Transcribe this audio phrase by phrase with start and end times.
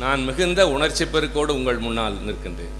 [0.00, 2.74] நான் மிகுந்த உணர்ச்சி பெருக்கோடு உங்கள் முன்னால் நிற்கின்றேன்.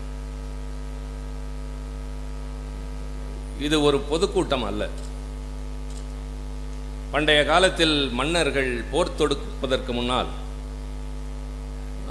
[3.67, 4.83] இது ஒரு பொதுக்கூட்டம் அல்ல.
[7.13, 10.31] பண்டைய காலத்தில் மன்னர்கள் போர் தொடுப்பதற்கு முன்னால்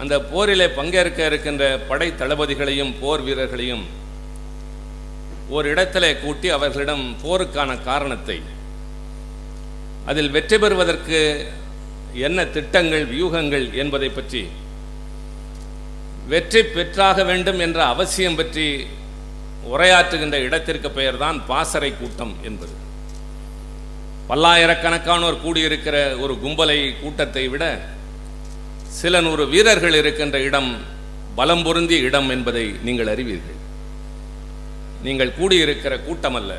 [0.02, 3.86] அந்த போரிலே பங்கேற்க இருக்கின்ற படை தளபதிகளையும் போர் வீரர்களையும்
[5.56, 8.38] ஒரு இடத்திலே கூட்டி அவர்களிடம் போருக்கான காரணத்தை
[10.12, 11.20] அதில் வெற்றி பெறுவதற்கு
[12.28, 14.42] என்ன திட்டங்கள் வியூகங்கள் என்பதை பற்றி
[16.32, 18.66] வெற்றி பெற்றாக வேண்டும் என்ற அவசியம் பற்றி
[19.74, 22.74] உரையாற்றுகின்ற இடத்திற்கு பெயர்தான் பாசறை கூட்டம் என்பது.
[24.30, 27.64] பல்லாயிரக்கணக்கானோர் கூடியிருக்கிற ஒரு கும்பலை கூட்டத்தை விட
[29.00, 30.72] சில நூறு வீரர்கள் இருக்கின்ற இடம்
[31.40, 33.60] பலம் பொருந்திய இடம் என்பதை நீங்கள் அறிவீர்கள்.
[35.06, 36.54] நீங்கள் கூடியிருக்கிற கூட்டம் அல்ல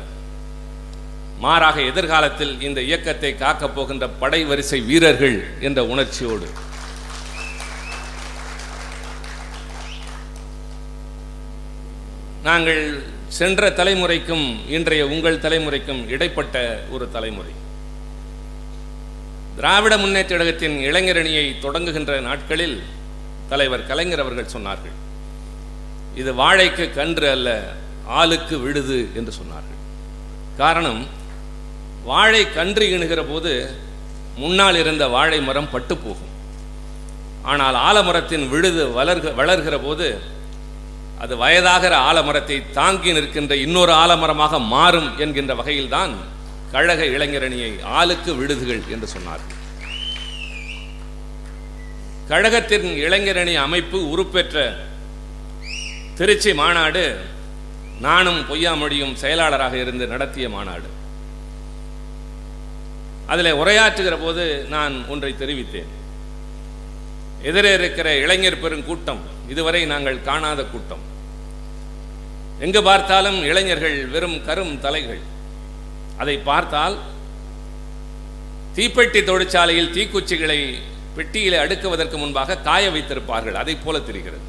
[1.45, 6.47] மாறாக எதிர்காலத்தில் இந்த இயக்கத்தை காக்கப் போகின்ற படை வரிசை வீரர்கள் என்ற உணர்ச்சியோடு
[12.47, 12.81] நாங்கள்
[13.37, 14.43] சென்ற தலைமுறைக்கும்
[14.75, 16.57] இன்றைய உங்கள் தலைமுறைக்கும் இடைப்பட்ட
[16.95, 17.53] ஒரு தலைமுறை.
[19.57, 22.77] திராவிட முன்னேற்ற கழகத்தின் இளைஞரணியை தொடங்குகின்ற நாட்களில்
[23.51, 24.95] தலைவர் கலைஞர் அவர்கள் சொன்னார்கள்
[26.21, 27.49] இது வாழைக்கு கன்று அல்ல
[28.19, 29.81] ஆளுக்கு விடுது என்று சொன்னார்கள்.
[30.61, 31.01] காரணம்
[32.11, 33.51] வாழை கன்று இணுகிற போது
[34.41, 36.33] முன்னால் இருந்த வாழை மரம் பட்டு போகும்.
[37.51, 40.07] ஆனால் ஆலமரத்தின் விழுது வளர்க வளர்கிற போது
[41.19, 46.13] அது வயதாகிற ஆலமரத்தை தாங்கி நிற்கின்ற இன்னொரு ஆலமரமாக மாறும் என்கின்ற வகையில்தான்
[46.71, 49.43] கழக இளைஞரணியை ஆளுக்கு விடுதுகள் என்று சொன்னார்.
[52.27, 54.75] கழகத்தின் இளைஞரணி அமைப்பு உருப்பெற்ற
[56.15, 57.03] திருச்சி மாநாடு
[57.99, 60.89] நானும் பொய்யாமொழியும் செயலாளராக இருந்து நடத்திய மாநாடு.
[63.27, 65.91] அதில் உரையாற்றுகிற போது நான் ஒன்றை தெரிவித்தேன்.
[67.41, 71.03] எதிரே இருக்கிற இளைஞர் பெருங்கூட்டம் இதுவரை நாங்கள் காணாத கூட்டம்.
[72.59, 75.21] எங்கு பார்த்தாலும் இளைஞர்கள் வெறும் கரும் தலைகள்.
[76.17, 76.97] அதை பார்த்தால்
[78.75, 80.59] தீப்பெட்டி தொழிற்சாலையில் தீக்குச்சிகளை
[81.15, 83.57] பெட்டியில் அடுக்குவதற்கு முன்பாக காய வைத்திருப்பார்கள்.
[83.61, 84.45] அதை போல தெரிகிறது.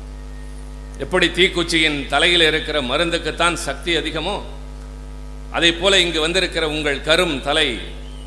[1.05, 4.37] எப்படி தீக்குச்சியின் தலையில் இருக்கிற மருந்துக்குத்தான் சக்தி அதிகமோ
[5.57, 7.69] அதை போல இங்கு வந்திருக்கிற உங்கள் கரும் தலை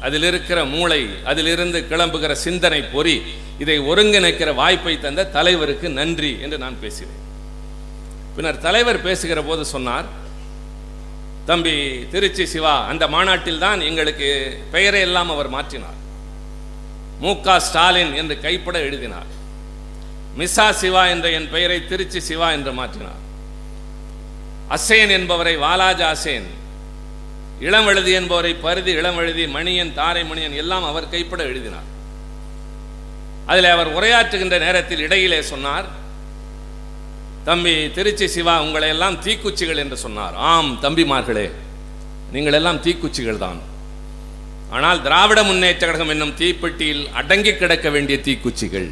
[0.01, 3.21] அதில் இருக்கிற மூளை அதிலிருந்து கிளம்புகிற சிந்தனை பொறி
[3.59, 7.19] இதை ஒருங்கிணைக்கிற வாய்ப்பை தந்த தலைவருக்கு நன்றி என்று நான் பேசினேன்
[8.35, 10.05] பின்னர் தலைவர் பேசுகிற போது சொன்னார்
[11.45, 15.97] தம்பி திருச்சி சிவா அந்த மாநாட்டில் தான் எங்களுக்கு பெயரை எல்லாம் அவர் மாற்றினார்.
[17.19, 17.41] மு.
[17.41, 17.59] க.
[17.59, 19.29] ஸ்டாலின் என்று கைப்பட எழுதினார்.
[20.37, 23.21] மிசா சிவா என்ற என் பெயரை திருச்சி சிவா என்று மாற்றினார்.
[24.69, 26.47] அசேன் என்பவரை வாலாஜா அசேன்
[27.67, 31.89] இளவெழுதி என்பவரை பருதி இளவெழுதி மணியன் தாரை மணியன் எல்லாம் அவர் கைப்பட எழுதினார்.
[33.51, 35.87] அதில் அவர் உரையாற்றுகின்ற நேரத்தில் இடையிலே சொன்னார்
[37.47, 40.35] தம்பி திருச்சி சிவா உங்களை எல்லாம் தீக்குச்சிகள் என்று சொன்னார்.
[40.53, 41.45] ஆம் தம்பிமார்களே
[42.33, 43.59] நீங்கள் எல்லாம் தீக்குச்சிகள் தான்.
[44.75, 48.89] ஆனால் திராவிட முன்னேற்ற கழகம் என்னும் தீப்பெட்டியில் அடங்கி கிடக்க வேண்டிய தீக்குச்சிகள்.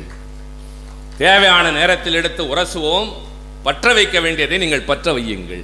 [1.24, 3.10] தேவையான நேரத்தில் எடுத்து உரசுவோம்
[3.68, 5.64] பற்ற வைக்க வேண்டியதை நீங்கள் பற்ற வையுங்கள்.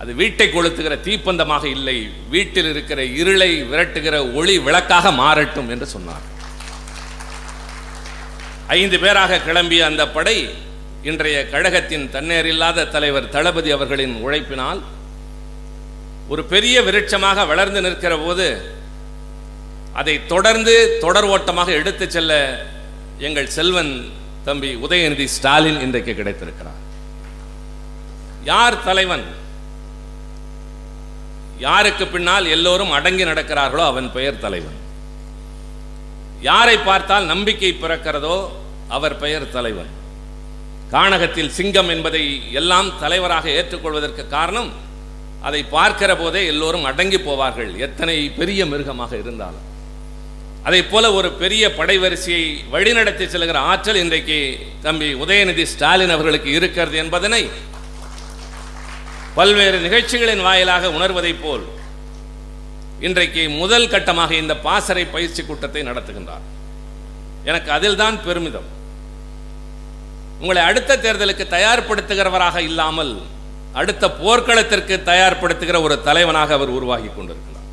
[0.00, 1.96] அது வீட்டை கொளுத்துகிற தீப்பந்தமாக இல்லை.
[2.34, 6.24] வீட்டில் இருக்கிற இருளை விரட்டுகிற ஒளி விளக்காக மாறட்டும் என்று சொன்னார்.
[8.80, 10.36] ஐந்து பேராக கிளம்பிய அந்த படை
[11.10, 14.80] இன்றைய கழகத்தின் தன்னேறில்லாத தலைவர் தளபதி அவர்களின் உழைப்பினால்
[16.32, 18.46] ஒரு பெரிய விருட்சமாக வளர்ந்து நிற்கிற போது
[20.00, 22.32] அதை தொடர்ந்து தொடர் ஓட்டமாக எடுத்துச் செல்ல
[23.26, 23.92] எங்கள் செல்வன்
[24.44, 26.80] தம்பி உதயநிதி ஸ்டாலின் இன்றைக்கு கிடைத்திருக்கிறார்.
[28.44, 29.26] யார் தலைவன்?
[31.66, 34.78] யாருக்கு பின்னால் எல்லோரும் அடங்கி நடக்கிறார்களோ அவன் பெயர் தலைவன்.
[36.48, 38.36] யாரை பார்த்தால் நம்பிக்கை பிறக்கிறதோ
[38.96, 39.90] அவர் பெயர் தலைவன்.
[40.90, 42.22] காணகத்தில் சிங்கம் என்பதை
[42.60, 44.70] எல்லாம் தலைவராக ஏற்றுக்கொள்வதற்கு காரணம்
[45.48, 47.72] அதை பார்க்கிற போதே எல்லோரும் அடங்கி போவார்கள்.
[47.86, 49.64] எத்தனை பெரிய மிருகமாக இருந்தாலும்.
[50.68, 54.38] அதை போல ஒரு பெரிய படைவரிசையை வழிநடத்தி செல்கிற ஆற்றல் இன்றைக்கு
[54.86, 57.42] தம்பி உதயநிதி ஸ்டாலின் அவர்களுக்கு இருக்கிறது என்பதனை
[59.38, 61.64] பல்வேறு நிகழ்ச்சிகளின் வாயிலாக உணர்வதைப் போல்
[63.06, 66.46] இன்றைக்கு முதல் கட்டமாக இந்த பாசறை பயிற்சி கூட்டத்தை நடத்துகின்றார்.
[67.50, 68.68] எனக்கு அதில்தான் பெருமிதம்.
[70.40, 73.12] உங்களை அடுத்த தேர்தலுக்கு தயார்படுத்துகிறவராக இல்லாமல்
[73.80, 77.64] அடுத்த போர்க்களத்திற்கு தயார்படுத்துகிற ஒரு தலைவனாக அவர் உருவாகி கொண்டிருக்கிறார்.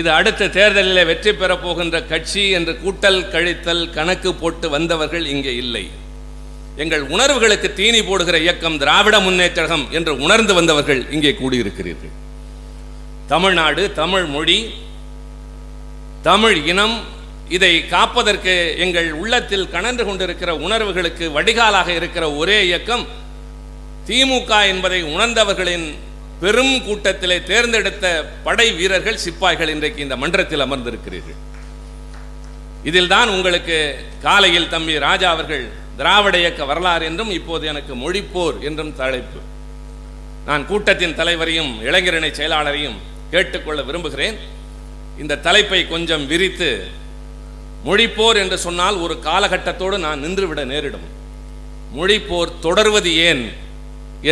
[0.00, 5.84] இது அடுத்த தேர்தலில் வெற்றி பெறப் போகின்ற கட்சி என்று கூட்டல் கழித்தல் கணக்கு போட்டு வந்தவர்கள் இங்கே இல்லை.
[6.82, 12.14] எங்கள் உணர்வுகளுக்கு தீனி போடுகிற இயக்கம் திராவிட முன்னேற்றகம் என்று உணர்ந்து வந்தவர்கள் இங்கே கூடியிருக்கிறீர்கள்.
[13.32, 14.58] தமிழ்நாடு தமிழ் மொழி
[16.28, 16.96] தமிழ் இனம்
[17.56, 18.54] இதை காப்பதற்கு
[18.84, 23.04] எங்கள் உள்ளத்தில் கனன்று கொண்டிருக்கிற உணர்வுகளுக்கு வடிகாலாக இருக்கிற ஒரே இயக்கம்
[24.08, 25.86] திமுக என்பதை உணர்ந்தவர்களின்
[26.42, 28.06] பெரும் கூட்டத்திலே தேர்ந்தெடுத்த
[28.46, 31.40] படை வீரர்கள் சிப்பாய்கள் இன்றைக்கு இந்த மன்றத்தில் அமர்ந்திருக்கிறீர்கள்.
[32.90, 33.76] இதில் தான் உங்களுக்கு
[34.26, 35.64] காலையில் தம்பி ராஜா அவர்கள்
[35.98, 39.40] திராவிட இயக்க வரலாறு என்றும் இப்போது எனக்கு மொழிப்போர் என்றும் தலைப்பு.
[40.48, 42.96] நான் கூட்டத்தின் தலைவரையும் இளைஞரணி செயலாளரையும்
[43.30, 44.38] கேட்டுக்கொள்ள விரும்புகிறேன்.
[45.22, 46.70] இந்த தலைப்பை கொஞ்சம் விரித்து
[47.86, 51.06] மொழிப்போர் என்று சொன்னால் ஒரு காலகட்டத்தோடு நான் நின்றுவிட நேரிடும்.
[51.96, 53.44] மொழிப்போர் தொடர்வது ஏன்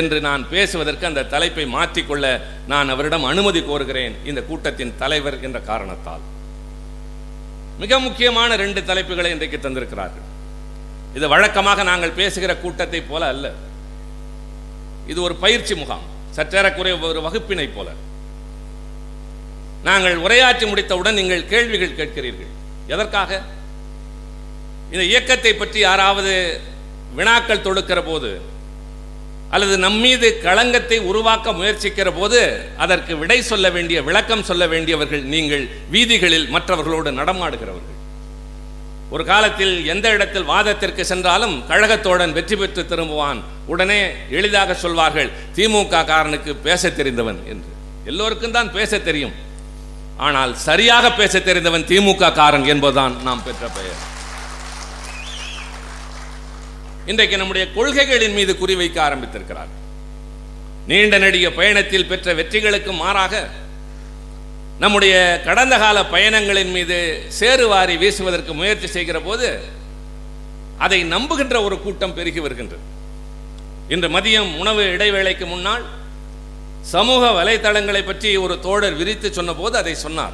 [0.01, 2.27] என்று நான் பேசுவதற்கு அந்த தலைப்பை மாற்றிக்கொள்ள
[2.73, 6.25] நான் அவரிடம் அனுமதி கோருகிறேன் இந்த கூட்டத்தின் தலைவர் என்ற காரணத்தால்.
[7.79, 10.29] மிக முக்கியமான ரெண்டு தலைப்புகளை இன்றைக்கு தந்திருக்கிறார்கள்.
[11.17, 13.47] இது வழக்கமாக நாங்கள் பேசுகிற கூட்டத்தை போல அல்ல.
[15.11, 16.07] இது ஒரு பயிற்சி முகாம்
[16.37, 17.89] சற்றேறக்குறைய ஒரு வகுப்பினை போல.
[19.89, 22.53] நாங்கள் உரையாற்றி முடித்தவுடன் நீங்கள் கேள்விகள் கேட்கிறீர்கள்.
[22.95, 23.41] எதற்காக?
[24.93, 26.33] இந்த இயக்கத்தை பற்றி யாராவது
[27.19, 28.31] வினாக்கள் தொடுக்கிற போது
[29.55, 32.41] அல்லது நம்மீது களங்கத்தை உருவாக்க முயற்சிக்கிற போது
[32.85, 37.99] அதற்கு விடை சொல்ல வேண்டிய விளக்கம் சொல்ல வேண்டியவர்கள் நீங்கள் வீதிகளில் மற்றவர்களோடு நடமாடுகிறவர்கள்.
[39.15, 43.41] ஒரு காலத்தில் எந்த இடத்தில் வாதத்திற்கு சென்றாலும் கழகத்தோடன் வெற்றி பெற்று திரும்புவான்.
[43.73, 43.99] உடனே
[44.39, 47.73] எளிதாக சொல்வார்கள் திமுக காரனுக்கு பேச தெரிந்தவன் என்று.
[48.11, 49.35] எல்லோருக்கும் தான் பேச தெரியும்.
[50.27, 54.01] ஆனால் சரியாக பேச தெரிந்தவன் திமுக காரன் என்பதுதான் நாம் பெற்ற பெயர்.
[57.11, 59.71] இன்றைக்கு நம்முடைய கொள்கைகளின் மீது குறிவைக்க ஆரம்பித்திருக்கிறார்
[60.91, 63.35] நீண்ட நெடிய பயணத்தில் பெற்ற வெற்றிகளுக்கு மாறாக
[64.79, 65.15] நம்முடைய
[65.45, 66.97] கடந்த கால பயணங்களின் மீது
[67.41, 69.49] சேருவாரி வீசுவதற்கு முயற்சி செய்கிற போது
[70.79, 72.85] அதை நம்புகின்ற ஒரு கூட்டம் பெருகி வருகின்றது.
[73.89, 75.85] இன்று மதியம் உணவு இடைவேளைக்கு முன்னால்
[76.93, 80.33] சமூக வலைதளங்களை பற்றி ஒரு தோழர் விரித்து சொன்னபோது அதை சொன்னார்.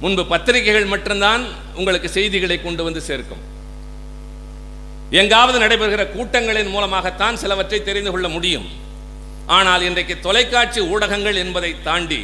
[0.00, 1.44] முன்பு பத்திரிகைகள் மட்டும்தான்
[1.74, 3.44] உங்களுக்கு செய்திகளை கொண்டு வந்து சேர்க்கும்.
[5.10, 8.66] எங்காவது நடைபெறுகிற கூட்டங்களின் மூலமாகத்தான் சிலவற்றை தெரிந்து கொள்ள முடியும்.
[9.46, 12.20] ஆனால் இன்றைக்கு தொலைக்காட்சி ஊடகங்கள் என்பதை தாண்டி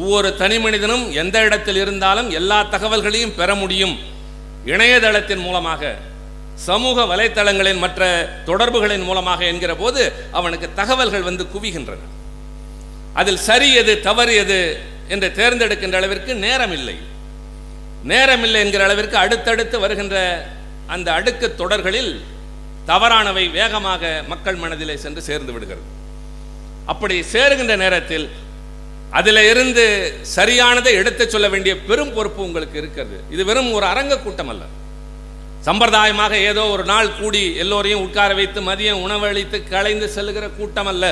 [0.00, 3.94] ஒவ்வொரு தனி மனிதனும் எந்த இடத்தில் இருந்தாலும் எல்லா தகவல்களையும் பெற முடியும்.
[4.72, 5.92] இணையதளத்தின் மூலமாக
[6.66, 8.02] சமூக வலைத்தளங்களின் மற்ற
[8.48, 10.02] தொடர்புகளின் மூலமாக என்கிற போது
[10.38, 12.04] அவனுக்கு தகவல்கள் வந்து குவிகின்றன.
[13.20, 14.60] அதில் சரி எது தவறு எது
[15.14, 16.96] என்று தேர்ந்தெடுக்கின்ற அளவிற்கு நேரம் இல்லை
[18.12, 20.16] நேரம் இல்லை என்கிற அளவிற்கு அடுத்தடுத்து வருகின்ற
[20.94, 22.12] அந்த அடுக்கு தொடர்களில்
[22.90, 25.86] தவறானவை வேகமாக மக்கள் மனதிலே சென்று சேர்ந்து விடுகிறது.
[26.92, 28.26] அப்படி சேருகின்ற நேரத்தில்
[29.10, 29.84] அதில் இருந்து
[30.36, 33.16] சரியானதை எடுத்து சொல்ல வேண்டிய பெரும் பொறுப்பு உங்களுக்கு இருக்கிறது.
[33.30, 34.64] இது வெறும் ஒரு அரங்க கூட்டம் அல்ல
[35.66, 41.04] சம்பிரதாயமாக ஏதோ ஒரு நாள் கூடி எல்லோரையும் உட்கார வைத்து மதியம் உணவளித்து கலைந்து செல்லுகிற கூட்டம் அல்ல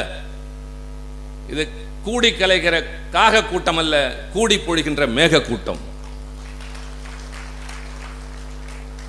[1.53, 1.69] இது
[2.05, 2.77] கூடி கலைகிற
[3.11, 3.95] காக கூட்டம் அல்ல
[4.33, 5.81] கூடி பொழிகின்ற மேக கூட்டம்.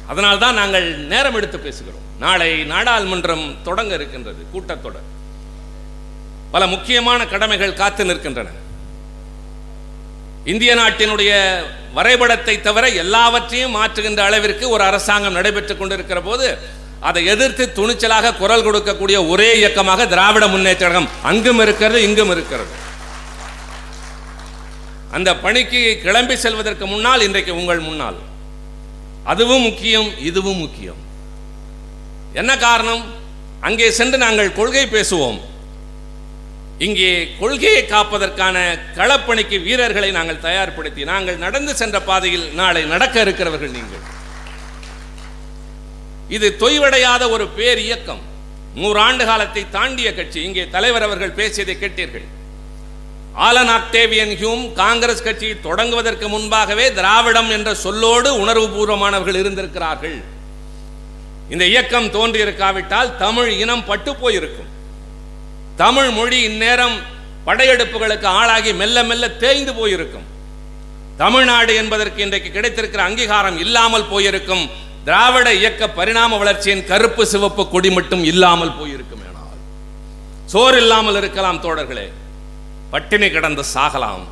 [0.08, 2.06] அதனால் தான் நாங்கள் நேரம் எடுத்து பேசுகிறோம்.
[2.20, 5.10] நாளை நாடாளுமன்றம் தொடங்க இருக்கின்றது கூட்டத்தொடர்.
[6.52, 8.52] பல முக்கியமான கடமைகள் காத்து நிற்கின்றன.
[10.52, 11.32] இந்திய நாட்டினுடைய
[11.98, 16.48] வரைபடத்தை தவிர எல்லாவற்றையும் மாற்றுகின்ற அளவிற்கு ஒரு அரசாங்கம் நடைபெற்றுக் கொண்டிருக்கிற போது
[17.08, 22.74] அதை எதிர்த்து துணிச்சலாக குரல் கொடுக்கக்கூடிய ஒரே இயக்கமாக திராவிட முன்னேற்ற கழகம் அங்கும் இருக்கிறது இங்கும் இருக்கிறது.
[25.16, 28.18] அந்த பணிக்கு கிளம்பி செல்வதற்கு முன்னால் இன்றைக்கு உங்கள் முன்னால்.
[29.34, 31.02] அதுவும் முக்கியம் இதுவும் முக்கியம்.
[32.34, 33.04] என்ன காரணம்?
[33.68, 35.40] அங்கே சென்று நாங்கள் கொள்கை பேசுவோம்.
[36.80, 38.56] இங்கே கொள்கையை காப்பதற்கான
[38.96, 44.04] களப்பணிக்கு வீரர்களை நாங்கள் தயார்படுத்தி நாங்கள் நடந்து சென்ற பாதையில் நாளை நடக்க இருக்கிறவர்கள் நீங்கள்.
[46.28, 48.22] இது தொய்வடையாத ஒரு பேர் இயக்கம்.
[48.82, 50.40] நூறாண்டு காலத்தை தாண்டிய கட்சி.
[50.44, 52.28] இங்கே தலைவர் அவர்கள் பேசியதை கேட்டீர்கள்.
[53.48, 60.18] ஆலன் ஆக்டேவியன் ஹியூம் காங்கிரஸ் கட்சி தொடங்குவதற்கு முன்பாகவே திராவிடம் என்ற சொல்லோடு உணர்வுபூர்வமானவர்கள் இருந்திருக்கிறார்கள்.
[61.50, 64.72] இந்த இயக்கம் தோன்றியிருக்காவிட்டால் தமிழ் இனம் பட்டு போயிருக்கும்.
[65.82, 66.96] தமிழ் மொழி இந்நேரம்
[67.48, 70.28] படையெடுப்புகளுக்கு ஆளாகி மெல்ல மெல்ல தேய்ந்து போயிருக்கும்.
[71.22, 74.64] தமிழ்நாடு என்பதற்கு இன்றைக்கு கிடைத்திருக்கிற அங்கீகாரம் இல்லாமல் போயிருக்கும்.
[75.08, 79.60] திராவிட இயக்க பரிணாம வளர்ச்சியின் கருப்பு சிவப்பு கொடி மட்டும் இல்லாமல் போயிருக்கும் ஆனால்
[80.54, 82.08] சோறு இல்லாமல் இருக்கலாம் தோழர்களே.
[82.94, 84.26] பட்டினி கிடந்து சாகலாம்.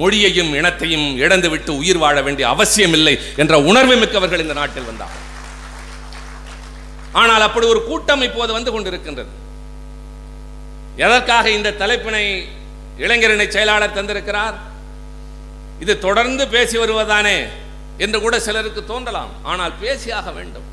[0.00, 5.16] மொழியையும் இனத்தையும் இழந்துவிட்டு உயிர் வாழ வேண்டிய அவசியம் இல்லை என்ற உணர்வு மிக்கவர்கள் இந்த நாட்டில் வந்தார்
[7.20, 9.32] ஆனால் அப்படி ஒரு கூட்டம் இப்போது வந்து கொண்டிருக்கின்றது.
[11.04, 12.24] எதற்காக இந்த தலைப்பினை
[13.04, 14.56] இளைஞரணி செயலாளர் தந்திருக்கிறார்?
[15.80, 17.38] இது தொடர்ந்து பேசி வருவதானே
[18.04, 19.32] என்று கூட சிலருக்கு தோன்றலாம்.
[19.50, 20.66] ஆனால் பேசியாக வேண்டும்.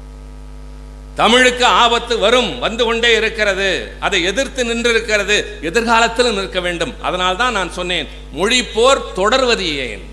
[1.15, 3.67] தமிழுக்கு ஆபத்து வரும் வந்து கொண்டே இருக்கிறது
[4.05, 5.35] அதை எதிர்த்து நின்றிருக்கிறது
[5.69, 6.93] எதிர்காலத்திலும் நிற்க வேண்டும்.
[7.01, 8.07] அதனால் தான் நான் சொன்னேன்
[8.39, 10.05] மொழி போர் தொடர்வது ஏன்?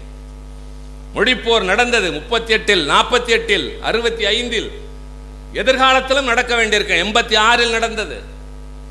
[1.14, 4.68] மொழிப்போர் நடந்தது முப்பத்தி எட்டில் நாற்பத்தி எட்டில் அறுபத்தி ஐந்தில்
[5.60, 8.18] எதிர்காலத்திலும் நடக்க வேண்டியிருக்கேன் எண்பத்தி ஆறில் நடந்தது.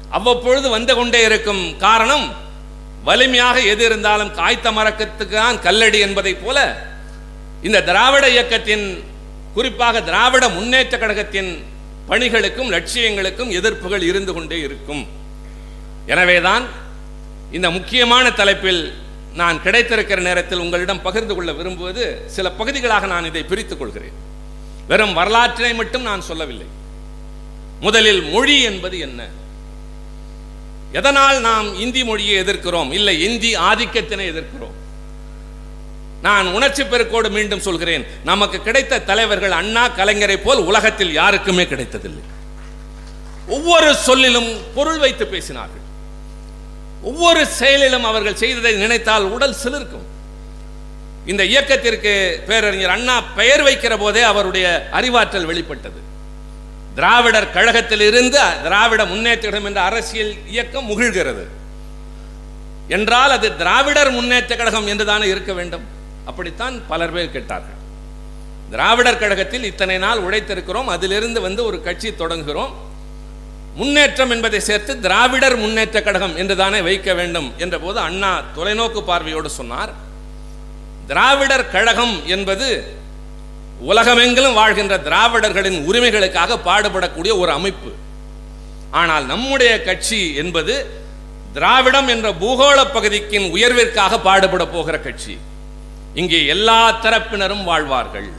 [0.09, 2.35] அவ்வப்பொழுது வந்து கொண்டே இருக்கும் காரணம்
[3.03, 6.57] வலிமையாக எது இருந்தாலும் காய்த்த மரக்கத்துக்கு தான் கல்லடி என்பதைப் போல
[7.61, 9.03] இந்த திராவிட இயக்கத்தின்
[9.53, 11.51] குறிப்பாக திராவிட முன்னேற்ற கழகத்தின்
[12.09, 15.07] பணிகளுக்கும் லட்சியங்களுக்கும் எதிர்ப்புகள் இருந்து கொண்டே இருக்கும்.
[16.05, 16.65] எனவேதான்
[17.51, 18.93] இந்த முக்கியமான தலைப்பில்
[19.33, 24.17] நான் கிடைத்திருக்கிற நேரத்தில் உங்களிடம் பகிர்ந்து கொள்ள விரும்புவது சில பகுதிகளாக நான் இதை பிரித்துக் கொள்கிறேன்.
[24.87, 26.67] வெறும் வரலாற்றினை மட்டும் நான் சொல்லவில்லை.
[27.79, 29.27] முதலில் மொழி என்பது என்ன?
[30.91, 32.93] எதனால் நாம் இந்தி மொழியை எதிர்க்கிறோம்?
[32.93, 34.77] இல்லை இந்தி ஆதிக்கத்தினை எதிர்க்கிறோம்.
[36.21, 38.05] நான் உணர்ச்சி பெருக்கோடு மீண்டும் சொல்கிறேன்.
[38.23, 42.23] நமக்கு கிடைத்த தலைவர்கள் அண்ணா கலைஞரை போல் உலகத்தில் யாருக்குமே கிடைத்ததில்லை.
[43.47, 45.85] ஒவ்வொரு சொல்லிலும் பொருள் வைத்து பேசினார்கள்.
[47.01, 50.07] ஒவ்வொரு செயலிலும் அவர்கள் செய்ததை நினைத்தால் உடல் சிலிர்க்கும்.
[51.25, 56.07] இந்த இயக்கத்திற்கு பேரறிஞர் அண்ணா பெயர் வைக்கிற போதே அவருடைய அறிவாற்றல் வெளிப்பட்டது.
[56.95, 61.47] திராவிடர் கழகத்தில் இருந்து திராவிட முன்னேற்றம் என்ற அரசியல் இயக்கம் முகிழ்கிறது.
[62.87, 65.81] என்றால் அது திராவிடர் முன்னேற்ற கழகம் என்றுதானே இருக்க வேண்டும்?
[66.25, 67.77] அப்படித்தான் பலர் பேர் கேட்டார்கள்.
[68.71, 72.71] திராவிடர் கழகத்தில் இத்தனை நாள் உழைத்திருக்கிறோம் அதிலிருந்து வந்து ஒரு கட்சி தொடங்குகிறோம்.
[73.75, 79.93] முன்னேற்றம் என்பதை சேர்த்து திராவிடர் முன்னேற்ற கழகம் என்றுதானே வைக்க வேண்டும் என்ற போது அண்ணா தொலைநோக்கு பார்வையோடு சொன்னார்.
[81.07, 82.97] திராவிடர் கழகம் என்பது
[83.87, 87.91] உலகமெங்கிலும் வாழ்கின்ற திராவிடர்களின் உரிமைகளுக்காக பாடுபடக்கூடிய ஒரு அமைப்பு.
[89.01, 90.73] ஆனால் நம்முடைய கட்சி என்பது
[91.53, 95.35] திராவிடம் என்ற பூகோள பகுதிக்கின் உயர்விற்காக பாடுபட போகிற கட்சி.
[96.19, 98.29] இங்கே எல்லா தரப்பினரும் வாழ்வார்கள்.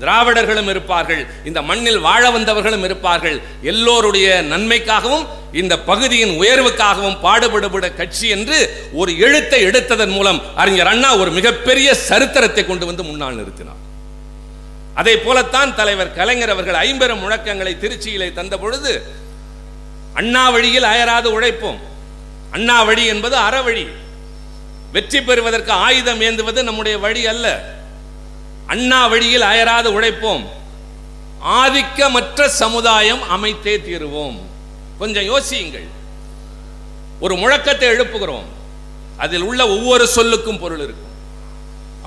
[0.00, 3.38] திராவிடர்களும் இருப்பார்கள் இந்த மண்ணில் வாழ வந்தவர்களும் இருப்பார்கள்.
[3.70, 5.24] எல்லோருடைய நன்மைக்காகவும்
[5.60, 8.58] இந்த பகுதியின் உயர்வுக்காகவும் பாடுபடுபட கட்சி என்று
[9.00, 13.82] ஒரு எழுத்தை எடுத்ததன் மூலம் அறிஞர் அண்ணா ஒரு மிகப்பெரிய சரித்திரத்தை கொண்டு வந்து முன்னால் நிறுத்தினார்.
[14.96, 18.92] அதை போலத்தான் தலைவர் கலைஞர் அவர்கள் ஐம்பெரும் முழக்கங்களை திருச்சியிலே தந்த பொழுது
[20.14, 21.78] அண்ணா வழியில் அயராது உழைப்போம்.
[22.50, 23.86] அண்ணா வழி என்பது அறவழி
[24.92, 27.74] வெற்றி பெறுவதற்கு ஆயுதம் ஏந்துவது நம்முடைய வழி அல்ல.
[28.66, 30.44] அண்ணா வழியில் அயராது உழைப்போம்.
[31.44, 34.38] ஆதிக்கமற்ற சமுதாயம் அமைத்தே தீருவோம்.
[34.98, 35.88] கொஞ்சம் யோசியுங்கள்.
[37.20, 38.46] ஒரு முழக்கத்தை எழுப்புகிறோம்.
[39.16, 41.14] அதில் உள்ள ஒவ்வொரு சொல்லுக்கும் பொருள் இருக்கும்.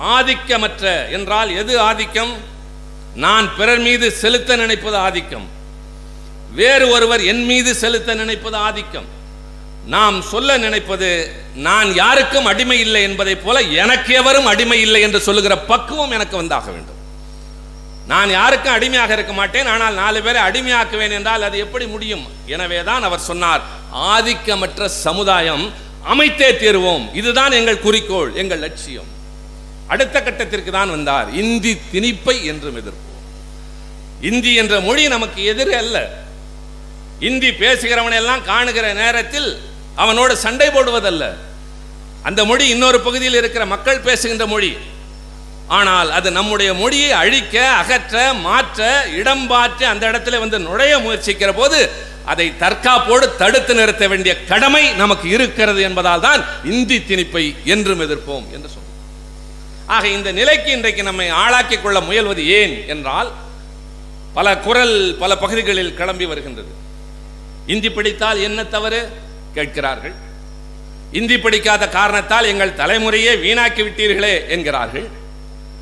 [0.03, 2.57] ஆதிக்கமற்ற என்றால் எது ஆதிக்கம்?
[3.15, 5.47] நான் பிறர் மீது செலுத்த நினைப்பது ஆதிக்கம்.
[6.59, 9.07] வேறு ஒருவர் என் மீது செலுத்த நினைப்பது ஆதிக்கம்.
[9.85, 11.09] நாம் சொல்ல நினைப்பது
[11.53, 16.71] நான் யாருக்கும் அடிமை இல்லை என்பதை போல எனக்கு எவரும் அடிமை இல்லை என்று சொல்லுகிற பக்குவம் எனக்கு வந்தாக
[16.71, 16.95] வேண்டும்.
[18.07, 22.25] நான் யாருக்கும் அடிமையாக இருக்க மாட்டேன் ஆனால் நாலு பேரை அடிமையாக்குவேன் என்றால் அது எப்படி முடியும்?
[22.45, 23.61] எனவே தான் அவர் சொன்னார்
[23.93, 25.73] ஆதிக்கமற்ற சமுதாயம்
[26.03, 27.13] அமைத்தே தீர்வோம்.
[27.13, 29.17] இதுதான் எங்கள் குறிக்கோள் எங்கள் லட்சியம்.
[29.93, 31.27] அடுத்த கட்டத்திற்கு தான் வந்தார்.
[31.41, 33.05] இந்தி திணிப்பை என்றும் எதிர்ப்போம்.
[34.29, 35.97] இந்தி என்ற மொழி நமக்கு எதிர் அல்ல.
[37.29, 39.49] இந்தி பேசுகிறவனெல்லாம் காணுகிற நேரத்தில்
[40.03, 41.23] அவனோடு சண்டை போடுவதல்ல.
[42.27, 44.71] அந்த மொழி இன்னொரு பகுதியில் இருக்கிற மக்கள் பேசுகின்ற மொழி.
[45.77, 48.15] ஆனால் அது நம்முடைய மொழியை அழிக்க அகற்ற
[48.45, 48.87] மாற்ற
[49.19, 51.79] இடம் மாற்றி அந்த இடத்துல வந்து நுழைய முயற்சிக்கிற போது
[52.31, 56.41] அதை தற்காப்போடு தடுத்து நிறுத்த வேண்டிய கடமை நமக்கு இருக்கிறது என்பதால் தான்
[56.73, 57.43] இந்தி திணிப்பை
[57.73, 58.69] என்றும் எதிர்ப்போம் என்று
[59.95, 63.29] ஆக இந்த நிலைக்கு இன்றைக்கு நம்மை ஆளாக்கிக் கொள்ள முயல்வது ஏன் என்றால்
[64.33, 66.71] பல குரல் பல பகுதிகளில் கிளம்பி வருகின்றது.
[67.65, 68.99] இந்தி படித்தால் என்ன தவறு?
[69.53, 70.13] கேட்கிறார்கள்.
[71.11, 75.07] இந்தி படிக்காத காரணத்தால் எங்கள் தலைமுறையே வீணாக்கி விட்டீர்களே என்கிறார்கள்.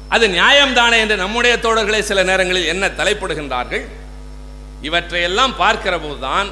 [0.09, 3.83] அது நியாயம்தானே என்று நம்முடைய தோழர்களே சில நேரங்களில் என்ன தலைப்படுகின்றார்கள்?
[4.81, 6.49] இவற்றையெல்லாம் பார்க்கிற போதுதான்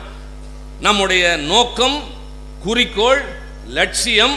[0.80, 1.98] நம்முடைய நோக்கம்
[2.64, 3.22] குறிக்கோள்
[3.68, 4.36] லட்சியம்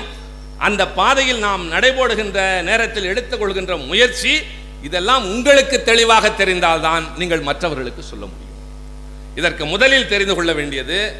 [0.59, 4.43] அந்த பாதையில் நாம் நடைபோடுகின்ற நேரத்தில் எடுத்துக்கொள்கின்ற முயற்சி
[4.83, 8.47] இதெல்லாம் உங்களுக்கு தெளிவாக தெரிந்தால்தான் நீங்கள் மற்றவர்களுக்கு சொல்ல முடியும்.
[9.37, 11.15] இதற்கு முதலில் தெரிந்து கொள்ள வேண்டியது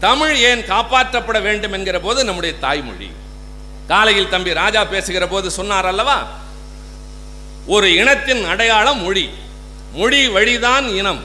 [0.00, 3.10] தமிழ் ஏன் காப்பாற்றப்பட வேண்டும் என்கிற போது நம்முடைய தாய்மொழி.
[3.88, 6.28] காலையில் தம்பி ராஜா பேசுகிற போது சொன்னார் அல்லவா?
[7.66, 9.30] ஒரு இனத்தின் அடையாளம் மொழி.
[9.92, 11.24] மொழி வழிதான் இனம்.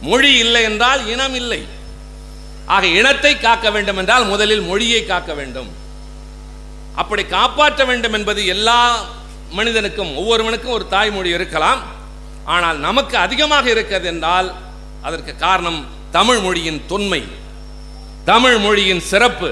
[0.00, 1.66] மொழி இல்லை என்றால் இனம் இல்லை.
[2.66, 5.77] ஆக இனத்தை காக்க வேண்டும் என்றால் முதலில் மொழியை காக்க வேண்டும்.
[7.00, 8.80] அப்படி காப்பாற்ற வேண்டும் என்பது எல்லா
[9.58, 11.82] மனிதனுக்கும் ஒவ்வொருவனுக்கும் ஒரு தாய்மொழி இருக்கலாம்.
[12.56, 14.48] ஆனால் நமக்கு அதிகமாக இருக்கிறது என்றால்
[15.02, 15.80] அதற்கு காரணம்
[16.16, 17.22] தமிழ் மொழியின் தொன்மை.
[18.30, 19.50] தமிழ் மொழியின் சிறப்பு.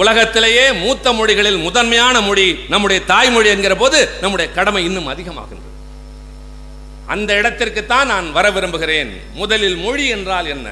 [0.00, 5.72] உலகத்திலேயே மூத்த மொழிகளில் முதன்மையான மொழி நம்முடைய தாய்மொழி என்கிற போது நம்முடைய கடமை இன்னும் அதிகமாகின்றது.
[7.14, 9.12] அந்த இடத்திற்கு தான் நான் வர விரும்புகிறேன்.
[9.34, 10.68] முதலில் மொழி என்றால் என்ன?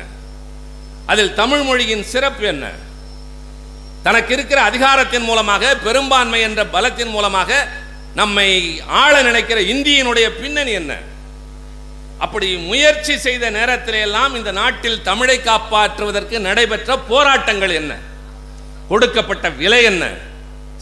[1.06, 2.66] அதில் தமிழ் மொழியின் சிறப்பு என்ன?
[4.04, 7.50] தனக்கு இருக்கிற அதிகாரத்தின் மூலமாக பெரும்பான்மை என்ற பலத்தின் மூலமாக
[8.14, 8.48] நம்மை
[9.02, 10.92] ஆள நினைக்கிற இந்தியினுடைய பின்னணி என்ன?
[12.18, 17.92] அப்படி முயற்சி செய்த நேரத்திலே எல்லாம் இந்த நாட்டில் தமிழை காப்பாற்றுவதற்கு நடைபெற்ற போராட்டங்கள் என்ன?
[18.88, 20.04] கொடுக்கப்பட்ட விலை என்ன?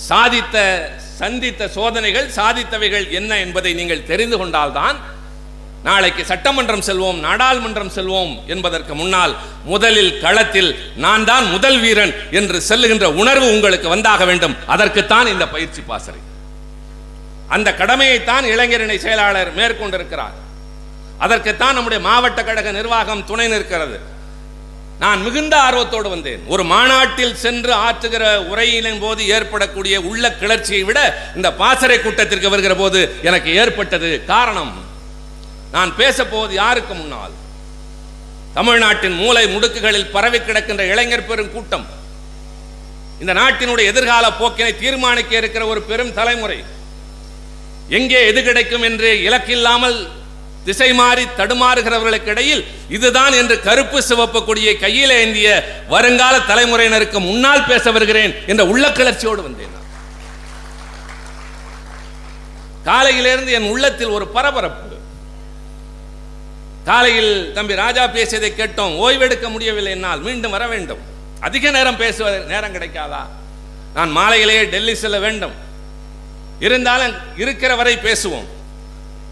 [0.09, 0.57] சாதித்த
[1.19, 4.97] சந்தித்த சோதனைகள் சாதித்தவைகள் என்ன என்பதை நீங்கள் தெரிந்து கொண்டால்தான்
[5.83, 13.05] நாளைக்கு சட்டமன்றம் செல்வோம் நாடாளுமன்றம் செல்வோம் என்பதற்கு முன்னால் முதலில் களத்தில் நான் தான் முதல் வீரன் என்று செல்லுகின்ற
[13.05, 14.57] உணர்வு உங்களுக்கு வந்தாக வேண்டும்.
[14.67, 16.21] அதற்குத்தான் இந்த பயிற்சி பாசறை.
[17.49, 20.37] அந்த கடமையைத்தான் இளைஞரணி செயலாளர் மேற்கொண்டிருக்கிறார்.
[21.19, 24.01] அதற்குத்தான் நம்முடைய மாவட்ட கழக நிர்வாகம் துணை நிற்கிறது.
[24.99, 26.43] நான் மிகுந்த ஆர்வத்தோடு வந்தேன்.
[26.47, 33.15] ஒரு மாநாட்டில் சென்று ஆற்றுகிற உரையிலின் போது ஏற்படக்கூடிய உள்ள கிளர்ச்சியை விட இந்த பாசறை கூட்டத்திற்கு வருகிற போது
[33.23, 34.91] எனக்கு ஏற்பட்டது காரணம்.
[35.75, 37.35] நான் பேச போவது யாருக்கு முன்னால்?
[38.57, 41.87] தமிழ்நாட்டின் மூலை முடுக்குகளில் பரவி கிடக்கின்ற இளைஞர் பெரும் கூட்டம்.
[43.21, 46.59] இந்த நாட்டினுடைய எதிர்கால போக்கினை தீர்மானிக்க இருக்கிற ஒரு பெரும் தலைமுறை.
[47.99, 49.99] எங்கே எது கிடைக்கும் என்று இலக்கில்லாமல்
[50.67, 52.63] திசை மாறி தடுமாறுகிறவர்களுக்கு இடையில்
[52.97, 55.49] இதுதான் என்று கருப்பு சிவப்பு கொடியை கையில் ஏந்திய
[55.95, 59.79] வருங்கால தலைமுறையினருக்கு முன்னால் பேச வருகிறேன் என்ற உள்ள கிளர்ச்சியோடு வந்தேன்
[62.89, 64.97] காலையிலிருந்து என் உள்ளத்தில் ஒரு பரபரப்பு.
[66.89, 68.95] காலையில் தம்பி ராஜா பேசியதை கேட்டோம்.
[69.05, 70.21] ஓய்வெடுக்க முடியவில்லை என்னால்.
[70.21, 71.03] மீண்டும் வர வேண்டும்.
[71.41, 73.23] அதிக நேரம் பேசுவது நேரம் கிடைக்காதா?
[73.95, 75.55] நான் மாலையிலேயே டெல்லி செல்ல வேண்டும்.
[76.67, 78.49] இருந்தாலும் இருக்கிற வரை பேசுவோம்.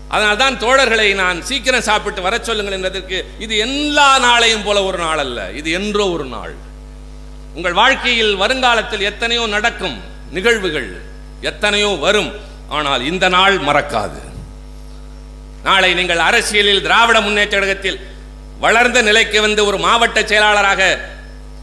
[0.08, 5.18] அதனால் தான் தோழர்களை நான் சீக்கிரம் சாப்பிட்டு வர சொல்லுங்கள் என்பதற்கு இது எல்லா நாளையும் போல ஒரு நாள்
[5.18, 5.50] அல்ல.
[5.50, 6.54] இது என்றோ ஒரு நாள்.
[7.54, 11.02] உங்கள் வாழ்க்கையில் வருங்காலத்தில் எத்தனையோ நடக்கும் நிகழ்வுகள்
[11.40, 12.32] எத்தனையோ வரும்.
[12.68, 14.20] ஆனால் இந்த நாள் மறக்காது.
[15.64, 17.98] நாளை நீங்கள் அரசியலில் திராவிட முன்னேற்ற கழகத்தில்
[18.58, 20.82] வளர்ந்த நிலைக்கு வந்து ஒரு மாவட்ட செயலாளராக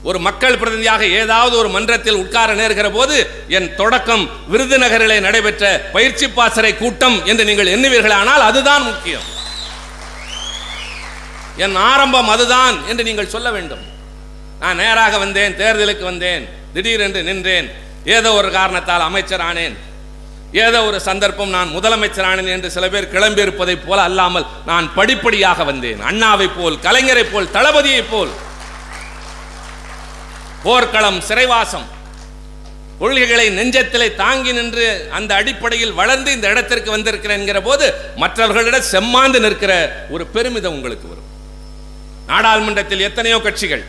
[0.03, 3.15] ஒரு மக்கள் பிரதிநிதியாக ஏதாவது ஒரு மன்றத்தில் உட்கார நேர்கிற போது
[3.57, 5.63] என் தொடக்கம் விருதுநகரிலே நடைபெற்ற
[5.95, 9.25] பயிற்சி பாசறை கூட்டம் என்று நீங்கள் எண்ணுவீர்களானால் அதுதான் முக்கியம்.
[11.57, 13.83] என் ஆரம்பம் அதுதான் என்று நீங்கள் சொல்ல வேண்டும்.
[14.59, 17.67] நான் நேராக வந்தேன் தேர்தலுக்கு வந்தேன் திடீரென்று நின்றேன்
[18.15, 19.75] ஏதோ ஒரு காரணத்தால் அமைச்சர் ஆனேன்
[20.51, 26.01] ஏதோ ஒரு சந்தர்ப்பம் நான் முதலமைச்சரானேன் என்று சில பேர் கிளம்பியிருப்பதைப் போல அல்லாமல் நான் படிப்படியாக வந்தேன்.
[26.01, 28.29] அண்ணாவைப் போல் கலைஞரைப் போல் தளபதியைப் போல்.
[30.63, 31.95] போர்க்களம் சிறைவாசம்.
[32.99, 40.05] கொள்கைகளை நெஞ்சத்திலே தாங்கி நின்று அந்த அடிப்படையில் வளர்ந்து இந்த இடத்திற்கு வந்திருக்கிறேன் என்கிற போது மற்றவர்களிடம் செம்மாந்து நிற்கிற
[40.09, 41.27] ஒரு பெருமிதம் உங்களுக்கு வரும்.
[42.27, 43.85] நாடாளுமன்றத்தில் எத்தனையோ கட்சிகள்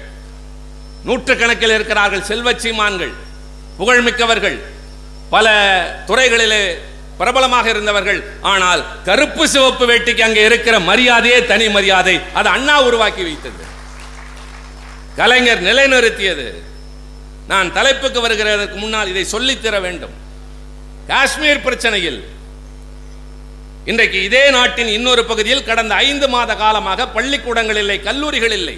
[1.06, 3.12] நூற்றுக்கணக்கில் இருக்கிறார்கள் செல்வச்சீமான்கள்
[3.78, 4.76] புகழ்மிக்கவர்கள்
[5.30, 5.46] பல
[6.08, 6.62] துறைகளிலே
[7.20, 8.20] பிரபலமாக இருந்தவர்கள்.
[8.52, 12.14] ஆனால் கருப்பு சிவப்பு வேட்டிக்கு அங்கே இருக்கிற மரியாதையே தனி மரியாதை.
[12.38, 13.62] அது அண்ணா உருவாக்கி வைத்தது.
[15.20, 16.46] கலைஞர் நிலைநிறுத்தியது.
[17.52, 20.14] நான் தலைப்புக்கு வருகிறதற்கு முன்னால் இதை சொல்லித்தர வேண்டும்.
[21.10, 22.20] காஷ்மீர் பிரச்சனையில்
[23.90, 28.76] இன்றைக்கு இதே நாட்டின் இன்னொரு பகுதியில் கடந்த ஐந்து மாத காலமாக பள்ளிக்கூடங்கள் இல்லை கல்லூரிகள் இல்லை.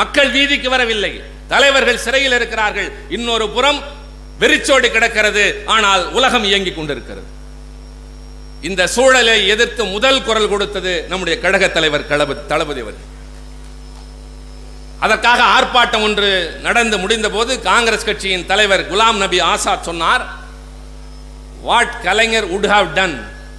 [0.00, 1.12] மக்கள் வீதிக்கு வரவில்லை.
[1.52, 2.88] தலைவர்கள் சிறையில் இருக்கிறார்கள்.
[3.16, 3.80] இன்னொரு புறம்
[4.42, 5.44] வெறிச்சோடி கிடக்கிறது.
[5.74, 7.28] ஆனால் உலகம் இயங்கிக் கொண்டிருக்கிறது.
[8.68, 12.08] இந்த சூழலை எதிர்த்து முதல் குரல் கொடுத்தது நம்முடைய கழக தலைவர்
[12.52, 13.10] தளபதி அவர்கள்.
[15.04, 16.30] அதற்காக ஆர்ப்பாட்டம் ஒன்று
[16.66, 20.24] நடந்து முடிந்த போது காங்கிரஸ் கட்சியின் தலைவர் குலாம் நபி ஆசாத் சொன்னார்
[21.66, 23.16] what Kalaignar would have done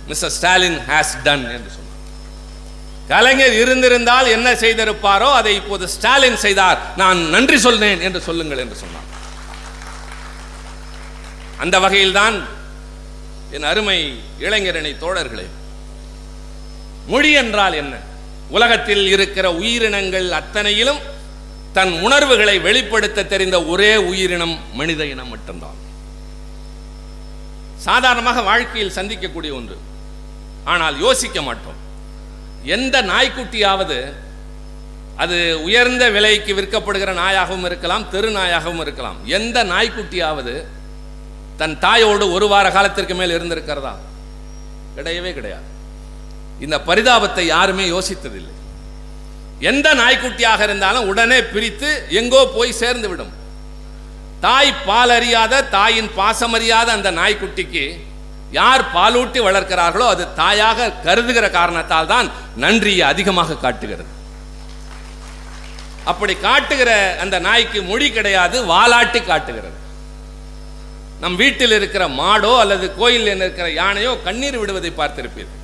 [0.10, 1.84] mister Stalin has done என்று சொன்னார்.
[3.14, 6.80] கலைஞர் இருந்திருந்தால் என்ன செய்திருப்பாரோ அதை இப்போது ஸ்டாலின் செய்தார்.
[7.02, 9.10] நான் நன்றி சொன்னேன் என்று சொல்லுங்கள் என்று சொன்னார்.
[11.58, 12.44] அந்த வகையில்தான்
[13.52, 15.46] என் அருமை இளைஞரணி தோழர்களே
[17.08, 17.96] மொழி என்றால் என்ன?
[18.50, 20.98] உலகத்தில் இருக்கிற உயிரினங்கள் அத்தனையிலும்
[21.74, 25.80] தன் உணர்வுகளை வெளிப்படுத்த தெரிந்த ஒரே உயிரினம் மனித இனம் மட்டும்தான்.
[27.78, 29.78] சாதாரணமாக வாழ்க்கையில் சந்திக்கக்கூடிய ஒன்று.
[30.66, 31.80] ஆனால் யோசிக்க மாட்டோம்.
[32.64, 34.14] எந்த நாய்க்குட்டியாவது
[35.18, 39.28] அது உயர்ந்த விலைக்கு விற்கப்படுகிற நாயாகவும் இருக்கலாம் தெரு நாயாகவும் இருக்கலாம்.
[39.28, 40.66] எந்த நாய்க்குட்டியாவது
[41.60, 43.94] தன் தாயோடு ஒரு வார காலத்திற்கு மேல் இருந்திருக்கிறதா?
[44.98, 45.68] கிடையவே கிடையாது.
[46.66, 48.54] இந்த பரிதாபத்தை யாருமே யோசித்ததில்லை.
[49.70, 51.90] எந்த நாய்க்குட்டியாக இருந்தாலும் உடனே பிரித்து
[52.20, 53.34] எங்கோ போய் சேர்ந்து விடும்.
[54.46, 57.86] தாய் பால் அறியாத தாயின் பாசம் அறியாத அந்த நாய்க்குட்டிக்கு
[58.58, 62.28] யார் பாலூட்டி வளர்க்கிறார்களோ அது தாயாக கருதுகிற காரணத்தால் தான்
[62.64, 64.12] நன்றியை அதிகமாக காட்டுகிறது.
[66.12, 66.92] அப்படி காட்டுகிற
[67.24, 69.78] அந்த நாய்க்கு மொழி கிடையாது வாலாட்டி காட்டுகிறது.
[71.20, 75.64] நம் வீட்டில் இருக்கிற மாடோ அல்லது கோயிலில் இருக்கிற யானையோ கண்ணீர் விடுவதை பார்த்திருப்பீர்கள்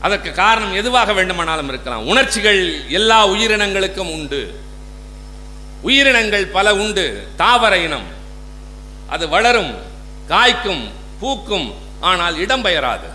[0.00, 2.06] அதற்கு காரணம் எதுவாக வேண்டுமானாலும் இருக்கலாம்.
[2.06, 4.60] உணர்ச்சிகள் எல்லா உயிரினங்களுக்கும் உண்டு.
[5.82, 7.26] உயிரினங்கள் பல உண்டு.
[7.36, 8.06] தாவர இனம்.
[9.08, 9.74] அது வளரும்
[10.28, 13.08] காய்க்கும் பூக்கும் ஆனால் இடம்பெயராது.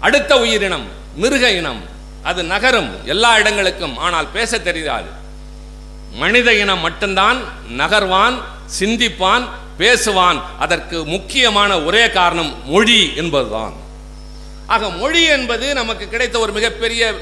[0.00, 1.82] அடுத்த உயிரினம் மிருக இனம்.
[2.22, 5.08] அது நகரும் எல்லா இடங்களுக்கும் ஆனால் பேச தெரியாது.
[6.12, 7.42] மனித இனம் மட்டும்தான்
[7.76, 8.42] நகர்வான்
[8.80, 10.40] சிந்திப்பான் பேசுவான்.
[10.58, 13.72] அதற்கு முக்கியமான ஒரே காரணம் மொழி என்பதுதான்.
[14.66, 17.14] ஆக மொழி என்பது நமக்கு கிடைத்த ஒரு மிகப்பெரிய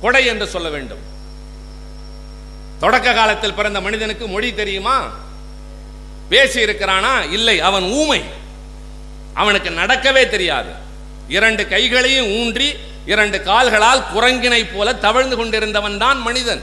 [0.00, 0.98] கொடை என்று சொல்ல வேண்டும்.
[2.80, 5.10] தொடக்க காலத்தில் பிறந்த மனிதனுக்கு மொழி தெரியுமா?
[6.28, 7.60] பேசி இருக்கிறானா இல்லை.
[7.60, 8.24] அவன் ஊமை.
[9.34, 10.70] அவனுக்கு நடக்கவே தெரியாது.
[11.28, 12.74] இரண்டு கைகளையும் ஊன்றி
[13.06, 16.62] இரண்டு கால்களால் குரங்கினை போல தவழ்ந்து கொண்டிருந்தவன் தான் மனிதன்.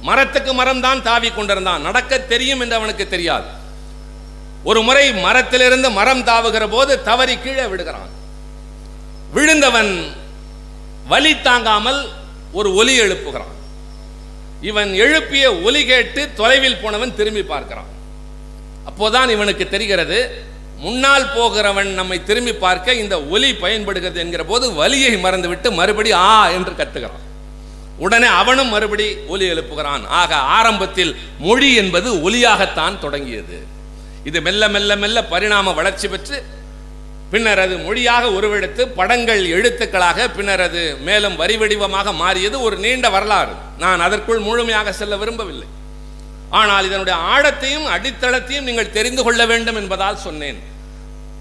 [0.00, 1.82] மரத்துக்கு மரம் தான் தாவி கொண்டிருந்தான்.
[1.82, 3.57] நடக்க தெரியும் என்று அவனுக்கு தெரியாது.
[4.68, 8.12] ஒரு முறை மரத்திலிருந்து மரம் தாவுகிற போது தவறி கீழே விடுகிறான்
[9.34, 9.92] விழுந்தவன்
[11.12, 12.00] வலி தாங்காமல்
[12.58, 13.54] ஒரு ஒலி எழுப்புகிறான்.
[14.70, 17.90] இவன் எழுப்பிய ஒலி கேட்டு தொலைவில் போனவன் திரும்பி பார்க்கிறான்.
[18.88, 20.18] அப்போதான் இவனுக்கு தெரிகிறது
[20.84, 26.74] முன்னால் போகிறவன் நம்மை திரும்பி பார்க்க இந்த ஒலி பயன்படுகிறது என்கிற போது வலியை மறந்துவிட்டு மறுபடி ஆ என்று
[26.80, 27.24] கத்துகிறான்.
[28.04, 30.04] உடனே அவனும் மறுபடி ஒலி எழுப்புகிறான்.
[30.20, 31.12] ஆக ஆரம்பத்தில்
[31.46, 33.58] மொழி என்பது ஒலியாகத்தான் தொடங்கியது.
[34.28, 36.38] இது மெல்ல மெல்ல மெல்ல பரிணாம வளர்ச்சி பெற்று
[37.32, 43.54] பின்னர் அது மொழியாக உருவெடுத்து படங்கள் எழுத்துக்களாக பின்னர் அது மேலும் வரி வடிவமாக மாறியது ஒரு நீண்ட வரலாறு.
[43.84, 45.68] நான் அதற்குள் முழுமையாக செல்ல விரும்பவில்லை.
[46.60, 50.60] ஆனால் இதனுடைய ஆழத்தையும் அடித்தளத்தையும் நீங்கள் தெரிந்து கொள்ள வேண்டும் என்பதால் சொன்னேன்.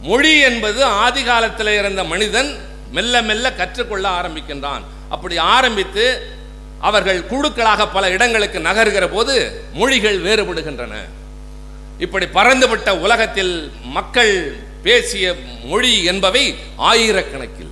[0.08, 2.50] மொழி என்பது ஆதி காலத்தில் இருந்த மனிதன்
[2.97, 4.84] மெல்ல மெல்ல கற்றுக்கொள்ள ஆரம்பிக்கின்றான்.
[5.15, 6.06] அப்படி ஆரம்பித்து
[6.89, 9.36] அவர்கள் குழுக்களாக பல இடங்களுக்கு நகர்கிற போது
[9.80, 10.95] மொழிகள் வேறுபடுகின்றன.
[11.99, 17.71] இப்படி பறந்துவிட்ட உலகத்தில் மக்கள் பேசிய மொழி என்பவை ஆயிரக்கணக்கில்.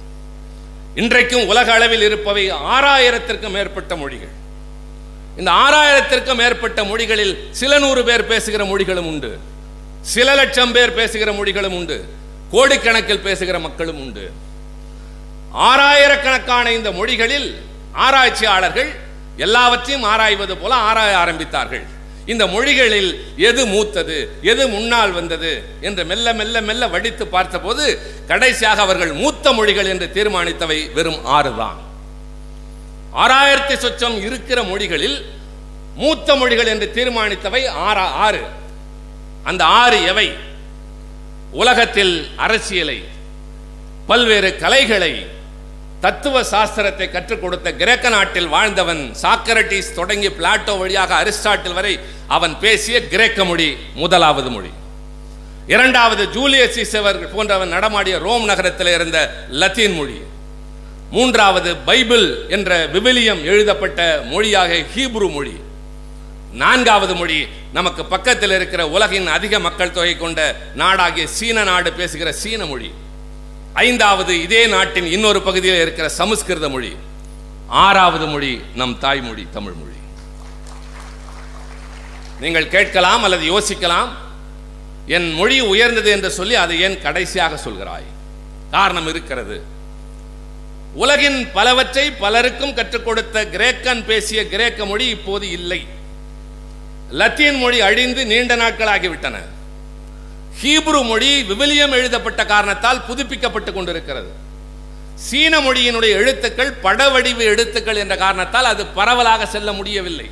[0.95, 4.33] இன்றைக்கும் உலக அளவில் இருப்பவை ஆறாயிரத்திற்கும் மேற்பட்ட மொழிகள்.
[5.38, 9.39] இந்த ஆறாயிரத்திற்கும் மேற்பட்ட மொழிகளில் சில நூறு பேர் பேசுகிற மொழிகளும் உண்டு.
[10.01, 12.05] சில லட்சம் பேர் பேசுகிற மொழிகளும் உண்டு.
[12.51, 14.31] கோடிக்கணக்கில் பேசுகிற மக்களும் உண்டு.
[15.53, 17.61] ஆறாயிரக்கணக்கான இந்த மொழிகளில்
[17.93, 18.95] ஆராய்ச்சியாளர்கள்
[19.38, 21.85] எல்லாவற்றையும் ஆராய்வது போல ஆராய ஆரம்பித்தார்கள்.
[22.27, 23.09] இந்த மொழிகளில்
[23.43, 27.83] எது மூத்தது எது முன்னால் வந்தது என்று மெல்ல மெல்ல மெல்ல வடித்து பார்த்தபோது
[28.27, 31.79] கடைசியாக அவர்கள் மூத்த மொழிகள் என்று தீர்மானித்தவை வெறும் ஆறு தான்
[33.17, 35.17] ஆறாயிரத்தி சொச்சம் இருக்கிற மொழிகளில்
[35.95, 38.41] மூத்த மொழிகள் என்று தீர்மானித்தவை ஆறா ஆறு.
[39.43, 40.27] அந்த ஆறு எவை?
[41.53, 42.97] உலகத்தில் அரசியலை
[44.07, 45.13] பல்வேறு கலைகளை
[46.03, 53.08] தத்துவ சாஸ்திரத்தை கற்றுக் கொடுத்த கிரேக்க நாட்டில் வாழ்ந்தவன் சாக்கரட்டிஸ் தொடங்கி பிளாட்டோ வழியாக அரிஸ்டாட்டில் வரை அவன் பேசிய
[53.08, 54.71] கிரேக்க மொழி முதலாவது மொழி.
[55.67, 60.17] இரண்டாவது ஜூலியஸ் சீசவர் போன்றவன் நடமாடிய ரோம் நகரத்தில் இருந்த லத்தீன் மொழி.
[61.12, 65.55] மூன்றாவது பைபிள் என்ற விவிலியம் எழுதப்பட்ட மொழியாக ஹீப்ரு மொழி.
[66.53, 72.65] நான்காவது மொழி நமக்கு பக்கத்தில் இருக்கிற உலகின் அதிக மக்கள் தொகை கொண்ட நாடாகிய சீன நாடு பேசுகிற சீன
[72.65, 72.91] மொழி.
[73.83, 76.95] ஐந்தாவது இதே நாட்டின் இன்னொரு பகுதியில் இருக்கிற சமஸ்கிருத மொழி.
[77.67, 79.97] ஆறாவது மொழி நம் தாய்மொழி தமிழ் மொழி.
[82.39, 84.11] நீங்கள் கேட்கலாம் அல்லது யோசிக்கலாம்
[85.07, 88.07] என் மொழி உயர்ந்தது என்று சொல்லி அதை ஏன் கடைசியாக சொல்கிறாய்?
[88.71, 89.63] காரணம் இருக்கிறது.
[90.93, 95.81] உலகின் பலவற்றை பலருக்கும் கற்றுக் கொடுத்த கிரேக்கன் பேசிய கிரேக்க மொழி இப்போது இல்லை.
[97.11, 99.35] லத்தீன் மொழி அழிந்து நீண்ட நாட்கள் ஆகிவிட்டன
[100.62, 104.30] ஹீப்ரு மொழி விவிலியம் எழுதப்பட்ட காரணத்தால் புதுப்பிக்கப்பட்டு கொண்டிருக்கிறது.
[105.28, 110.28] சீன மொழியினுடைய எழுத்துக்கள் படவடிவு எழுத்துக்கள் என்ற காரணத்தால் அது பரவலாக செல்ல முடியவில்லை.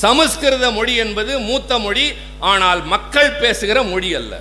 [0.00, 2.06] சமஸ்கிருத மொழி என்பது மூத்த மொழி
[2.52, 4.34] ஆனால் மக்கள் பேசுகிற மொழி அல்ல.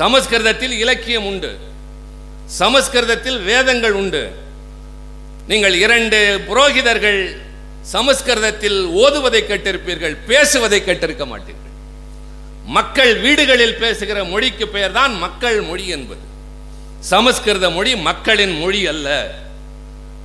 [0.00, 1.52] சமஸ்கிருதத்தில் இலக்கியம் உண்டு.
[2.60, 4.22] சமஸ்கிருதத்தில் வேதங்கள் உண்டு.
[5.50, 6.18] நீங்கள் இரண்டு
[6.48, 7.20] புரோகிதர்கள்
[7.94, 11.69] சமஸ்கிருதத்தில் ஓதுவதை கேட்டிருப்பீர்கள் பேசுவதை கேட்டிருக்க மாட்டீர்கள்.
[12.70, 16.20] மக்கள் வீடுகளில் பேசுகிற மொழிக்கு பெயர்தான் மக்கள் மொழி என்பது.
[17.00, 19.34] சமஸ்கிருத மொழி மக்களின் மொழி அல்ல.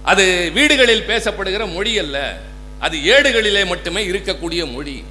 [0.03, 2.39] அது வீடுகளில் பேசப்படுகிற மொழி அல்ல.
[2.79, 5.03] அது ஏடுகளிலே மட்டுமே இருக்கக்கூடிய மொழி.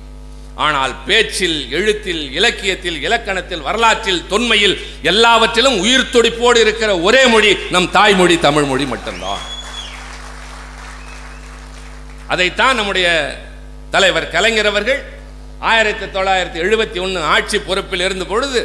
[0.54, 8.38] ஆனால் பேச்சில் எழுத்தில் இலக்கியத்தில் இலக்கணத்தில் வரலாற்றில் தொன்மையில் எல்லாவற்றிலும் உயிர் துடிப்போடு இருக்கிற ஒரே மொழி நம் தாய்மொழி
[8.38, 9.38] தமிழ் மொழி மட்டும்தான்.
[12.28, 13.36] அதைத்தான் நம்முடைய
[13.90, 15.02] தலைவர் கலைஞர் அவர்கள்
[15.70, 18.60] ஆயிரத்தி தொள்ளாயிரத்தி எழுபத்தி ஒன்று ஆட்சி பொறுப்பில் இருந்த பொழுது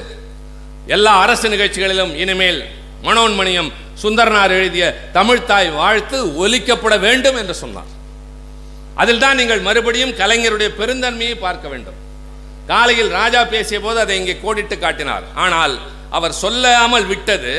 [0.95, 2.59] எல்லா அரசு நிகழ்ச்சிகளிலும் இனிமேல்
[3.07, 3.69] மனோன்மணியம்
[4.03, 4.85] சுந்தரனார் எழுதிய
[5.17, 7.91] தமிழ்தாய் வாழ்த்து ஒலிக்கப்பட வேண்டும் என்று சொன்னார்.
[9.01, 11.99] அதில் தான் நீங்கள் மறுபடியும் கலைஞருடைய பெருந்தன்மையை பார்க்க வேண்டும்.
[12.71, 15.25] காலையில் ராஜா பேசிய போது அதை இங்கே கோடிட்டு காட்டினார்.
[15.43, 15.75] ஆனால்
[16.17, 17.53] அவர் சொல்லாமல் விட்டது.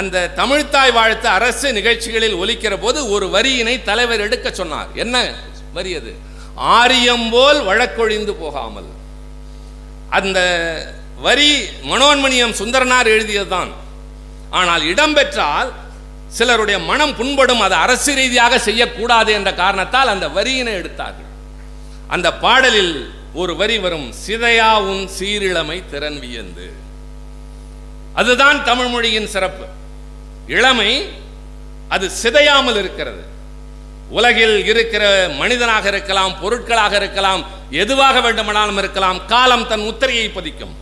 [0.00, 4.90] அந்த தமிழ்த்தாய் வாழ்த்து அரசு நிகழ்ச்சிகளில் ஒலிக்கிற போது ஒரு வரியினை தலைவர் எடுக்க சொன்னார்.
[5.04, 5.16] என்ன
[5.78, 6.12] வரி அது?
[6.60, 8.88] ஆரியம் போல் வழக்கொழிந்து போகாமல்.
[10.10, 10.38] அந்த
[11.20, 11.50] வரி
[11.82, 13.70] மனோன்மணியம் சுந்தரனார் எழுதியதுதான்.
[14.50, 15.72] ஆனால் இடம்பெற்றால்
[16.28, 21.30] சிலருடைய மனம் புண்படும் அது அரசு ரீதியாக செய்யக்கூடாது என்ற காரணத்தால் அந்த வரியினை எடுத்தார்கள்.
[22.08, 26.72] அந்த பாடலில் ஒரு வரி வரும் சிதையா உன் சீரிழமை திறன் வியந்து.
[28.14, 29.64] அதுதான் தமிழ் மொழியின் சிறப்பு.
[30.46, 31.08] இளமை
[31.88, 33.22] அது சிதையாமல் இருக்கிறது.
[34.10, 40.74] உலகில் இருக்கிற மனிதனாக இருக்கலாம் பொருட்களாக இருக்கலாம் எதுவாக வேண்டுமானாலும் இருக்கலாம் காலம் தன் முத்திரையை பதிக்கும்.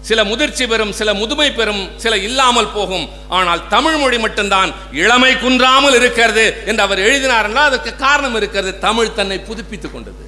[0.00, 3.06] சில முதிர்ச்சி பெறும் சில முதுமை பெறும் சில இல்லாமல் போகும்.
[3.28, 9.14] ஆனால் தமிழ் மொழி மட்டும்தான் இளமை குன்றாமல் இருக்கிறது என்று அவர் எழுதினார் என்றால் அதற்கு காரணம் இருக்கிறது தமிழ்
[9.14, 10.24] தன்னை புதுப்பித்துக் கொண்டது.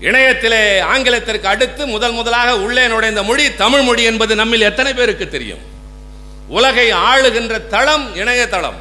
[0.00, 5.62] இணையத்திலே ஆங்கிலத்திற்கு அடுத்து முதல் முதலாக உள்ளே நுழைந்த மொழி தமிழ் மொழி என்பது நம்மில் எத்தனை பேருக்கு தெரியும்?
[6.48, 8.80] உலகை ஆளுகின்ற தளம் இணையதளம்.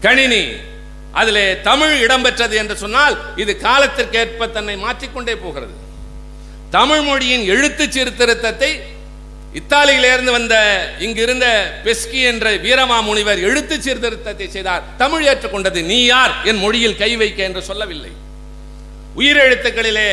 [0.00, 0.42] கணினி
[1.12, 5.72] அதிலே தமிழ் இடம்பெற்றது என்று சொன்னால் இது காலத்திற்கேற்ப தன்னை மாற்றிக்கொண்டே போகிறது.
[6.70, 8.80] தமிழ் மொழியின் எழுத்து சீர்திருத்தத்தை
[9.54, 10.56] இத்தாலியிலிருந்து வந்த
[10.98, 11.46] இங்கிருந்த
[11.84, 14.82] பெஸ்கி என்ற வீரமா முனிவர் எழுத்து சீர்திருத்தத்தை செய்தார்.
[14.96, 16.34] தமிழ் ஏற்றுக்கொண்டது நீ யார்?
[16.44, 18.12] என் மொழியில் கை வைக்க என்று சொல்லவில்லை.
[19.16, 20.10] உயிரெழுத்துக்களிலே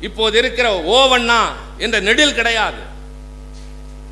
[0.00, 1.42] இப்போது இருக்கிற ஓவண்ணா
[1.78, 2.80] என்ற நெடில் கிடையாது.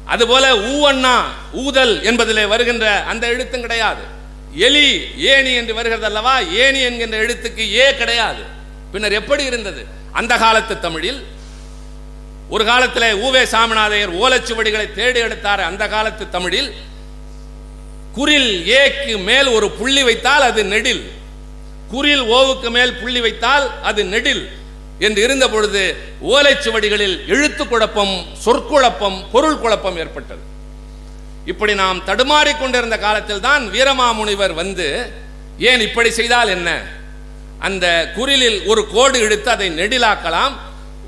[0.07, 1.17] அதுபோல ஊவண்ணா
[1.53, 4.19] ஊதல் என்பதிலே வருகின்ற அந்த எழுத்தும் கிடையாது.
[4.55, 6.39] எலி ஏணி என்று வருகிறது அல்லவா?
[6.39, 8.43] ஏணி என்கின்ற எழுத்துக்கு ஏ கிடையாது.
[8.93, 9.85] பின்னர் எப்படி இருந்தது?
[10.13, 11.27] அந்த காலத்து தமிழில்
[12.51, 15.61] ஒரு காலத்தில் ஊவே சாமிநாதையர் ஓலைச்சுவடிகளை தேடி எடுத்தார்.
[15.61, 16.73] அந்த காலத்து தமிழில்
[18.17, 21.11] குரில் ஏக்கு மேல் ஒரு புள்ளி வைத்தால் அது நெடில்.
[21.93, 24.51] குரில் ஓவுக்கு மேல் புள்ளி வைத்தால் அது நெடில்
[24.99, 25.97] என்று இருந்த பொழுது
[26.29, 30.50] ஓலைச்சுவடிகளில் எழுத்து குழப்பம் சொற்குழப்பம் பொருள் குழப்பம் ஏற்பட்டது.
[31.47, 35.13] இப்படி நாம் தடுமாறி கொண்டிருந்த காலத்தில் தான் வீரமாமுனிவர் வந்து
[35.59, 36.83] ஏன் இப்படி செய்தால் என்ன?
[37.59, 40.53] அந்த குரிலில் ஒரு கோடு இழுத்து அதை நெடிலாக்கலாம்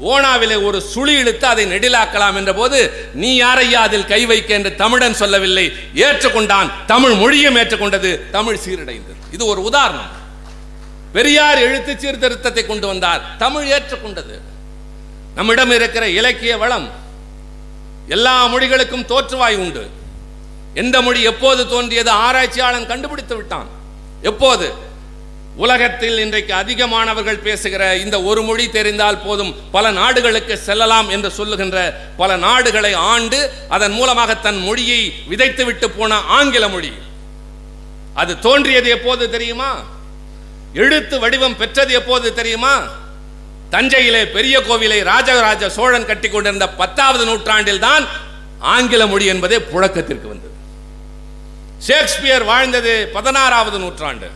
[0.02, 4.54] ஓனாவிலே ஒரு சுழி இழுத்து அதை நெடிலாக்கலாம் என்ற போது நீ யாரையா அதில் கை வைக்க?
[4.54, 5.72] என்று தமிழன் சொல்லவில்லை.
[5.94, 6.70] ஏற்றுக்கொண்டான்.
[6.86, 8.30] தமிழ் மொழியும் ஏற்றுக்கொண்டது.
[8.30, 9.14] தமிழ் சீரடைந்தது.
[9.32, 10.10] இது ஒரு உதாரணம்.
[11.12, 13.36] பெரியார் எழுத்து சீர்திருத்தத்தை கொண்டு வந்தார்.
[13.38, 14.40] தமிழ் ஏற்றுக்கொண்டது.
[15.34, 16.90] நம்மிடம் இருக்கிற இலக்கிய வளம்
[18.08, 20.00] எல்லா மொழிகளுக்கும் தோற்றுவாய் உண்டு.
[20.74, 23.68] எந்த மொழி எப்போது தோன்றியது ஆராய்ச்சியாளன் கண்டுபிடித்து விட்டான்.
[24.22, 24.72] எப்போது?
[25.56, 31.78] உலகத்தில் இன்றைக்கு அதிகமானவர்கள் பேசுகிற இந்த ஒரு மொழி தெரிந்தால் போதும் பல நாடுகளுக்கு செல்லலாம் என்று சொல்லுகின்ற
[32.16, 36.92] பல நாடுகளை ஆண்டு அதன் மூலமாக தன் மொழியை விதைத்து விட்டு போன ஆங்கில மொழி.
[38.14, 39.70] அது தோன்றியது எப்போது தெரியுமா?
[40.74, 42.74] எழுத்து வடிவம் பெற்றது எப்போது தெரியுமா?
[43.70, 48.06] தஞ்சையிலே பெரிய கோவிலை ராஜராஜ சோழன் கட்டி கொண்டிருந்த பத்தாவது நூற்றாண்டில் தான்
[48.58, 50.51] ஆங்கில மொழி என்பதே புழக்கத்திற்கு வந்தது.
[51.86, 54.28] ஷேக்ஸ்பியர் வாழ்ந்தது பதினாறாவது நூற்றாண்டு.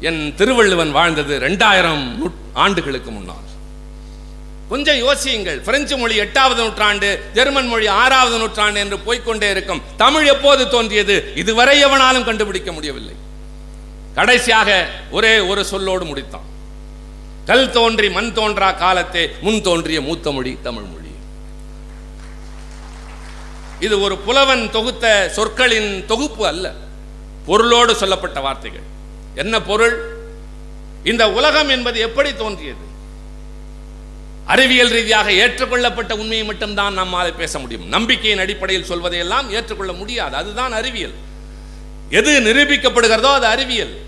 [0.00, 3.48] என் திருவள்ளுவன் வாழ்ந்தது ரெண்டாயிரம் ஆண்டுகளுக்கு முன்னால்.
[4.68, 5.62] கொஞ்சம் யோசியுங்கள்.
[5.62, 9.82] பிரெஞ்சு மொழி எட்டாவது நூற்றாண்டு ஜெர்மன் மொழி ஆறாவது நூற்றாண்டு என்று போய்க்கொண்டே இருக்கும்.
[9.96, 11.32] தமிழ் எப்போது தோன்றியது?
[11.34, 13.14] இதுவரை எவனாலும் கண்டுபிடிக்க முடியவில்லை.
[14.14, 16.48] கடைசியாக ஒரே ஒரு சொல்லோடு முடித்தான்.
[17.46, 20.99] கல் தோன்றி மண் தோன்றா காலத்தே முன் தோன்றிய மூத்த மொழி தமிழ் மொழி.
[23.80, 26.72] இது ஒரு புலவன் தொகுத்த சொற்களின் தொகுப்பு அல்ல.
[27.46, 28.80] பொருளோடு சொல்லப்பட்ட வார்த்தைகள்.
[29.34, 30.16] என்ன பொருள்?
[31.04, 32.88] இந்த உலகம் என்பது எப்படி தோன்றியது?
[34.46, 37.88] அறிவியல் ரீதியாக ஏற்றுக்கொள்ளப்பட்ட உண்மையை மட்டும்தான் நம்மால் பேச முடியும்.
[37.88, 40.36] நம்பிக்கையின் அடிப்படையில் சொல்வதையெல்லாம் ஏற்றுக்கொள்ள முடியாது.
[40.36, 41.12] அதுதான் அறிவியல்.
[42.10, 43.98] எது நிரூபிக்கப்படுகிறதோ அது அறிவியல்.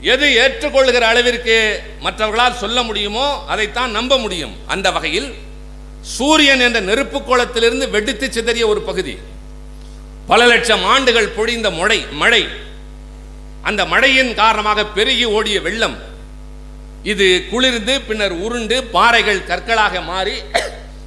[0.00, 4.56] எது ஏற்றுக்கொள்கிற அளவிற்கு மற்றவர்களால் சொல்ல முடியுமோ அதைத்தான் நம்ப முடியும்.
[4.66, 5.34] அந்த வகையில்
[6.12, 9.14] சூரியன் என்ற நெருப்பு கோலத்திலிருந்து வெடித்து சிதறிய ஒரு பகுதி.
[10.26, 12.42] பல லட்சம் ஆண்டுகள் பொழிந்த மழை மழை.
[13.62, 15.96] அந்த மழையின் காரணமாக பெருகி ஓடிய வெள்ளம்.
[17.02, 20.36] இது குளிர்ந்து பின்னர் உருண்டு பாறைகள் கற்களாக மாறி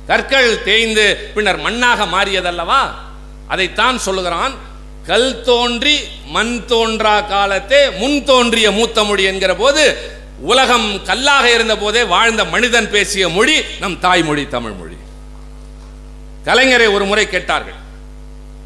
[0.07, 2.81] கற்கள் தேய்ந்து பின்னர் மண்ணாக மாறியதல்லவா?
[3.47, 4.53] அதைத்தான் சொல்லுகிறான்
[5.07, 5.95] கல் தோன்றி
[6.35, 9.83] மண் தோன்றா காலத்தே முன் தோன்றிய மூத்த மொழி என்கிற போது
[10.39, 14.97] உலகம் கல்லாக இருந்த போதே வாழ்ந்த மனிதன் பேசிய மொழி நம் தாய்மொழி தமிழ் மொழி
[16.45, 17.79] கலைஞரை ஒரு முறை கேட்டார்கள்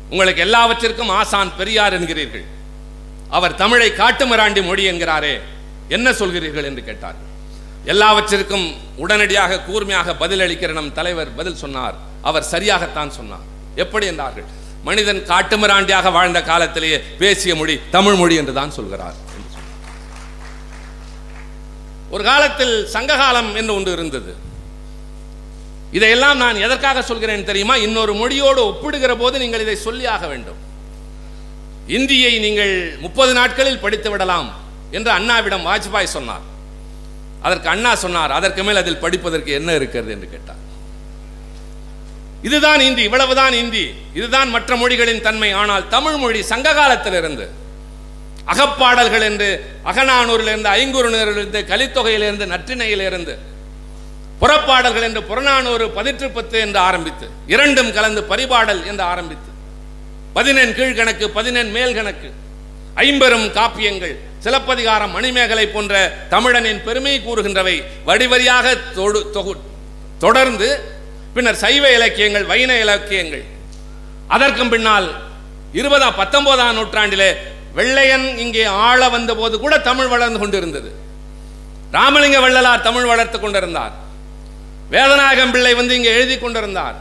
[0.10, 2.44] உங்களுக்கு எல்லாவற்றிற்கும் ஆசான் பெரியார் என்கிறீர்கள்.
[3.30, 5.40] அவர் தமிழை காட்டுமிராண்டி மொழி என்கிறாரே
[5.90, 6.64] என்ன சொல்கிறீர்கள்?
[6.64, 7.30] என்று கேட்டார்கள்.
[7.86, 11.96] எல்லாவற்றிற்கும் உடனடியாக கூர்மையாக பதிலளிக்கிற நம் தலைவர் பதில் சொன்னார்.
[12.22, 13.48] அவர் சரியாகத்தான் சொன்னார்.
[13.76, 14.44] எப்படி என்றார்கள்
[14.84, 19.16] மனிதன் காட்டுமிராண்டியாக வாழ்ந்த காலத்திலேயே பேசிய மொழி தமிழ் மொழி என்று தான் சொல்கிறார்.
[22.12, 24.32] ஒரு காலத்தில் சங்ககாலம் என்று ஒன்று இருந்தது.
[25.92, 27.76] இதையெல்லாம் நான் எதற்காக சொல்கிறேன் தெரியுமா?
[27.76, 30.60] இன்னொரு மொழியோடு ஒப்பிடுகிற போது நீங்கள் இதை சொல்லியாக வேண்டும்.
[31.88, 34.50] இந்தியை நீங்கள் முப்பது நாட்களில் படித்து விடலாம்
[34.92, 36.46] என்று அண்ணாவிடம் வாஜ்பாய் சொன்னார்.
[37.42, 40.12] அதற்கு அண்ணா சொன்னார் அதற்கு மேல் அதில் படிப்பதற்கு என்ன இருக்கிறது?
[40.12, 40.62] என்று கேட்டார்.
[42.42, 43.86] இதுதான் இந்தி இவ்வளவுதான் இந்தி.
[44.14, 45.52] இதுதான் மற்ற மொழிகளின் தன்மை.
[45.52, 47.46] ஆனால் தமிழ் மொழி சங்க காலத்திலிருந்து
[48.48, 49.50] அகப்பாடல்கள் என்று
[49.86, 53.38] அகநானூரிலிருந்து ஐங்குறுநூறிலிருந்து கலித்தொகையிலிருந்து நற்றிணையிலிருந்து
[54.42, 59.50] புறப்பாடல்கள் என்று புறநானூறு பதிற்றுப்பத்து என்று ஆரம்பித்து இரண்டும் கலந்து பரிபாடல் என்று ஆரம்பித்து
[60.34, 62.30] பதினெண் கீழ்கணக்கு பதினெண் மேல் கணக்கு
[62.96, 65.94] ஐம்பெரும் காப்பியங்கள் சிலப்பதிகாரம் மணிமேகலை போன்ற
[66.30, 67.76] தமிழனின் பெருமை கூறுகின்றவை
[68.06, 69.62] வடிவரியாக தொடு- தொகு-
[70.20, 70.70] தொடர்ந்து
[71.34, 73.44] பின்னர் சைவ இலக்கியங்கள் வைண இலக்கியங்கள்.
[74.28, 75.08] அதற்கும் பின்னால்
[75.74, 77.30] இருபதாம் பத்தொன்பதாம் நூற்றாண்டிலே
[77.78, 80.90] வெள்ளையன் இங்கே ஆள வந்த போது கூட தமிழ் வளர்ந்து கொண்டிருந்தது.
[81.98, 83.94] ராமலிங்க வள்ளலார் தமிழ் வளர்த்து கொண்டிருந்தார்.
[84.94, 86.98] வேதநாயகம் பிள்ளை வந்து இங்கே எழுதி கொண்டிருந்தார்.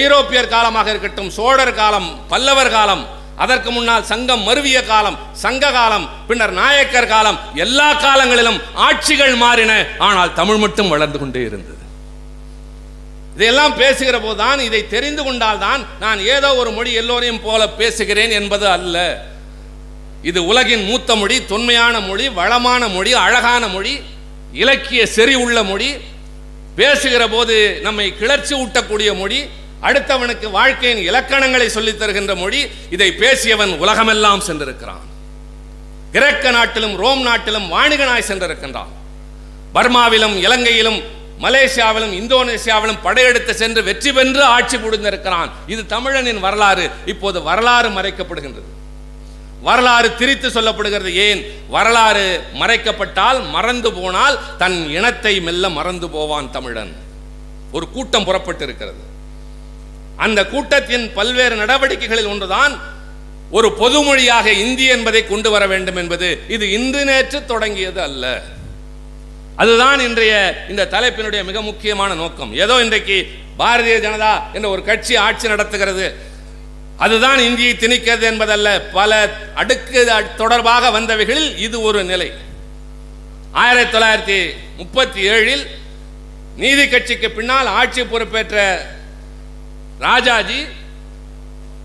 [0.00, 3.04] ஐரோப்பியர் காலமாக இருக்கட்டும் சோழர் காலம் பல்லவர் காலம்
[3.44, 9.72] அதற்கு முன்னால் சங்கம் மருவிய காலம் சங்க காலம் பின்னர் நாயக்கர் காலம் எல்லா காலங்களிலும் ஆட்சிகள் மாறின
[10.08, 11.82] ஆனால் தமிழ் மட்டும் வளர்ந்து கொண்டே இருந்தது.
[13.36, 18.98] இதையெல்லாம் பேசுகிற போதுதான் இதை தெரிந்து கொண்டால்தான் நான் ஏதோ ஒரு மொழி எல்லோரையும் போல பேசுகிறேன் என்பது அல்ல.
[20.24, 24.00] இது உலகின் மூத்த மொழி தொன்மையான மொழி வளமான மொழி அழகான மொழி
[24.52, 25.94] இலக்கிய செறி உள்ள மொழி
[26.76, 29.48] பேசுகிற போது நம்மை கிளர்ச்சி ஊட்டக்கூடிய மொழி
[29.82, 35.04] அடுத்தவனுக்கு வாழ்க்கையின் இலக்கணங்களை சொல்லித் தருகின்ற மொழி இதை பேசியவன் உலகமெல்லாம் சென்றிருக்கிறான்.
[36.12, 38.88] கிரேக்க நாட்டிலும் ரோம் நாட்டிலும் வாணிகனாய் சென்றிருக்கின்றான்.
[39.74, 41.02] பர்மாவிலும் இலங்கையிலும்
[41.42, 45.50] மலேசியாவிலும் இந்தோனேசியாவிலும் படையெடுத்து சென்று வெற்றி பெற்று ஆட்சி புரிந்திருக்கிறான்.
[45.66, 46.90] இது தமிழனின் வரலாறு.
[47.06, 48.72] இப்போது வரலாறு மறைக்கப்படுகின்றது.
[49.66, 51.40] வரலாறு திரித்து சொல்லப்படுகிறது ஏன்?
[51.68, 52.26] வரலாறு
[52.60, 56.92] மறைக்கப்பட்டால் மறந்து போனால் தன் இனத்தை மெல்ல மறந்து போவான் தமிழன்.
[57.72, 59.02] ஒரு கூட்டம் புறப்பட்டு இருக்கிறது
[60.16, 62.74] அந்த கூட்டத்தின் பல்வேறு நடவடிக்கைகளில் ஒன்றுதான்
[63.50, 66.28] ஒரு பொதுமொழியாக இந்தி என்பதை கொண்டு வர வேண்டும் என்பது.
[66.48, 68.42] இது இன்று நேற்று தொடங்கியது அல்ல.
[69.56, 70.34] அதுதான் இன்றைய
[70.68, 72.52] இந்த தலைப்பினுடைய மிக முக்கியமான நோக்கம்.
[72.64, 73.16] ஏதோ இன்றைக்கு
[73.58, 76.06] பாரதிய ஜனதா என்ற ஒரு கட்சி ஆட்சி நடத்துகிறது.
[76.98, 78.80] அதுதான் இந்தியை திணிக்கிறது என்பதல்ல.
[78.80, 82.32] பல அடுக்கு தொடர்பாக வந்தவைகளில் இது ஒரு நிலை.
[83.52, 84.38] ஆயிரத்தி தொள்ளாயிரத்தி
[84.76, 85.66] முப்பத்தி ஏழில்
[86.56, 88.86] நீதி கட்சிக்கு பின்னால் ஆட்சி பொறுப்பேற்ற
[89.98, 90.60] ராஜாஜி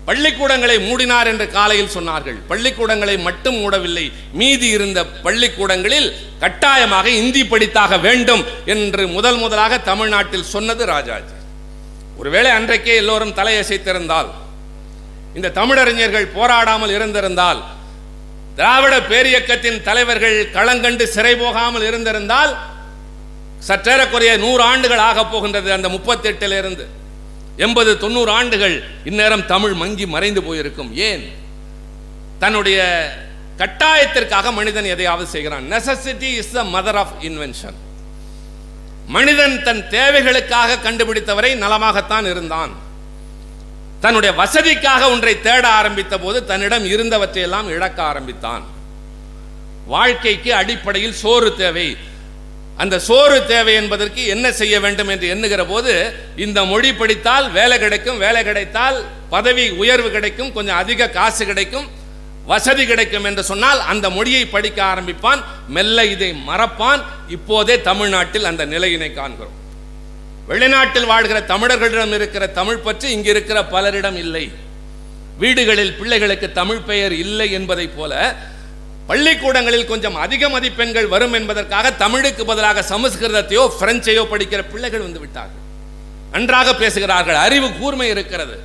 [0.06, 2.38] பள்ளிக்கூடங்களை மூடினார் என்று காலையில் சொன்னார்கள்.
[2.48, 4.12] பள்ளிக்கூடங்களை மட்டும் மூடவில்லை.
[4.32, 11.36] மீதி இருந்த பள்ளிக்கூடங்களில் கட்டாயமாக இந்தி படித்தாக வேண்டும் என்று முதல் முதலாக தமிழ்நாட்டில் சொன்னது ராஜாஜி.
[12.18, 14.30] ஒருவேளை அன்றைக்கே எல்லோரும் தலையசைத்திருந்தால்
[15.34, 17.62] இந்த தமிழறிஞர்கள் போராடாமல் இருந்திருந்தால்
[18.56, 22.56] திராவிட பேரியக்கத்தின் தலைவர்கள் களங்கண்டு சிறை போகாமல் இருந்திருந்தால்
[23.68, 26.88] சற்றேறக்குறைய நூறு ஆண்டுகள் ஆகப் போகின்றது அந்த முப்பத்தெட்டில் இருந்து
[27.56, 30.96] எண்பது தொண்ணூறு ஆண்டுகள் இந்நேரம் தமிழ் மங்கி மறைந்து போயிருக்கும்.
[30.96, 31.32] ஏன்?
[32.38, 32.80] தன்னுடைய
[33.58, 35.72] கட்டாயத்திற்காக மனிதன் எதையாவது செய்கிறான்.
[35.72, 37.78] Necessity is the mother of invention
[39.06, 42.88] மனிதன் தன் தேவைகளுக்காக கண்டுபிடித்தவரை நலமாகத்தான் இருந்தான்.
[44.00, 48.62] தன்னுடைய வசதிக்காக ஒன்றை தேட ஆரம்பித்த போது தன்னிடம் இருந்தவற்றையெல்லாம் இழக்க ஆரம்பித்தான்.
[49.86, 51.96] வாழ்க்கைக்கு அடிப்படையில் சோறு தேவை.
[52.76, 55.92] அந்த சோறு தேவை என்பதற்கு என்ன செய்ய வேண்டும் என்று எண்ணுகிற போது
[56.36, 61.88] இந்த மொழி படித்தால் வேலை கிடைக்கும் வேலை கிடைத்தால் பதவி உயர்வு கிடைக்கும் கொஞ்சம் அதிக காசு கிடைக்கும்
[62.46, 67.02] வசதி கிடைக்கும் என்று சொன்னால் அந்த மொழியை படிக்க ஆரம்பிப்பான் மெல்ல இதை மறப்பான்.
[67.28, 69.58] இப்போதே தமிழ்நாட்டில் அந்த நிலையினை காண்கிறோம்.
[70.50, 74.44] வெளிநாட்டில் வாழ்கிற தமிழர்களிடம் இருக்கிற தமிழ் பற்றி இங்கு இருக்கிற பலரிடம் இல்லை.
[75.42, 78.12] வீடுகளில் பிள்ளைகளுக்கு தமிழ் பெயர் இல்லை என்பதை போல
[79.10, 85.64] பள்ளிக்கூடங்களில் கொஞ்சம் அதிக மதிப்பெண்கள் வரும் என்பதற்காக தமிழுக்கு பதிலாக சமஸ்கிருதத்தையோ பிரெஞ்சையோ படிக்கிற பிள்ளைகள் வந்து விட்டார்கள்.
[86.32, 87.38] நன்றாக பேசுகிறார்கள்.
[87.44, 88.56] அறிவு கூர்மை இருக்கிறது.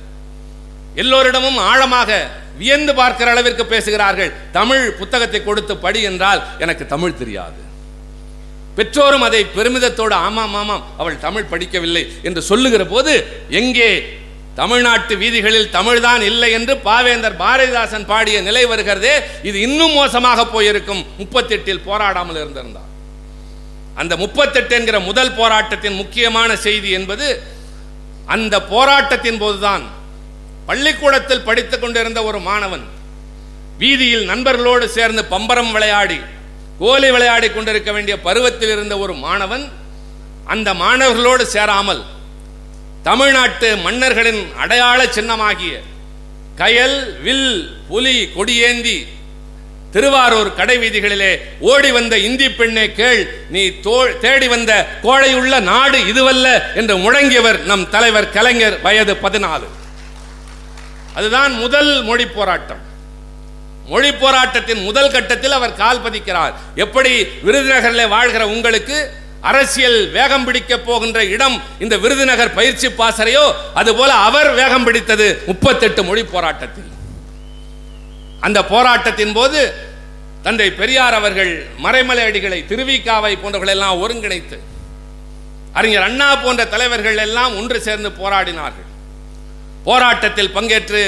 [1.02, 2.10] எல்லோரிடமும் ஆழமாக
[2.58, 4.32] வியந்து பார்க்கிற அளவிற்கு பேசுகிறார்கள்.
[4.58, 7.60] தமிழ் புத்தகத்தை கொடுத்து படி என்றால் எனக்கு தமிழ் தெரியாது.
[8.76, 13.12] பெற்றோரும் அதை பெருமிதத்தோடு ஆமாம் ஆமாம் அவள் தமிழ் படிக்கவில்லை என்று சொல்லுகிற போது
[13.50, 13.90] எங்கே
[14.54, 21.02] தமிழ்நாட்டு வீதிகளில் தமிழ்தான் இல்லை என்று பாவேந்தர் பாரதிதாசன் பாடிய நிலை வருகிறதே இது இன்னும் மோசமாக போயிருக்கும்.
[21.18, 22.90] முப்பத்தெட்டில் போராடாமல் இருந்திருந்தார்.
[23.94, 27.26] அந்த முப்பத்தெட்டு என்கிற முதல் போராட்டத்தின் முக்கியமான செய்தி என்பது
[28.26, 29.84] அந்த போராட்டத்தின் போதுதான்
[30.66, 32.84] பள்ளிக்கூடத்தில் படித்துக் கொண்டிருந்த ஒரு மாணவன்
[33.78, 36.18] வீதியில் நண்பர்களோடு சேர்ந்து பம்பரம் விளையாடி
[36.80, 39.64] கோலி விளையாடி கொண்டிருக்க வேண்டிய பருவத்தில் இருந்த ஒரு மாணவன்
[40.54, 42.02] அந்த மாணவர்களோடு சேராமல்
[43.02, 45.74] தமிழ்நாட்டு மன்னர்களின் அடையாள சின்னமாகிய
[46.60, 47.52] கயல் வில்
[47.88, 48.96] புலி கொடியேந்தி
[49.94, 53.62] திருவாரூர் கடை வீதிகளிலே ஓடி வந்த இந்தி பெண்ணே கேள் நீ
[54.24, 54.72] தேடி வந்த
[55.02, 59.68] கோழையுள்ள நாடு இதுவல்ல என்று முழங்கியவர் நம் தலைவர் கலைஞர் வயது பதினாலு.
[61.14, 62.82] அதுதான் முதல் மொழி போராட்டம்.
[63.88, 66.52] மொழி போராட்டத்தின் முதல் கட்டத்தில் அவர் கால் பதிக்கிறார்.
[66.84, 67.12] எப்படி
[67.46, 68.96] விருதுநகரில் வாழ்கிற உங்களுக்கு
[69.40, 73.44] அரசியல் வேகம் பிடிக்க போகின்ற இடம் இந்த விருதுநகர் பயிற்சி பாசறையோ?
[73.74, 76.90] அதுபோல அவர் வேகம் பிடித்தது முப்பத்தெட்டு மொழி போராட்டத்தில்.
[78.40, 79.60] அந்த போராட்டத்தின் போது
[80.42, 81.52] தந்தை பெரியார் அவர்கள்
[81.84, 84.58] மறைமலை அடிகளை திருவிக்காவை போன்றவர்கள் எல்லாம் ஒருங்கிணைத்து
[85.72, 88.90] அறிஞர் அண்ணா போன்ற தலைவர்கள் எல்லாம் ஒன்று சேர்ந்து போராடினார்கள்.
[89.84, 91.02] போராட்டத்தில் பங்கேற்று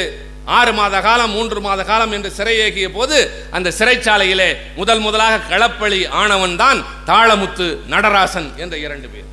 [0.56, 3.16] ஆறு மாத காலம் மூன்று மாத காலம் என்று சிறையேகிய போது
[3.56, 6.78] அந்த சிறைச்சாலையிலே முதல் முதலாக களப்பழி ஆனவன் தான்
[7.10, 9.28] தாளமுத்து நடராசன் என்ற இரண்டு பேர்.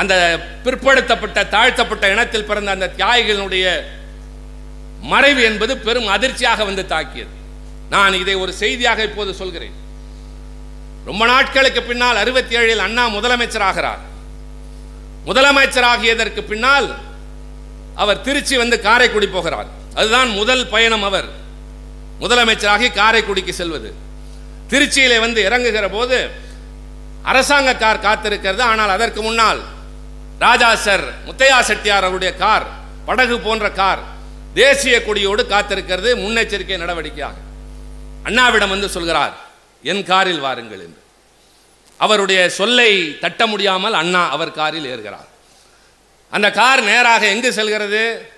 [0.00, 0.14] அந்த
[0.64, 3.66] பிற்படுத்தப்பட்ட தாழ்த்தப்பட்ட இனத்தில் பிறந்த அந்த தியாகிகளுடைய
[5.12, 7.32] மறைவு என்பது பெரும் அதிர்ச்சியாக வந்து தாக்கியது.
[7.94, 9.76] நான் இதை ஒரு செய்தியாக இப்போது சொல்கிறேன்.
[11.08, 14.02] ரொம்ப நாட்களுக்கு பின்னால் அறுபத்தி ஏழில் அண்ணா முதலமைச்சராகிறார்
[15.28, 16.88] முதலமைச்சராகியதற்கு பின்னால்
[18.02, 19.68] அவர் திருச்சி வந்து காரைக்குடி போகிறார்.
[19.94, 21.28] அதுதான் முதல் பயணம் அவர்.
[22.20, 23.90] முதலமைச்சராகி காரைக்குடிக்கு செல்வது.
[24.70, 26.16] திருச்சியிலே வந்து இறங்குகிற போது
[27.30, 28.62] அரசாங்க கார் காத்திருக்கிறது.
[28.70, 29.60] ஆனால் அதற்கு முன்னால்
[30.38, 32.66] ராஜா சர் முத்தையா செட்டியார் அவருடைய கார்
[33.08, 34.02] படகு போன்ற கார்
[34.54, 36.10] தேசிய கொடியோடு காத்திருக்கிறது.
[36.24, 37.36] முன்னெச்சரிக்கை நடவடிக்கையாக.
[38.28, 39.34] அண்ணாவிடம் வந்து சொல்கிறார்
[39.82, 41.00] என் காரில் வாருங்கள் என்று.
[42.04, 45.28] அவருடைய சொல்லை தட்ட முடியாமல் அண்ணா அவர் காரில் ஏறுகிறார்.
[46.30, 48.32] அந்த கார் நேராக எங்கு செல்கிறது?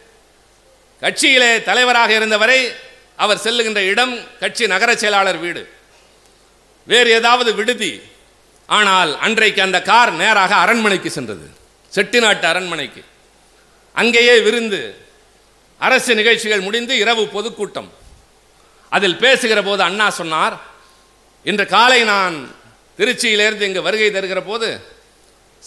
[1.01, 2.75] கட்சியிலே தலைவராக இருந்தவரை
[3.17, 5.69] அவர் செல்லுகின்ற இடம் கட்சி நகர செயலாளர் வீடு.
[6.87, 8.03] வேறு ஏதாவது விடுதி.
[8.67, 11.51] ஆனால் அன்றைக்கு அந்த கார் நேராக அரண்மனைக்கு சென்றது.
[11.95, 13.05] செட்டிநாட்டு அரண்மனைக்கு.
[13.93, 14.97] அங்கேயே விருந்து
[15.79, 17.93] அரசு நிகழ்ச்சிகள் முடிந்து இரவு பொதுக்கூட்டம்.
[18.89, 20.61] அதில் பேசுகிற போது அண்ணா சொன்னார்
[21.45, 22.55] இன்று காலை நான்
[22.99, 24.99] திருச்சியிலிருந்து இங்கு வருகை தருகிற போது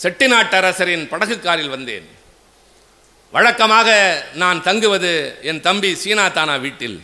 [0.02, 2.08] செட்டிநாட்டரசரின் படகுக்காரில் படகு காரில் வந்தேன்.
[3.32, 3.90] வழக்கமாக
[4.34, 7.02] நான் தங்குவது என் தம்பி சீனா தானா வீட்டில்.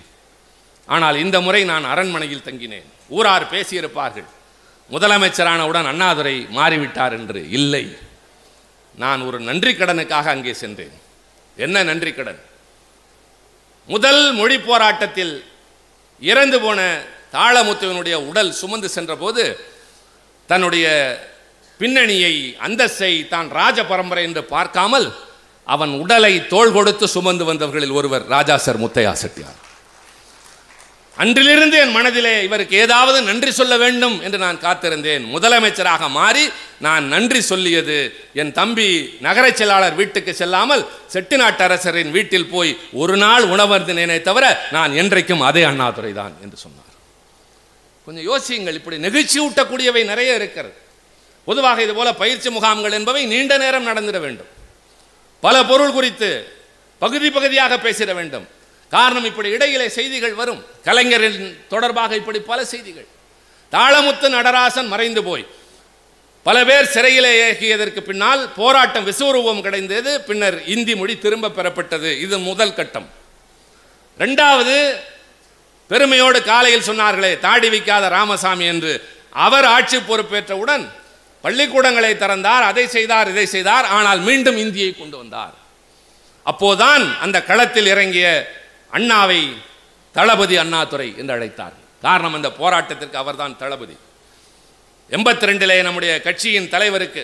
[0.88, 2.88] ஆனால் இந்த முறை நான் அரண்மனையில் தங்கினேன்.
[3.10, 4.30] ஊரார் பேசியிருப்பார்கள்.
[4.92, 7.98] முதலமைச்சரானவுடன் அண்ணாதுரை மாறிவிட்டார் என்று இல்லை.
[8.96, 10.96] நான் ஒரு நன்றி கடனுக்காக அங்கே சென்றேன்.
[11.58, 12.42] என்ன நன்றி கடன்?
[13.88, 15.44] முதல் மொழி போராட்டத்தில்
[16.20, 16.80] இறந்து போன
[17.34, 19.44] தாளமுத்துவனுடைய உடல் சுமந்து சென்றபோது
[20.48, 20.88] தன்னுடைய
[21.80, 22.34] பின்னணியை
[22.68, 25.08] அந்தஸ்தை தான் ராஜ பரம்பரை என்று பார்க்காமல்
[25.68, 29.60] அவன் உடலை தோள் கொடுத்து சுமந்து வந்தவர்களில் ஒருவர் ராஜா சார் முத்தையா செட்டியார்.
[31.18, 35.24] அன்றிலிருந்து என் மனதிலே இவருக்கு ஏதாவது நன்றி சொல்ல வேண்டும் என்று நான் காத்திருந்தேன்.
[35.36, 36.44] முதலமைச்சராக மாறி
[36.86, 37.98] நான் நன்றி சொல்லியது
[38.42, 38.88] என் தம்பி
[39.28, 42.72] நகரச் செயலாளர் வீட்டுக்கு செல்லாமல் செட்டிநாட்டு அரசரின் வீட்டில் போய்
[43.04, 44.46] ஒரு நாள் உணவருந்தினேனே தவிர
[44.78, 46.94] நான் என்றைக்கும் அதே அண்ணாதுரை தான் என்று சொன்னார்.
[48.08, 50.78] கொஞ்சம் யோசியுங்கள் இப்படி நெகிழ்ச்சி ஊட்டக்கூடியவை நிறைய இருக்கிறது.
[51.50, 54.50] பொதுவாக இது போல பயிற்சி முகாம்கள் என்பவை நீண்ட நேரம் நடந்திட வேண்டும்.
[55.42, 56.52] பல பொருள் குறித்து
[57.00, 58.48] பகுதி பகுதியாக பேசிட வேண்டும்.
[58.90, 60.66] காரணம் இப்படி இடையிலே செய்திகள் வரும்.
[60.84, 63.08] கலைஞரின் தொடர்பாக இப்படி பல செய்திகள்.
[63.72, 65.48] தாளமுத்து நடராசன் மறைந்து போய்.
[66.44, 70.18] பல பேர் சிறையிலே இயக்கியதற்கு பின்னால் போராட்டம் விசுவரூபம் கிடைந்தது.
[70.18, 72.22] பின்னர் இந்தி மொழி திரும்ப பெறப்பட்டது.
[72.22, 73.10] இது முதல் கட்டம்.
[74.20, 74.96] ரெண்டாவது
[75.88, 78.94] பெருமையோடு காலையில் சொன்னார்களே தாடி வைக்காத ராமசாமி என்று.
[79.30, 80.90] அவர் ஆட்சி பொறுப்பேற்றவுடன்
[81.44, 85.56] பள்ளிக்கூடங்களை திறந்தார் அதை செய்தார் இதை செய்தார் ஆனால் மீண்டும் இந்தியை கொண்டு வந்தார்.
[86.46, 88.28] அப்போதான் அந்த களத்தில் இறங்கிய
[88.98, 89.42] அண்ணாவை
[90.16, 91.76] தளபதி அண்ணாதுரை என்று அழைத்தார்.
[92.06, 93.96] காரணம் அந்த போராட்டத்திற்கு அவர்தான் தளபதி.
[95.16, 97.24] எண்பத்தி ரெண்டிலே நம்முடைய கட்சியின் தலைவருக்கு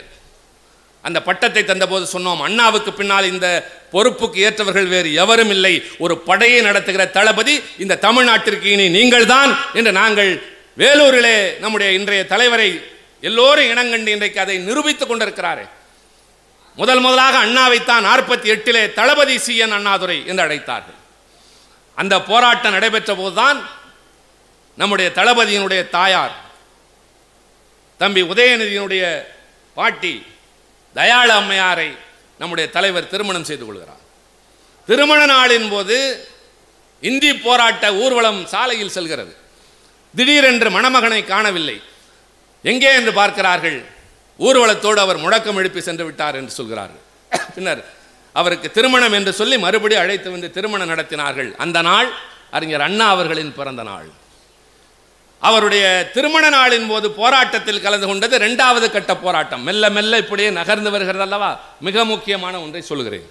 [1.03, 3.47] அந்த பட்டத்தை தந்தபோது சொன்னோம் அண்ணாவுக்கு பின்னால் இந்த
[3.93, 5.73] பொறுப்புக்கு ஏற்றவர்கள் வேறு எவரும் இல்லை.
[6.03, 10.31] ஒரு படையை நடத்துகிற தளபதி இந்த தமிழ்நாட்டிற்கு இனி நீங்கள்தான் என்று நாங்கள்
[10.81, 12.69] வேலூரிலே நம்முடைய இன்றைய தலைவரை
[13.21, 15.69] எல்லோரும் இனங்கண்டு இன்றைக்கு அதை நிரூபித்துக் கொண்டிருக்கிறாரே.
[16.75, 20.99] முதல் முதலாக அண்ணாவைத்தான் நாற்பத்தி எட்டிலே தளபதி சி என் அண்ணாதுரை என்று அழைத்தார்கள்.
[21.95, 23.69] அந்த போராட்டம் நடைபெற்ற போதுதான்
[24.77, 26.35] நம்முடைய தளபதியினுடைய தாயார்
[27.97, 29.25] தம்பி உதயநிதியினுடைய
[29.73, 30.25] பாட்டி
[30.93, 31.97] தயாள அம்மையாரை
[32.39, 34.03] நம்முடைய தலைவர் திருமணம் செய்து கொள்கிறார்.
[34.85, 36.27] திருமண நாளின் போது
[37.01, 39.35] இந்தி போராட்ட ஊர்வலம் சாலையில் செல்கிறது.
[40.15, 41.81] திடீரென்று மணமகனை காணவில்லை.
[42.71, 43.79] எங்கே என்று பார்க்கிறார்கள்?
[44.39, 47.03] ஊர்வலத்தோடு அவர் முழக்கம் எழுப்பி சென்று விட்டார் என்று சொல்கிறார்கள்.
[47.55, 47.81] பின்னர்
[48.35, 51.49] அவருக்கு திருமணம் என்று சொல்லி மறுபடி அழைத்து வந்து திருமணம் நடத்தினார்கள்.
[51.63, 52.09] அந்த நாள்
[52.57, 54.07] அறிஞர் அண்ணா அவர்களின் பிறந்த நாள்.
[55.41, 55.85] அவருடைய
[56.15, 59.63] திருமண நாளின் போது போராட்டத்தில் கலந்து கொண்டது இரண்டாவது கட்ட போராட்டம்.
[59.67, 61.51] மெல்ல மெல்ல இப்படியே நகர்ந்து வருகிறது அல்லவா?
[61.87, 63.27] மிக முக்கியமான ஒன்றை சொல்கிறேன்.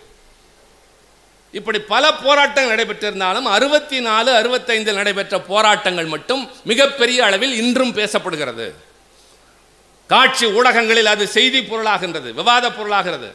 [1.58, 8.68] இப்படி பல போராட்டங்கள் நடைபெற்றிருந்தாலும் அறுபத்தி நாலு அறுபத்தைந்தில் நடைபெற்ற போராட்டங்கள் மட்டும் மிகப்பெரிய அளவில் இன்றும் பேசப்படுகிறது.
[10.12, 13.28] காட்சி ஊடகங்களில் அது செய்தி பொருளாகின்றது விவாத பொருளாகிறது.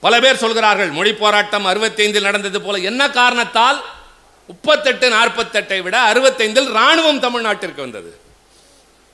[0.00, 3.84] பல பேர் சொல்கிறார்கள் மொழி போராட்டம் அறுபத்தைந்தில் நடந்தது போல என்ன காரணத்தால்
[4.46, 8.20] முப்பத்தெட்டு நாற்பத்தெட்டை விட அறுபத்தைந்தில் இராணுவம் தமிழ்நாட்டிற்கு வந்தது.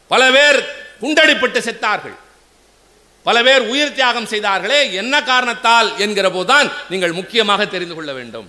[0.09, 0.59] பல பேர்
[1.03, 2.16] குண்டடிப்பட்டு செத்தார்கள்.
[3.23, 8.49] பல பேர் உயிர் தியாகம் செய்தார்களே என்ன காரணத்தால் என்கிற போதுதான் நீங்கள் முக்கியமாக தெரிந்து கொள்ள வேண்டும்.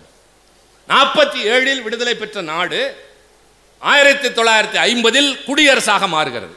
[0.89, 2.79] நாற்பத்தி ஏழில் விடுதலை பெற்ற நாடு
[3.79, 6.55] ஆயிரத்தி தொள்ளாயிரத்தி ஐம்பதில் குடியரசாக மாறுகிறது.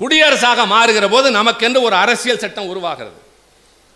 [0.00, 3.18] குடியரசாக மாறுகிற போது நமக்கென்று ஒரு அரசியல் சட்டம் உருவாகிறது.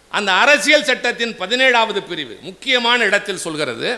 [0.09, 3.89] அந்த அரசியல் சட்டத்தின் பதினேழாவது பிரிவு முக்கியமான இடத்தில் சொல்கிறது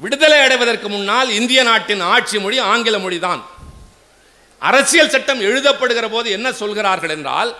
[0.00, 3.42] விடுதலை அடைவதற்கு முன்னால் இந்திய நாட்டின் ஆட்சி மொழி ஆங்கில மொழிதான்
[4.58, 7.50] அரசியல் சட்டம் எழுதப்படுகிற போது என்ன சொல்கிறார்கள் என்றால்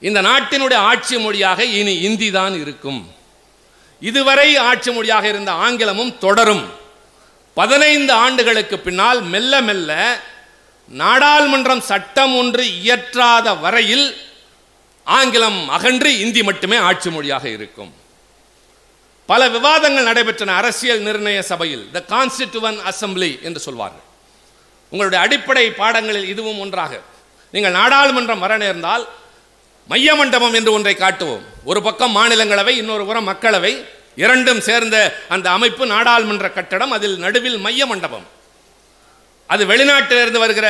[0.00, 3.00] இந்த நாட்டினுடைய ஆட்சி மொழியாக இனி இந்தி தான் இருக்கும்.
[4.00, 6.64] இதுவரை ஆட்சி மொழியாக இருந்த ஆங்கிலமும் தொடரும்.
[7.54, 9.92] பதினைந்து ஆண்டுகளுக்கு பின்னால் மெல்ல மெல்ல
[10.92, 14.16] நாடாளுமன்றம் சட்டம் ஒன்று இயற்றாத வரையில்
[15.04, 17.92] ஆங்கிலம் அகன்று இந்தி மட்டுமே ஆட்சி மொழியாக இருக்கும்.
[19.26, 24.06] பல விவாதங்கள் நடைபெற்றன அரசியல் நிர்ணய சபையில் த கான்ஸ்டிடியூவன் அசம்பிளி என்று சொல்வார்கள்.
[24.90, 27.00] உங்களுடைய அடிப்படை பாடங்களில் இதுவும் ஒன்றாக.
[27.50, 29.08] நீங்கள் நாடாளுமன்றம் வர நேர்ந்தால்
[29.88, 31.44] மைய மண்டபம் என்று ஒன்றை காட்டுவோம்.
[31.64, 33.84] ஒரு பக்கம் மாநிலங்களவை இன்னொரு புறம் மக்களவை.
[34.16, 38.26] இரண்டும் சேர்ந்த அந்த அமைப்பு நாடாளுமன்ற கட்டடம் அதில் நடுவில் மைய மண்டபம்
[39.52, 40.68] அது வெளிநாட்டிலிருந்து வருகிற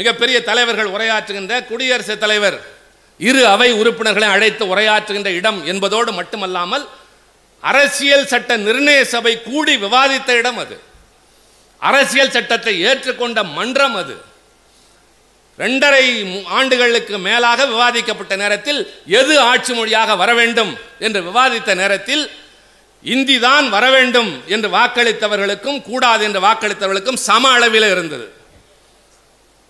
[0.00, 2.58] மிகப்பெரிய தலைவர்கள் உரையாற்றுகின்ற குடியரசுத் தலைவர்.
[3.20, 6.84] இரு அவை உறுப்பினர்களை அழைத்து உரையாற்றுகின்ற இடம் என்பதோடு மட்டுமல்லாமல்
[7.62, 10.76] அரசியல் சட்ட நிர்ணய சபை கூடி விவாதித்த இடம் அது.
[11.82, 14.16] அரசியல் சட்டத்தை ஏற்றுக்கொண்ட மன்றம் அது.
[15.58, 16.04] ரெண்டரை
[16.58, 18.80] ஆண்டுகளுக்கு மேலாக விவாதிக்கப்பட்ட நேரத்தில்
[19.20, 22.24] எது ஆட்சி மொழியாக வர வேண்டும் என்று விவாதித்த நேரத்தில்
[23.04, 28.32] இந்தி தான் வர வேண்டும் என்று வாக்களித்தவர்களுக்கும் கூடாது என்று வாக்களித்தவர்களுக்கும் சம அளவில் இருந்தது.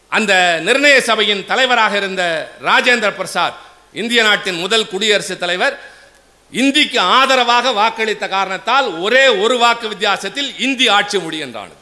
[0.09, 3.55] அந்த நிர்ணய சபையின் தலைவராக இருந்த ராஜேந்திர பிரசாத்
[3.93, 5.81] இந்திய நாட்டின் முதல் குடியரசுத் தலைவர்
[6.51, 11.79] இந்திக்கு ஆதரவாக வாக்களித்த காரணத்தால் ஒரே ஒரு வாக்கு வித்தியாசத்தில் இந்தி ஆட்சி முடிகின்றானது.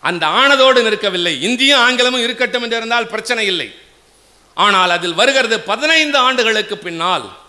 [0.00, 1.40] அந்த ஆனதோடு நிற்கவில்லை.
[1.40, 3.74] இந்தியும் ஆங்கிலமும் இருக்கட்டும் என்று இருந்தால் பிரச்சனை இல்லை.
[4.54, 7.40] ஆனால் அதில் வருகிறது பதினைந்து ஆண்டுகளுக்கு பின்னால்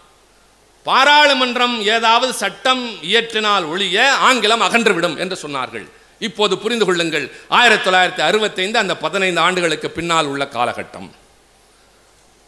[0.88, 5.86] பாராளுமன்றம் ஏதாவது சட்டம் இயற்றினால் ஒழிய ஆங்கிலம் அகன்றுவிடும் என்று சொன்னார்கள்.
[6.28, 7.26] இப்போது புரிந்து கொள்ளுங்கள்
[7.60, 11.10] ஆயிரத்தி தொள்ளாயிரத்தி அறுபத்தைந்து அந்த பதினைந்து ஆண்டுகளுக்கு பின்னால் உள்ள காலகட்டம்.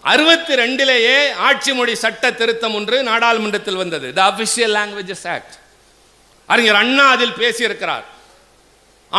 [0.03, 1.17] அறுபத்தி ரெண்டிலேயே
[1.47, 4.07] ஆட்சி மொழி சட்ட திருத்தம் ஒன்று நாடாளுமன்றத்தில் வந்தது.
[4.17, 5.55] த அபிஷியல் லாங்குவேஜஸ் ஆக்ட்
[6.53, 8.05] அறிஞர் அண்ணா அதில் பேசியிருக்கிறார்.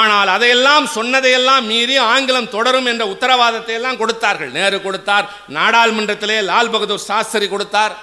[0.02, 4.52] ஆனால் அதையெல்லாம் சொன்னதையெல்லாம் மீறி ஆங்கிலம் தொடரும் என்ற உத்தரவாதத்தை எல்லாம் கொடுத்தார்கள்.
[4.58, 5.26] நேரு கொடுத்தார்
[5.58, 7.94] நாடாளுமன்றத்திலே லால் பகதூர் சாஸ்திரி கொடுத்தார்.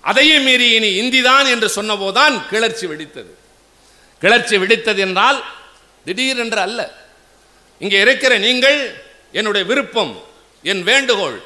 [0.00, 3.32] அதையும் மீறி இனி இந்திதான் என்று சொன்னபோதுதான் கிளர்ச்சி வெடித்தது.
[4.22, 5.44] கிளர்ச்சி வெடித்தது என்றால்
[6.04, 6.80] திடீரென்று அல்ல.
[7.78, 8.80] இங்கே இருக்கிற நீங்கள்
[9.32, 10.12] என்னுடைய விருப்பம்
[10.62, 11.38] என் வேண்டுகோள்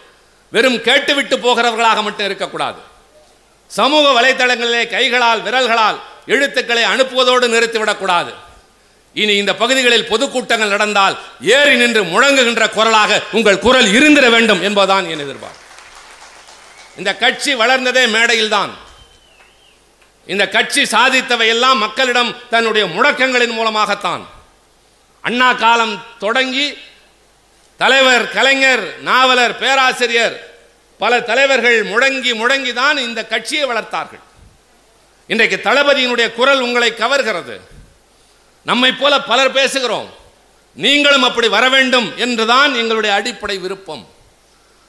[0.53, 2.81] வெறும் கேட்டுவிட்டு போகிறவர்களாக மட்டும் இருக்கக்கூடாது.
[3.71, 8.33] சமூக வலைத்தளங்களிலே கைகளால் விரல்களால் எழுத்துக்களை அனுப்புவதோடு நிறுத்திவிடக்கூடாது.
[9.15, 15.25] இனி இந்த பகுதிகளில் பொதுக்கூட்டங்கள் நடந்தால் ஏறி நின்று முழங்குகின்ற குரலாக உங்கள் குரல் இருந்திட வேண்டும் என்பதுதான் என்
[15.27, 15.64] எதிர்பார்ப்பு.
[16.97, 18.71] இந்த கட்சி வளர்ந்ததே மேடையில்தான்.
[20.27, 24.29] இந்த கட்சி சாதித்தவை எல்லாம் மக்களிடம் தன்னுடைய முடக்கங்களின் மூலமாகத்தான்.
[25.21, 26.79] அண்ணா காலம் தொடங்கி
[27.77, 30.55] தலைவர் கலைஞர் நாவலர் பேராசிரியர்
[30.99, 34.23] பல தலைவர்கள் முழங்கி முழங்கி தான் இந்த கட்சியை வளர்த்தார்கள்.
[35.27, 37.61] இன்றைக்கு தளபதியினுடைய குரல் உங்களை கவர்கிறது.
[38.65, 40.09] நம்மை போல பலர் பேசுகிறோம்.
[40.75, 44.09] நீங்களும் அப்படி வர வேண்டும் என்றுதான் எங்களுடைய அடிப்படை விருப்பம்.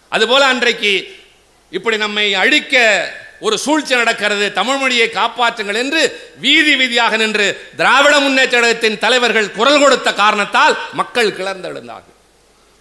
[0.10, 1.24] அதுபோல அன்றைக்கு
[1.70, 4.52] இப்படி நம்மை அழிக்க ஒரு சூழ்ச்சி நடக்கிறது.
[4.52, 11.32] தமிழ் மொழியை காப்பாற்றுங்கள் என்று வீதி வீதியாக நின்று திராவிட முன்னேற்ற கழகத்தின் தலைவர்கள் குரல் கொடுத்த காரணத்தால் மக்கள்
[11.32, 12.14] கிளர்ந்தெழுந்தார்கள்.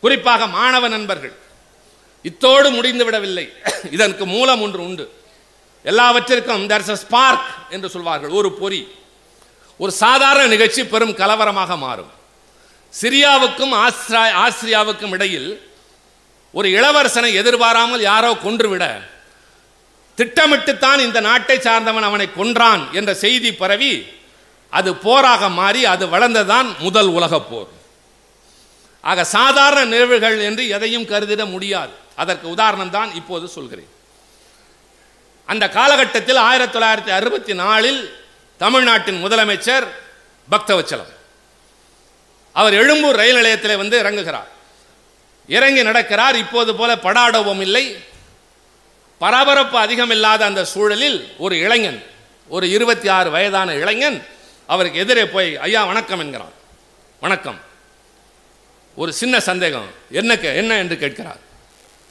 [0.00, 1.32] குறிப்பாக மாணவ நண்பர்கள்.
[2.22, 3.52] இத்தோடு முடிந்து விடவில்லை.
[3.90, 5.12] இதற்கு மூலம் ஒன்று உண்டு.
[5.82, 8.30] எல்லாவற்றிற்கும் there's a ஸ்பார்க் என்று சொல்வார்கள்.
[8.30, 8.88] ஒரு பொறி.
[9.76, 12.10] ஒரு சாதாரண நிகழ்ச்சி பெரும் கலவரமாக மாறும்.
[13.02, 15.73] சிரியாவுக்கும் ஆஸ்திரா ஆஸ்திரியாவுக்கும் இடையில்
[16.56, 18.84] ஒரு இளவரசனை எதிர்பாராமல் யாரோ கொன்றுவிட
[20.16, 23.94] திட்டமிட்டுத்தான் இந்த நாட்டை சார்ந்தவன் அவனை கொன்றான் என்ற செய்தி பரவி
[24.70, 27.70] அது போராக மாறி அது வளர்ந்ததான் முதல் உலகப் போர்.
[29.00, 31.92] ஆக சாதாரண நிகழ்வுகள் என்று எதையும் கருதிட முடியாது.
[32.16, 33.90] அதற்கு உதாரணம் தான் இப்போது சொல்கிறேன்.
[35.46, 38.00] அந்த காலகட்டத்தில் ஆயிரத்தி தொள்ளாயிரத்தி அறுபத்தி நாலில்
[38.58, 39.86] தமிழ்நாட்டின் முதலமைச்சர்
[40.50, 41.12] பக்தவச்சலம்.
[42.52, 44.50] அவர் எழும்பூர் ரயில் நிலையத்தில் வந்து இறங்குகிறார்.
[45.48, 46.34] இறங்கி நடக்கிறார்.
[46.34, 47.96] இப்போது போல படாடவும் இல்லை.
[49.18, 52.02] பரபரப்பு அதிகமில்லாத அந்த சூழலில் ஒரு இளைஞன்
[52.48, 54.26] ஒரு இருபத்தி ஆறு வயதான இளைஞன்
[54.66, 56.52] அவருக்கு எதிரே போய் ஐயா வணக்கம் என்கிறான்.
[57.20, 57.60] வணக்கம்.
[58.94, 59.86] ஒரு சின்ன சந்தேகம்.
[60.10, 60.78] என்ன கே- என்ன?
[60.78, 61.38] என்று கேட்கிறார்.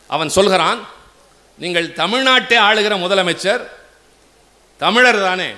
[0.07, 0.88] அவன் சொல்கிறான்
[1.57, 3.67] நீங்கள் தமிழ்நாட்டை ஆளுகிற முதலமைச்சர்
[4.77, 5.51] தமிழர் தானே.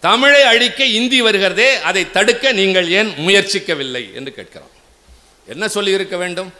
[0.00, 4.14] தமிழை அழிக்க இந்தி வருகிறதே அதை தடுக்க நீங்கள் ஏன் முயற்சிக்கவில்லை?
[4.14, 4.70] என்று கேட்கிறான்.
[5.46, 6.52] என்ன சொல்லி இருக்க வேண்டும்?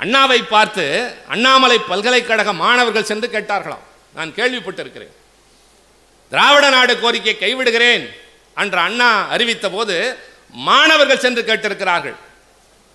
[0.00, 3.84] அண்ணாவை பார்த்து அண்ணாமலை பல்கலைக்கழக மாணவர்கள் சென்று கேட்டார்களாம்.
[4.14, 5.12] நான் கேள்விப்பட்டிருக்கிறேன்.
[6.30, 8.16] திராவிட நாடு கோரிக்கை கைவிடுகிறேன்
[8.56, 10.16] என்று அண்ணா அறிவித்த போது
[10.50, 12.14] மாணவர்கள் சென்று கேட்டிருக்கிறார்கள்.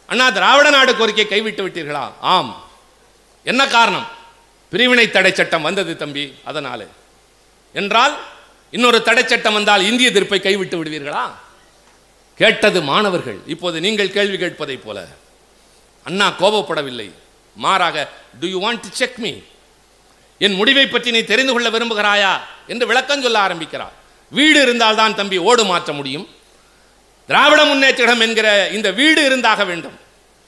[0.07, 2.11] அண்ணா திராவிட நாடு கோரிக்கை கைவிட்டு விட்டீர்களா?
[2.21, 2.69] ஆம்.
[3.43, 4.07] என்ன காரணம்?
[4.69, 6.87] பிரிவினை தடை சட்டம் வந்தது தம்பி அதனால்.
[7.73, 8.19] என்றால்
[8.71, 11.31] இன்னொரு தடை சட்டம் வந்தால் இந்திய எதிர்ப்பை கைவிட்டு விடுவீர்களா?
[12.37, 13.39] கேட்டது மாணவர்கள்.
[13.47, 15.07] இப்போது நீங்கள் கேள்வி கேட்பதைப் போல.
[16.03, 17.11] அண்ணா கோபப்படவில்லை.
[17.55, 19.33] மாறாக do you want to check me
[20.39, 22.39] என் முடிவை பற்றி நீ தெரிந்து கொள்ள விரும்புகிறாயா?
[22.67, 23.91] என்று விளக்கம் சொல்ல ஆரம்பிக்கிறார்.
[24.29, 26.29] வீடு இருந்தால்தான் தம்பி ஓடு மாற்ற முடியும்.
[27.27, 29.99] திராவிட முன்னேற்றம் என்கிற இந்த வீடு இருந்தாக வேண்டும்.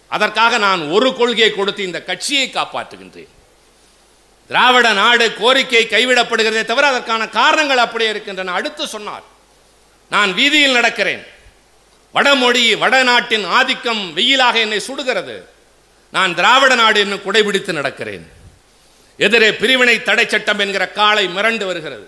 [0.08, 3.28] அதற்காக நான் ஒரு கொள்கையை கொடுத்து இந்த கட்சியை காப்பாற்றுகின்றேன்.
[4.48, 8.52] திராவிட நாடு கோரிக்கை கைவிடப்படுகிறதே தவிர அதற்கான காரணங்கள் அப்படியே இருக்கின்றன.
[8.52, 9.24] அடுத்து சொன்னார்
[10.10, 11.28] நான் வீதியில் நடக்கிறேன்.
[12.16, 15.36] வடமொழி வடநாட்டின் ஆதிக்கம் வெயிலாக என்னை சுடுகிறது.
[16.16, 18.26] நான் திராவிட நாடு என்னும் குடைபிடித்து நடக்கிறேன்.
[19.20, 22.06] எதிரே பிரிவினை தடை சட்டம் என்கிற காலை மிரண்டு வருகிறது.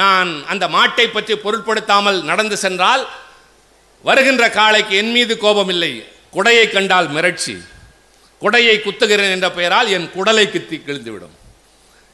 [0.00, 3.04] நான் அந்த மாட்டை பற்றி பொருட்படுத்தாமல் நடந்து சென்றால்
[4.08, 5.92] வருகின்ற காளைக்கு என் மீது கோபம் இல்லை
[6.36, 7.56] குடையை கண்டால் மிரட்சி.
[8.42, 11.34] குடையை குத்துகிறேன் என்ற பெயரால் என் குடலை குத்தி கிழிந்துவிடும்.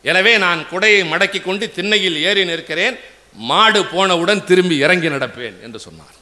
[0.05, 2.97] எனவே நான் குடையை மடக்கி கொண்டு திண்ணையில் ஏறி நிற்கிறேன்.
[3.51, 6.14] மாடு போனவுடன் திரும்பி இறங்கி நடப்பேன் என்று சொன்னார்.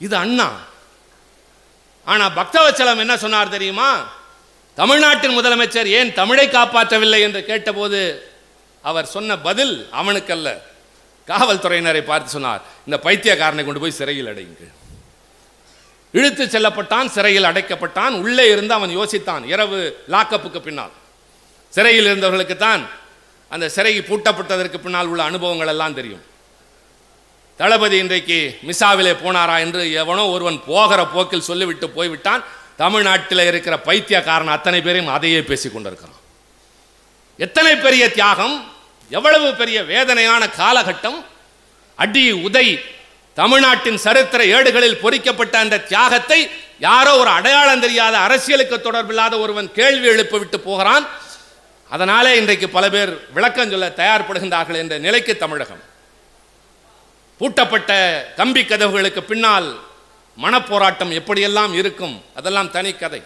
[0.00, 0.48] இது அண்ணா.
[2.06, 3.90] ஆனால் பக்தவச்சலம் என்ன சொன்னார் தெரியுமா?
[4.78, 8.00] தமிழ்நாட்டின் முதலமைச்சர் ஏன் தமிழை காப்பாற்றவில்லை என்று கேட்டபோது
[8.84, 10.50] அவர் சொன்ன பதில் அவனுக்கல்ல.
[11.28, 14.72] காவல்துறையினரை பார்த்து சொன்னார் இந்த பைத்தியக்காரனை கொண்டு போய் சிறையில் அடையுங்கள்
[16.14, 19.44] இழுத்து செல்லப்பட்டான் சிறையில் அடைக்கப்பட்டான் உள்ளே இருந்து அவன் யோசித்தான்.
[19.52, 19.78] இரவு
[20.14, 20.94] லாக்கப்புக்கு பின்னால்.
[21.72, 22.82] சிறையில் இருந்தவர்களுக்கு தான்
[23.50, 26.24] அந்த சிறை பூட்டப்பட்டதற்கு பின்னால் உள்ள அனுபவங்கள் எல்லாம் தெரியும்.
[27.60, 28.36] தளபதி இன்றைக்கு
[28.68, 32.42] மிசாவிலே போனாரா என்று எவனோ ஒருவன் போகிற போக்கில் சொல்லிவிட்டு போய்விட்டான்.
[32.82, 36.20] தமிழ்நாட்டில் இருக்கிற பைத்தியக்காரன் அத்தனை பேரையும் அதையே பேசிக் கொண்டிருக்கிறான்.
[37.38, 38.54] எத்தனை பெரிய தியாகம்
[39.10, 41.18] எவ்வளவு பெரிய வேதனையான காலகட்டம்
[42.04, 42.66] அடி உதை
[43.40, 46.40] தமிழ்நாட்டின் சரித்திர ஏடுகளில் பொறிக்கப்பட்ட அந்த தியாகத்தை
[46.88, 51.06] யாரோ ஒரு அடையாளம் தெரியாத அரசியலுக்கு தொடர்பில்லாத ஒருவன் கேள்வி எழுப்பி விட்டு போகிறான்.
[51.90, 55.84] அதனாலே இன்றைக்கு பல பேர் விளக்கம் சொல்ல தயார்படுகின்றார்கள் என்ற நிலைக்கு தமிழகம்.
[57.40, 59.80] பூட்டப்பட்ட கம்பி கதவுகளுக்கு பின்னால்
[60.42, 62.24] மனப்போராட்டம் எப்படியெல்லாம் இருக்கும்?
[62.34, 63.22] அதெல்லாம் தனி கதை.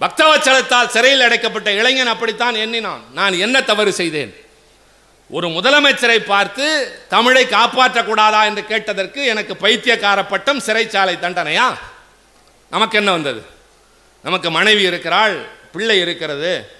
[0.00, 3.02] பக்தவச்சலத்தால் சிறையில் அடைக்கப்பட்ட இளைஞன் அப்படித்தான் எண்ணினான்.
[3.12, 4.36] நான் என்ன தவறு செய்தேன்?
[5.30, 11.78] ஒரு முதலமைச்சரை பார்த்து தமிழை காப்பாற்றக்கூடாதா என்று கேட்டதற்கு எனக்கு பைத்தியக்கார பட்டம் சிறைச்சாலை தண்டனையா?
[12.70, 13.44] நமக்கு என்ன வந்தது?
[14.22, 15.36] நமக்கு மனைவி இருக்கிறாள்
[15.72, 16.70] பிள்ளை இருக்கிறது.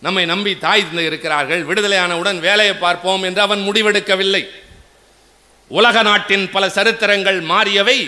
[0.00, 1.64] நம்மை நம்பி தாய் இருக்கிறார்கள்.
[1.64, 4.64] விடுதலையானவுடன் வேலையை பார்ப்போம் என்று அவன் முடிவெடுக்கவில்லை.
[5.70, 7.98] உலக நாட்டின் பல சரித்திரங்கள் மாறியவை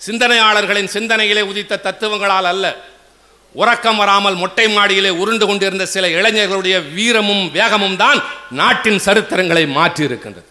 [0.00, 2.66] சிந்தனையாளர்களின் சிந்தனையிலே உதித்த தத்துவங்களால் அல்ல.
[3.54, 8.18] உறக்கம் வராமல் மொட்டை மாடியிலே உருண்டு கொண்டிருந்த சில இளைஞர்களுடைய வீரமும் வேகமும் தான்
[8.52, 10.48] நாட்டின் சரித்திரங்களை மாற்றி இருக்கின்றது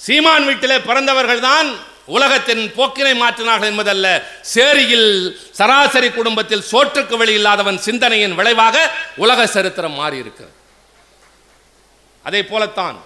[0.00, 1.68] சீமான் வீட்டிலே பிறந்தவர்கள் தான்
[2.08, 4.06] உலகத்தின் போக்கினை மாற்றினார்கள் என்பதல்ல
[4.52, 5.10] சேரியில்
[5.52, 8.76] சராசரி குடும்பத்தில் சோற்றுக்கு வழி இல்லாதவன் சிந்தனையின் விளைவாக
[9.16, 10.54] உலக சரித்திரம் மாறி இருக்கிறது
[12.24, 12.96] அதே போலத்தான்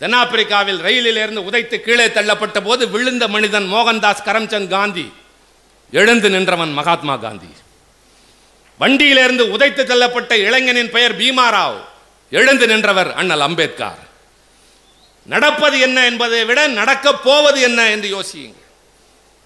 [0.00, 5.12] தென்னாப்பிரிக்காவில் ரயிலிலிருந்து உதைத்து கீழே தள்ளப்பட்ட போது விழுந்த மனிதன் மோகன்தாஸ் கரம்சந்த் காந்தி.
[5.92, 7.46] எழுந்து நின்றவன் மகாத்மா காந்தி.
[8.78, 11.80] வண்டியிலிருந்து உதைத்து தள்ளப்பட்ட இளைஞனின் பெயர் பீமாராவ்.
[12.30, 13.98] எழுந்து நின்றவர் அண்ணல் அம்பேத்கர்.
[15.26, 18.66] நடப்பது என்ன என்பதை விட நடக்கப் போவது என்ன என்று யோசியுங்கள்.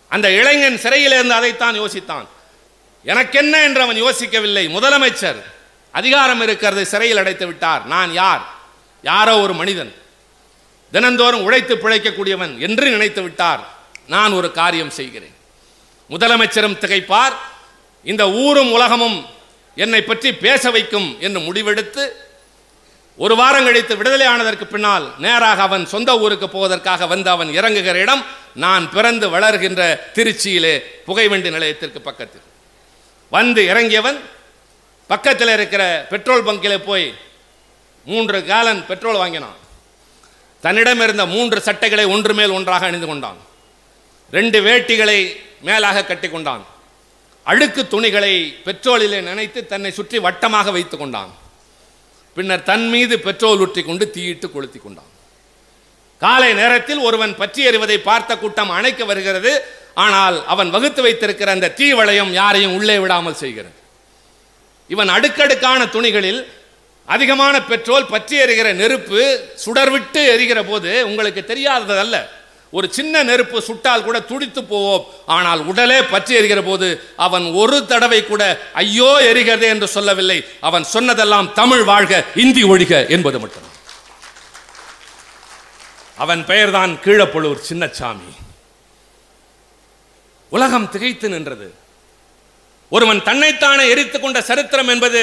[0.08, 2.26] அந்த இளைஞன் சிறையில் இருந்து அதைத்தான் யோசித்தான்.
[3.04, 4.68] எனக்கென்ன என்று அவன் யோசிக்கவில்லை.
[4.68, 5.42] முதலமைச்சர்
[5.92, 7.86] அதிகாரம் இருக்கிறது சிறையில் அடைத்து விட்டார்.
[7.86, 8.46] நான் யார்?
[9.02, 9.94] யாரோ ஒரு மனிதன்.
[10.92, 13.62] தினந்தோறும் உழைத்து பிழைக்கக்கூடியவன் என்று நினைத்து விட்டார்.
[14.14, 15.36] நான் ஒரு காரியம் செய்கிறேன்.
[16.10, 17.34] முதலமைச்சரும் திகைப்பார்.
[18.10, 19.18] இந்த ஊரும் உலகமும்
[19.74, 22.04] என்னை பற்றி பேச வைக்கும் என்று முடிவெடுத்து
[23.16, 28.22] ஒரு வாரம் கழித்து விடுதலை ஆனதற்கு பின்னால் நேராக அவன் சொந்த ஊருக்கு போவதற்காக வந்து அவன் இறங்குகிற இடம்
[28.64, 29.82] நான் பிறந்து வளர்கின்ற
[30.16, 30.74] திருச்சியிலே
[31.06, 32.46] புகைவண்டி நிலையத்திற்கு பக்கத்தில்.
[33.30, 34.18] வந்து இறங்கியவன்
[35.10, 35.82] பக்கத்தில் இருக்கிற
[36.12, 37.06] பெட்ரோல் பங்கிலே போய்
[38.04, 39.58] மூன்று கேலன் பெட்ரோல் வாங்கினான்.
[40.64, 43.40] தன்னிடம் இருந்த மூன்று சட்டைகளை ஒன்று மேல் ஒன்றாக அணிந்து கொண்டான்.
[44.36, 45.18] ரெண்டு வேட்டிகளை
[45.68, 46.62] மேலாக கட்டி கொண்டான்.
[47.46, 48.34] அழுக்கு துணிகளை
[48.66, 51.32] பெட்ரோலிலே நினைத்து தன்னை சுற்றி வட்டமாக வைத்து கொண்டான்.
[52.36, 55.10] பின்னர் தன் மீது பெட்ரோல் ஊற்றி கொண்டு தீயிட்டு கொளுத்தி கொண்டான்.
[56.22, 59.52] காலை நேரத்தில் ஒருவன் பற்றி எறிவதை பார்த்த கூட்டம் அணைக்க வருகிறது.
[60.04, 63.78] ஆனால் அவன் வகுத்து வைத்திருக்கிற அந்த தீ வளையம் யாரையும் உள்ளே விடாமல் செய்கிறது.
[64.90, 66.40] இவன் அடுக்கடுக்கான துணிகளில்
[67.06, 72.18] அதிகமான பெட்ரோல் பற்றி எறிகிற நெருப்பு சுடர்விட்டு எரிகிற போது உங்களுக்கு தெரியாததல்ல
[72.70, 75.06] ஒரு சின்ன நெருப்பு சுட்டால் கூட துடித்து போவோம்.
[75.26, 80.44] ஆனால் உடலே பற்றி எரிகிற போது அவன் ஒரு தடவை கூட ஐயோ எரிகிறதே என்று சொல்லவில்லை.
[80.60, 83.68] அவன் சொன்னதெல்லாம் தமிழ் வாழ்க இந்தி ஒழிக என்பது மட்டும்.
[86.16, 88.30] அவன் பெயர்தான் கீழப்பழுவூர் சின்னச்சாமி.
[90.48, 91.74] உலகம் திகைத்து நின்றது.
[92.88, 95.20] ஒருவன் தன்னைத்தானே எரித்துக் கொண்ட சரித்திரம் என்பது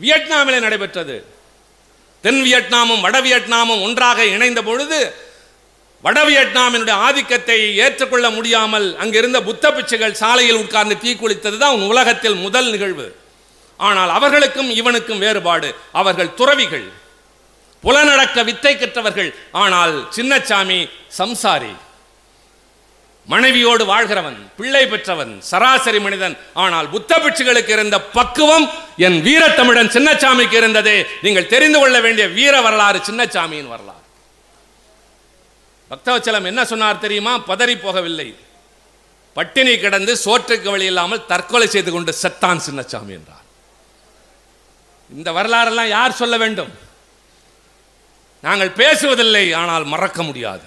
[0.00, 1.26] வியட்நாமிலே நடைபெற்றது.
[2.22, 5.14] தென் வியட்நாமும் வட வியட்நாமும் ஒன்றாக இணைந்த பொழுது
[6.02, 13.16] வட வியட்நாமினுடைய ஆதிக்கத்தை ஏற்றுக்கொள்ள முடியாமல் அங்கிருந்த புத்த பிச்சைகள் சாலையில் உட்கார்ந்து தீக்குளித்தது தான் உலகத்தில் முதல் நிகழ்வு.
[13.76, 15.74] ஆனால் அவர்களுக்கும் இவனுக்கும் வேறுபாடு.
[15.92, 16.86] அவர்கள் துறவிகள்.
[17.84, 19.34] புலனடக்க வித்தை கற்றவர்கள்.
[19.52, 21.74] ஆனால் சின்னச்சாமி சம்சாரி.
[23.32, 26.36] மனைவியோடு வாழ்கிறவன் பிள்ளை பெற்றவன் சராசரி மனிதன்.
[26.64, 28.66] ஆனால் புத்த பிட்சுகளுக்கு இருந்த பக்குவம்
[29.06, 30.96] என் வீரத்தமிழன் சின்னச்சாமிக்கு இருந்ததே.
[31.24, 34.04] நீங்கள் தெரிந்து கொள்ள வேண்டிய வீர வரலாறு சின்னச்சாமியின் வரலாறு.
[35.90, 37.32] பக்தவச்சலம் என்ன சொன்னார் தெரியுமா?
[37.50, 38.28] பதறி போகவில்லை.
[39.36, 43.44] பட்டினி கிடந்து சோற்றுக்கு வழி இல்லாமல் தற்கொலை செய்து கொண்டு செத்தான் சின்னச்சாமி என்றார்.
[45.10, 46.72] இந்த வரலாறெல்லாம் யார் சொல்ல வேண்டும்?
[48.42, 50.66] நாங்கள் பேசுவதில்லை ஆனால் மறக்க முடியாது.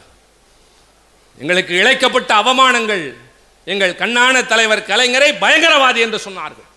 [1.38, 3.04] எங்களுக்கு இழைக்கப்பட்ட அவமானங்கள்
[3.66, 6.68] எங்கள் கண்ணான தலைவர் கலைஞரை பயங்கரவாதி என்று சொன்னார்கள்.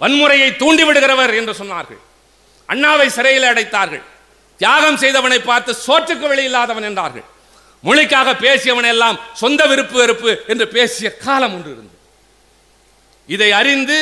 [0.00, 2.00] வன்முறையை தூண்டிவிடுகிறவர் என்று சொன்னார்கள்.
[2.68, 4.02] அண்ணாவை சிறையில் அடைத்தார்கள்.
[4.60, 7.26] தியாகம் செய்தவனை பார்த்து சோற்றுக்கு வெளியில்லாதவன் என்றார்கள்.
[7.84, 11.98] மொழிக்காக பேசியவன் எல்லாம் சொந்த விருப்பு வெறுப்பு என்று பேசிய காலம் ஒன்று இருந்தது.
[13.28, 13.98] இதை அறிந்து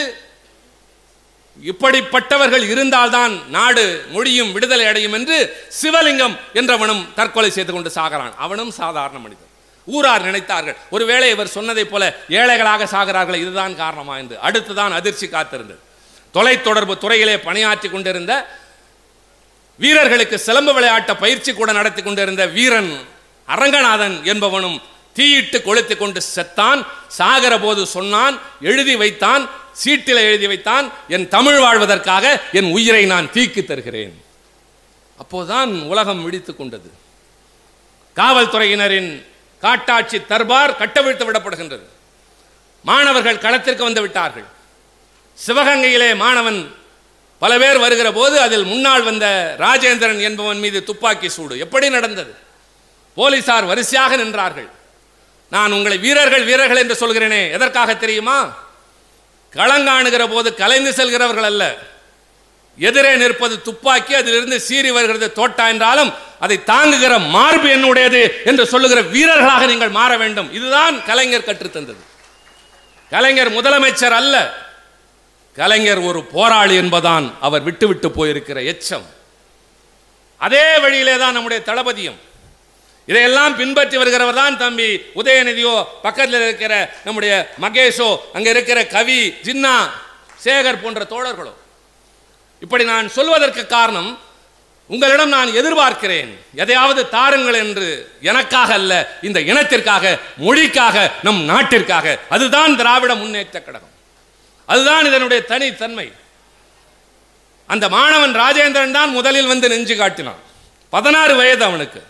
[1.59, 5.39] இப்படிப்பட்டவர்கள் இருந்தால்தான் நாடு மொழியும் விடுதலை அடையும் என்று
[5.83, 8.35] சிவலிங்கம் என்றவனும் தற்கொலை செய்து கொண்டு சாகிறான்.
[8.37, 9.50] அவனும் சாதாரண மனிதன்.
[9.91, 10.76] ஊரார் நினைத்தார்கள்.
[10.91, 14.36] ஒருவேளை இவர் சொன்னதைப் போல ஏழைகளாக சாகிறார்கள் இதுதான் காரணமா என்று.
[14.43, 15.78] அடுத்துதான் அதிர்ச்சி காத்திருந்தது.
[16.34, 18.32] தொலைத்தொடர்பு துறையிலே பணியாற்றி கொண்டிருந்த
[19.76, 22.93] வீரர்களுக்கு சிலம்பு விளையாட்ட பயிற்சி கூட நடத்தி கொண்டிருந்த வீரன்
[23.49, 24.80] அரங்கநாதன் என்பவனும்
[25.12, 26.86] தீயிட்டு கொளுத்து கொண்டு செத்தான்.
[27.09, 33.64] சாகிற போது சொன்னான் எழுதி வைத்தான் சீட்டில் எழுதி வைத்தான் என் தமிழ் வாழ்வதற்காக என் உயிரை நான் தீக்கு
[33.64, 34.24] தருகிறேன்.
[35.22, 36.91] அப்போதான் உலகம் விழித்துக் கொண்டது.
[38.16, 39.11] காவல்துறையினரின்
[39.61, 41.87] காட்டாட்சி தர்பார் கட்டவிழ்த்து விடப்படுகின்றது.
[42.83, 44.45] மாணவர்கள் களத்திற்கு வந்து விட்டார்கள்.
[45.47, 46.75] சிவகங்கையிலே மாணவன்
[47.39, 51.59] பல பேர் வருகிற போது அதில் முன்னால் வந்த ராஜேந்திரன் என்பவன் மீது துப்பாக்கி சூடு.
[51.59, 52.35] எப்படி நடந்தது?
[53.15, 54.69] போலீசார் வரிசையாக நின்றார்கள்.
[55.51, 58.57] நான் உங்களை வீரர்கள் வீரர்கள் என்று சொல்கிறேனே எதற்காக தெரியுமா?
[59.53, 61.77] களங்காணுகிற போது கலைந்து செல்கிறவர்கள் அல்ல.
[62.87, 66.11] எதிரே நிற்பது துப்பாக்கி அதிலிருந்து சீறி வருகிறது தோட்டா என்றாலும்
[66.45, 70.49] அதை தாங்குகிற மார்பு என்னுடையது என்று சொல்லுகிற வீரர்களாக நீங்கள் மாற வேண்டும்.
[70.59, 72.03] இதுதான் கலைஞர் கற்றுத்தந்தது
[73.12, 74.35] கலைஞர் முதலமைச்சர் அல்ல.
[75.57, 79.07] கலைஞர் ஒரு போராளி என்பதான் அவர் விட்டுவிட்டு போயிருக்கிற எச்சம்.
[80.41, 82.18] அதே வழியிலே தான் நம்முடைய தளபதியும்.
[83.09, 85.74] இதையெல்லாம் பின்பற்றி வருகிறவர் தான் தம்பி உதயநிதியோ
[86.05, 86.74] பக்கத்தில் இருக்கிற
[87.07, 87.33] நம்முடைய
[87.64, 89.74] மகேஷோ அங்க இருக்கிற கவி ஜின்னா
[90.45, 91.53] சேகர் போன்ற தோழர்களோ.
[92.61, 94.21] இப்படி நான் சொல்வதற்கு காரணம்
[94.87, 102.19] உங்களிடம் நான் எதிர்பார்க்கிறேன் எதையாவது தாருங்கள் என்று எனக்காக அல்ல இந்த இனத்திற்காக மொழிக்காக நம் நாட்டிற்காக.
[102.29, 103.89] அதுதான் திராவிட முன்னேற்ற கழகம்.
[104.67, 106.13] அதுதான் இதனுடைய தனித்தன்மை.
[107.67, 110.39] அந்த மாணவன் ராஜேந்திரன் தான் முதலில் வந்து நெஞ்சு காட்டினான்.
[110.91, 112.03] பதினாறு வயது அவனுக்கு.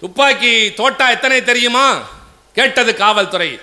[0.00, 2.08] துப்பாக்கி தோட்டா எத்தனை தெரியுமா?
[2.52, 3.60] கேட்டது காவல்துறை.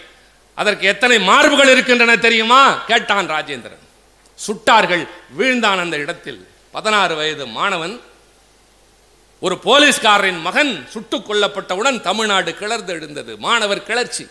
[0.56, 2.74] அதற்கு எத்தனை மார்புகள் இருக்கின்றன தெரியுமா?
[2.74, 3.88] கேட்டான் ராஜேந்திரன்.
[4.48, 5.08] சுட்டார்கள்
[5.40, 6.48] வீழ்ந்தான் அந்த இடத்தில்.
[6.72, 8.02] பதினாறு வயது மாணவன்
[9.40, 13.38] ஒரு போலீஸ்காரரின் மகன் சுட்டுக் கொல்லப்பட்டவுடன் தமிழ்நாடு கிளர்ந்து எழுந்தது.
[13.38, 14.28] மாணவர் கிளர்ச்சி.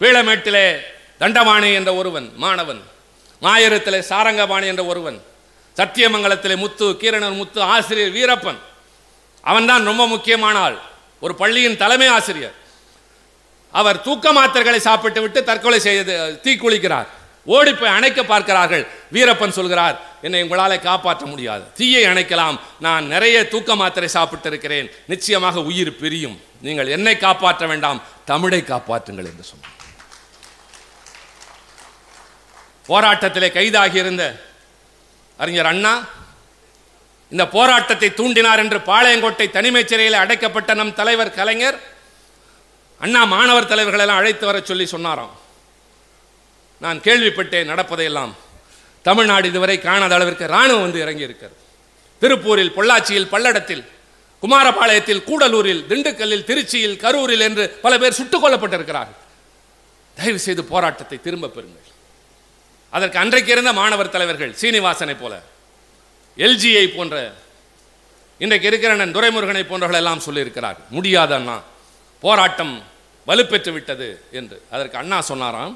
[0.00, 0.80] வீழமேட்டிலே
[1.18, 2.82] தண்டபாணி என்ற ஒருவன் மாணவன்.
[3.42, 5.22] மாயரத்திலே சாரங்கபாணி என்ற ஒருவன்.
[5.76, 8.58] சத்தியமங்கலத்திலே முத்து கீரணர் முத்து ஆசிரியர் வீரப்பன்.
[9.40, 10.78] அவன்தான் ரொம்ப முக்கியமான ஆள்.
[11.20, 12.54] ஒரு பள்ளியின் தலைமை ஆசிரியர்.
[13.72, 17.06] அவர் தூக்க மாத்திரைகளை சாப்பிட்டு விட்டு தற்கொலை செய்து தீக்குளிக்கிறார்.
[17.44, 18.86] ஓடி போய் அணைக்க பார்க்கிறார்கள்.
[19.12, 21.64] வீரப்பன் சொல்கிறார் என்னை உங்களால் காப்பாற்ற முடியாது.
[21.78, 22.58] தீயை அணைக்கலாம்.
[22.80, 26.40] நான் நிறைய தூக்க மாத்திரை சாப்பிட்டு இருக்கிறேன் நிச்சயமாக உயிர் பிரியும்.
[26.60, 28.02] நீங்கள் என்னை காப்பாற்ற வேண்டாம்.
[28.24, 29.76] தமிழை காப்பாற்றுங்கள் என்று சொன்னார்.
[32.88, 34.24] போராட்டத்திலே கைதாகியிருந்த
[35.38, 35.94] அறிஞர் அண்ணா
[37.30, 41.78] இந்த போராட்டத்தை தூண்டினார் என்று பாளையங்கோட்டை தனிமைச் சிறையில் அடைக்கப்பட்ட நம் தலைவர் கலைஞர்
[43.00, 45.40] அண்ணா மாணவர் தலைவர்கள் எல்லாம் அழைத்து வர சொல்லி சொன்னாராம்.
[46.84, 48.32] நான் கேள்விப்பட்டேன் நடப்பதையெல்லாம்.
[49.06, 51.58] தமிழ்நாடு இதுவரை காணாத அளவிற்கு இராணுவம் வந்து இறங்கி இருக்கிறது
[52.22, 53.84] திருப்பூரில் பொள்ளாச்சியில் பல்லடத்தில்
[54.42, 59.20] குமாரபாளையத்தில் கூடலூரில் திண்டுக்கல்லில் திருச்சியில் கரூரில் என்று பல பேர் சுட்டுக் கொல்லப்பட்டிருக்கிறார்கள்.
[60.16, 61.88] தயவு செய்து போராட்டத்தை திரும்ப பெறுங்கள்.
[62.92, 65.34] அதற்கு அன்றைக்கு இருந்த மாணவர் தலைவர்கள் சீனிவாசனை போல
[66.46, 67.16] எல்ஜியை போன்ற
[68.44, 71.56] இன்றைக்கு இருக்கிற நன் துரைமுருகனை போன்றவர்கள் எல்லாம் சொல்லியிருக்கிறார் முடியாத அண்ணா
[72.24, 72.74] போராட்டம்
[73.28, 74.08] வலுப்பெற்று விட்டது
[74.40, 74.56] என்று.
[74.74, 75.74] அதற்கு அண்ணா சொன்னாராம்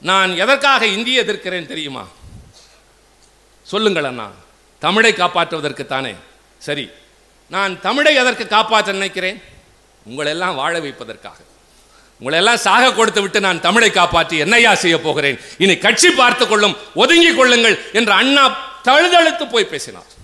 [0.00, 2.06] நான் எதற்காக இந்திய எதிர்க்கிறேன் தெரியுமா?
[3.62, 4.30] சொல்லுங்கள் அண்ணா.
[4.78, 6.14] தமிழை காப்பாற்றுவதற்கு தானே.
[6.58, 6.90] சரி.
[7.48, 9.42] நான் தமிழை எதற்கு காப்பாற்ற நினைக்கிறேன்?
[10.10, 11.36] உங்களெல்லாம் வாழ வைப்பதற்காக.
[12.20, 15.40] உங்களெல்லாம் சாக கொடுத்து விட்டு நான் தமிழை காப்பாற்றி என்னையா செய்ய போகிறேன்?
[15.58, 20.16] இனி கட்சி பார்த்து கொள்ளும் ஒதுங்கிக் கொள்ளுங்கள் என்று அண்ணா தழுதழுத்து போய் பேசினார்.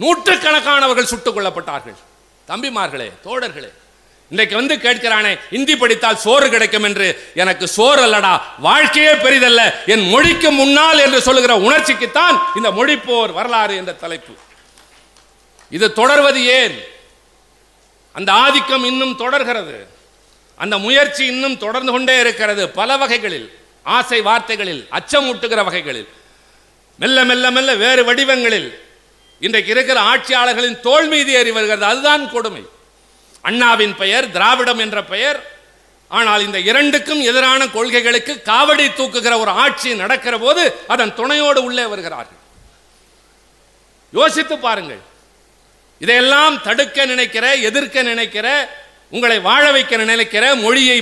[0.00, 1.94] நூற்றுக்கணக்கானவர்கள் சுட்டுக் கொல்லப்பட்டார்கள்.
[2.48, 3.72] தம்பிமார்களே தோழர்களே
[4.28, 7.30] இன்றைக்கு வந்து கேட்கிறானே இந்தி படித்தால் சோறு கிடைக்கும் என்று.
[7.34, 13.92] எனக்கு சோறு அல்லடா வாழ்க்கையே பெரிதல்ல என் மொழிக்கு முன்னால் என்று சொல்லுகிற உணர்ச்சிக்குத்தான் இந்த மொழிப்போர் வரலாறு என்ற
[13.92, 14.32] தலைப்பு.
[15.70, 16.84] இது தொடர்வது ஏன்?
[18.12, 19.86] அந்த ஆதிக்கம் இன்னும் தொடர்கிறது.
[20.56, 23.58] அந்த முயற்சி இன்னும் தொடர்ந்து கொண்டே இருக்கிறது பல வகைகளில்.
[23.82, 26.08] ஆசை வார்த்தைகளில் அச்சமூட்டுகிற வகைகளில்.
[26.98, 28.82] மெல்ல மெல்ல மெல்ல வேறு வடிவங்களில்.
[29.40, 31.84] இன்றைக்கு இருக்கிற ஆட்சியாளர்களின் தோல் மீது ஏறி வருகிறது.
[31.84, 32.66] அதுதான் கொடுமை.
[33.48, 35.38] அண்ணாவின் பெயர் திராவிடம் என்ற பெயர்.
[36.18, 42.40] ஆனால் இந்த இரண்டுக்கும் எதிரான கொள்கைகளுக்கு காவடி தூக்குகிற ஒரு ஆட்சி நடக்கிற போது அதன் துணையோடு உள்ளே வருகிறார்கள்.
[44.18, 45.02] யோசித்து பாருங்கள்.
[46.04, 48.46] இதையெல்லாம் தடுக்க நினைக்கிற எதிர்க்க நினைக்கிற
[49.14, 50.98] உங்களை வாழ வைக்க நினைக்கிற மொழியை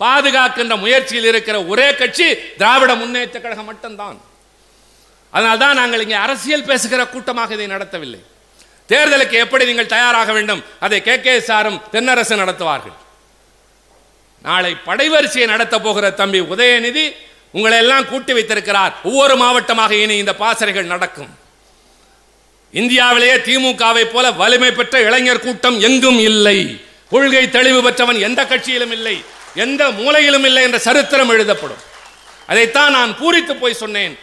[0.00, 2.26] பாதுகாக்கின்ற முயற்சியில் இருக்கிற ஒரே கட்சி
[2.60, 4.18] திராவிட முன்னேற்ற கழகம் மட்டும்தான்.
[5.36, 8.20] அதனால்தான் நாங்கள் இங்கே அரசியல் பேசுகிற கூட்டமாக இதை நடத்தவில்லை.
[8.88, 10.64] தேர்தலுக்கு எப்படி நீங்கள் தயாராக வேண்டும்?
[10.80, 11.20] அதை கே.
[11.20, 11.40] கே.
[11.40, 12.96] சாரும் தென்னரசு நடத்துவார்கள்.
[14.42, 17.16] நாளை படைவரிசையை நடத்த போகிற தம்பி உதயநிதி
[17.50, 18.94] உங்களை எல்லாம் கூட்டி வைத்திருக்கிறார்.
[19.02, 21.28] ஒவ்வொரு மாவட்டமாக இனி இந்த பாசறைகள் நடக்கும்.
[22.72, 26.84] இந்தியாவிலேயே திமுகவை போல வலிமை பெற்ற இளைஞர் கூட்டம் எங்கும் இல்லை.
[27.10, 29.24] கொள்கை தெளிவு பெற்றவன் எந்த கட்சியிலும் இல்லை
[29.54, 31.82] எந்த மூலையிலும் இல்லை என்ற சரித்திரம் எழுதப்படும்.
[32.46, 34.18] அதைத்தான் நான் பூரித்து போய் சொன்னேன்.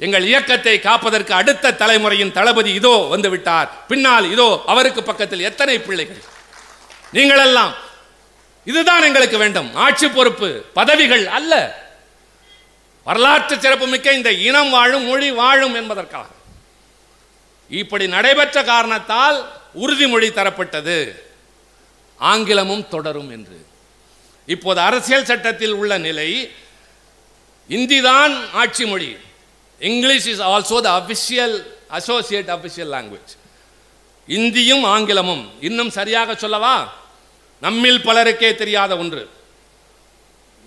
[0.00, 6.22] எங்கள் இயக்கத்தை காப்பதற்கு அடுத்த தலைமுறையின் தளபதி இதோ வந்து விட்டார் பின்னால் இதோ அவருக்கு பக்கத்தில் எத்தனை பிள்ளைகள்?
[7.12, 7.72] நீங்களெல்லாம்
[8.64, 9.74] இதுதான் எங்களுக்கு வேண்டும்.
[9.74, 11.54] ஆட்சி பொறுப்பு பதவிகள் அல்ல.
[13.04, 16.28] வரலாற்று சிறப்புமிக்க இந்த இனம் வாழும் மொழி வாழும் என்பதற்காக.
[17.68, 19.38] இப்படி நடைபெற்ற காரணத்தால்
[19.74, 20.98] உறுதிமொழி தரப்பட்டது.
[22.18, 23.58] ஆங்கிலமும் தொடரும் என்று.
[24.46, 26.30] இப்போது அரசியல் சட்டத்தில் உள்ள நிலை
[27.68, 29.16] இந்திதான் ஆட்சி மொழி.
[29.80, 31.54] English is also the official
[31.90, 33.32] associate official language
[34.26, 36.92] இந்தியும் ஆங்கிலமும் இன்னும் சரியாக சொல்லவா?
[37.60, 39.22] நம்மில் பலருக்கே தெரியாத ஒன்று.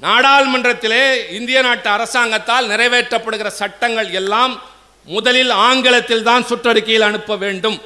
[0.02, 4.62] நாடாளுமன்றத்திலே இந்திய நாட்டு அரசாங்கத்தால் நிறைவேற்றப்படுகிற சட்டங்கள் எல்லாம்
[5.06, 7.82] முதலில் ஆங்கிலத்தில் தான் சுற்றறிக்கையில் அனுப்ப வேண்டும்.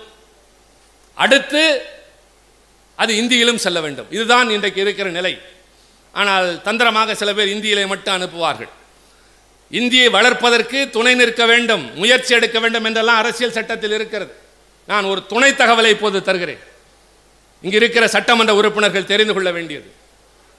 [1.13, 1.63] அடுத்து
[2.95, 4.07] அது இந்தியிலும் செல்ல வேண்டும்.
[4.09, 5.39] இதுதான் இன்றைக்கு இருக்கிற நிலை.
[6.11, 8.71] ஆனால் தந்திரமாக சில பேர் இந்தியிலே மட்டும் அனுப்புவார்கள்.
[9.69, 14.35] இந்தியை வளர்ப்பதற்கு துணை நிற்க வேண்டும் முயற்சி எடுக்க வேண்டும் என்றெல்லாம் அரசியல் சட்டத்தில் இருக்கிறது.
[14.87, 16.59] நான் ஒரு துணை தகவலை இப்போது தருகிறேன்.
[17.61, 19.91] இங்கு இருக்கிற சட்டமன்ற உறுப்பினர்கள் தெரிந்து கொள்ள வேண்டியது.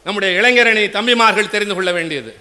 [0.04, 2.36] நம்முடைய இளைஞரணி தம்பிமார்கள் தெரிந்து கொள்ள வேண்டியது.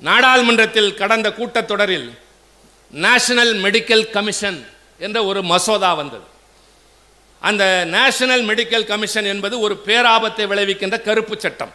[0.00, 2.10] நாடாளுமன்றத்தில் கடந்த கூட்டத்தொடரில்
[2.90, 4.66] நேஷனல் மெடிக்கல் கமிஷன்
[4.98, 6.22] என்ற ஒரு மசோதா வந்தது.
[7.40, 11.72] அந்த நேஷனல் மெடிக்கல் கமிஷன் என்பது ஒரு பேராபத்தை விளைவிக்கின்ற கருப்பு சட்டம்.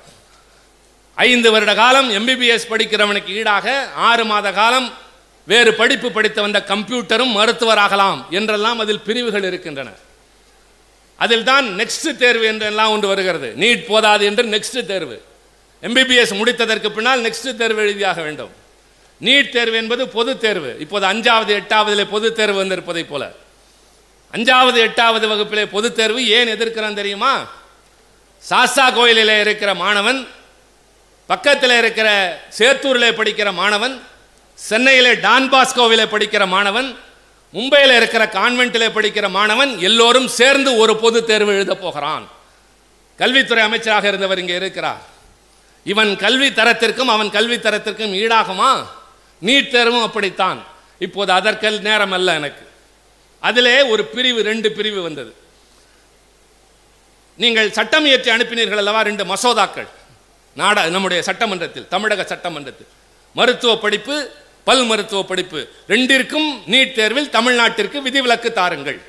[1.16, 4.94] ஐந்து வருட காலம் எம்பிபிஎஸ் படிக்கிறவனுக்கு ஈடாக ஆறு மாத காலம்
[5.46, 9.90] வேறு படிப்பு படித்து வந்த கம்ப்யூட்டரும் மருத்துவராகலாம் என்றெல்லாம் அதில் பிரிவுகள் இருக்கின்றன.
[11.18, 13.54] அதில் தான் நெக்ஸ்ட் தேர்வு என்றெல்லாம் ஒன்று வருகிறது.
[13.58, 15.24] நீட் போதாது என்று நெக்ஸ்ட் தேர்வு.
[15.82, 18.50] எம்பிபிஎஸ் முடித்ததற்கு பின்னால் நெக்ஸ்ட் தேர்வு எழுதியாக வேண்டும்.
[19.22, 20.76] நீட் தேர்வு என்பது பொது தேர்வு.
[20.80, 23.32] இப்போது அஞ்சாவது எட்டாவதில் பொது தேர்வு வந்திருப்பதைப் போல.
[24.34, 27.48] அஞ்சாவது எட்டாவது வகுப்பிலே பொது தேர்வு ஏன் எதிர்க்கிறான் தெரியுமா?
[28.38, 30.28] சாஸ்தா கோயிலில் இருக்கிற மாணவன்
[31.26, 34.02] பக்கத்தில் இருக்கிற சேத்தூரில் படிக்கிற மாணவன்
[34.54, 36.98] சென்னையிலே டான் பாஸ்கோவில் படிக்கிற மாணவன்
[37.54, 42.28] மும்பையில் இருக்கிற கான்வென்ட்டில் படிக்கிற மாணவன் எல்லோரும் சேர்ந்து ஒரு பொது தேர்வு எழுதப் போகிறான்.
[43.18, 45.02] கல்வித்துறை அமைச்சராக இருந்தவர் இங்கே இருக்கிறார்.
[45.84, 48.86] இவன் கல்வி தரத்திற்கும் அவன் கல்வி தரத்திற்கும் ஈடாகுமா?
[49.46, 50.66] நீட் தேர்வும் அப்படித்தான்.
[51.00, 52.68] இப்போது அதற்கல் நேரம் அல்ல எனக்கு.
[53.40, 55.36] அதிலே ஒரு பிரிவு ரெண்டு பிரிவு வந்தது.
[57.36, 59.02] நீங்கள் சட்டம் இயற்றி அனுப்பினீர்கள் அல்லவா?
[59.02, 59.88] ரெண்டு மசோதாக்கள்.
[60.56, 62.92] நாடா நம்முடைய சட்டமன்றத்தில் தமிழக சட்டமன்றத்தில்.
[63.34, 64.16] மருத்துவ படிப்பு
[64.64, 69.00] பல் மருத்துவ படிப்பு ரெண்டிற்கும் நீட் தேர்வில் தமிழ்நாட்டிற்கு விதிவிலக்கு தாருங்கள்.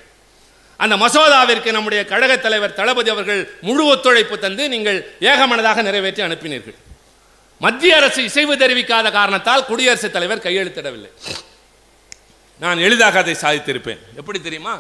[0.77, 6.77] அந்த மசோதாவிற்கு நம்முடைய கழக தலைவர் தளபதி அவர்கள் முழு ஒத்துழைப்பு தந்து நீங்கள் ஏகமனதாக நிறைவேற்றி அனுப்பினீர்கள்.
[7.59, 11.11] மத்திய அரசு இசைவு தெரிவிக்காத காரணத்தால் குடியரசுத் தலைவர் கையெழுத்திடவில்லை.
[12.59, 14.03] நான் எளிதாக அதை சாதித்திருப்பேன்.
[14.17, 14.75] எப்படி தெரியுமா?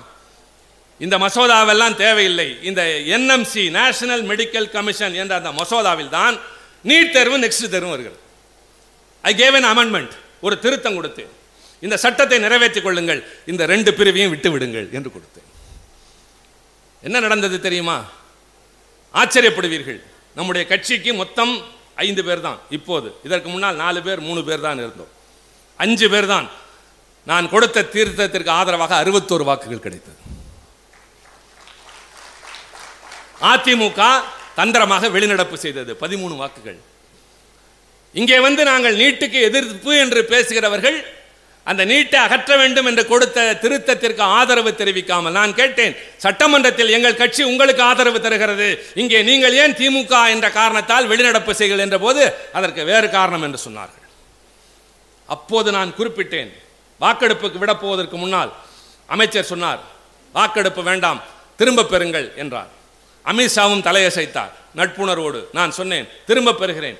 [0.98, 2.58] இந்த மசோதாவெல்லாம் தேவையில்லை.
[2.62, 2.82] இந்த
[3.16, 6.36] என்எம்சி நேஷனல் மெடிக்கல் கமிஷன் என்ற அந்த மசோதாவில் தான்
[6.84, 8.20] நீட் தேர்வு நெக்ஸ்ட் தேர்வு வருகிறது.
[9.22, 11.32] ஐ கேவ் அன் அமெண்ட்மெண்ட் ஒரு திருத்தம் கொடுத்தேன்.
[11.80, 15.48] இந்த சட்டத்தை நிறைவேற்றிக் கொள்ளுங்கள் இந்த ரெண்டு பிரிவையும் விட்டு விடுங்கள் என்று கொடுத்தேன்.
[17.02, 18.04] என்ன நடந்தது தெரியுமா?
[19.14, 20.00] ஆச்சரியப்படுவீர்கள்.
[20.34, 22.58] நம்முடைய கட்சிக்கு மொத்தம் ஐந்து பேர் தான்.
[22.70, 25.12] இப்போது இதற்கு முன்னால் நாலு பேர் மூணு பேர் தான் இருந்தோம்.
[25.76, 26.50] அஞ்சு பேர் தான்.
[27.24, 30.18] நான் கொடுத்த தீர்த்தத்திற்கு ஆதரவாக அறுபத்தோரு வாக்குகள் கிடைத்தது.
[33.52, 34.02] அதிமுக
[34.58, 35.92] தந்திரமாக வெளிநடப்பு செய்தது.
[36.02, 36.78] பதிமூணு வாக்குகள்.
[38.14, 40.98] இங்கே வந்து நாங்கள் நீட்டுக்கு எதிர்ப்பு என்று பேசுகிறவர்கள்
[41.70, 45.94] அந்த நீட்டை அகற்ற வேண்டும் என்று கொடுத்த திருத்தத்திற்கு ஆதரவு தெரிவிக்காமல் நான் கேட்டேன்
[46.24, 48.68] சட்டமன்றத்தில் எங்கள் கட்சி உங்களுக்கு ஆதரவு தருகிறது.
[49.02, 52.22] இங்கே நீங்கள் ஏன் திமுக என்ற காரணத்தால் வெளிநடப்பு செய்கள் என்ற போது
[52.58, 54.04] அதற்கு வேறு காரணம் என்று சொன்னார்கள்.
[55.34, 56.52] அப்போது நான் குறிப்பிட்டேன்
[57.00, 58.52] வாக்கெடுப்புக்கு விடப்போவதற்கு முன்னால்
[59.14, 59.82] அமைச்சர் சொன்னார்
[60.34, 61.20] வாக்கெடுப்பு வேண்டாம்
[61.60, 62.70] திரும்ப பெறுங்கள் என்றார்.
[63.26, 64.52] அமித்ஷாவும் தலையசைத்தார்.
[64.76, 66.98] நட்புணர்வோடு நான் சொன்னேன் திரும்ப பெறுகிறேன்.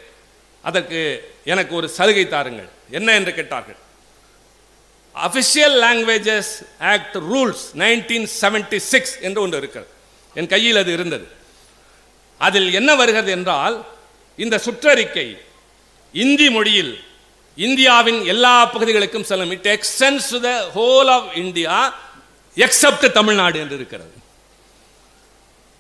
[0.63, 1.01] அதற்கு
[1.45, 2.69] எனக்கு ஒரு சலுகை தாருங்கள்.
[2.91, 3.77] என்ன என்று கேட்டார்கள்.
[5.15, 9.91] Official languages act rules nineteen seventy six என்று ஒன்று இருக்கிறது.
[10.35, 11.27] என் கையில் அது இருந்தது.
[12.39, 13.87] அதில் என்ன வருகிறது என்றால்
[14.37, 15.39] இந்த சுற்றறிக்கை
[16.13, 17.05] இந்தி மொழியில்
[17.57, 19.51] இந்தியாவின் எல்லா பகுதிகளுக்கும் செல்லும்.
[19.51, 21.95] It extends to the whole of India
[22.57, 24.25] except Tamil Nadu என்று இருக்கிறது.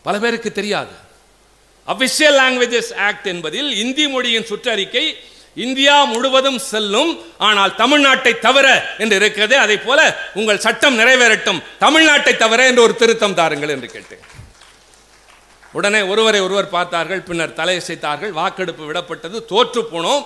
[0.07, 0.95] பல பேருக்கு தெரியாது.
[1.93, 5.07] அபிஷியல் லாங்குவேஜஸ் ஆக்ட் என்பதில் இந்தி மொழியின் சுற்றறிக்கை
[5.65, 7.11] இந்தியா முழுவதும் செல்லும்
[7.49, 8.67] ஆனால் தமிழ்நாட்டை தவிர
[9.03, 9.55] என்று இருக்கிறது.
[9.65, 10.01] அதை போல
[10.39, 14.25] உங்கள் சட்டம் நிறைவேறட்டும் தமிழ்நாட்டை தவிர என்று ஒரு திருத்தம் தாருங்கள் என்று கேட்டேன்.
[15.79, 20.23] உடனே ஒருவரை ஒருவர் பார்த்தார்கள் பின்னர் தலையசைத்தார்கள் வாக்கெடுப்பு விடப்பட்டது தோற்று போனோம்.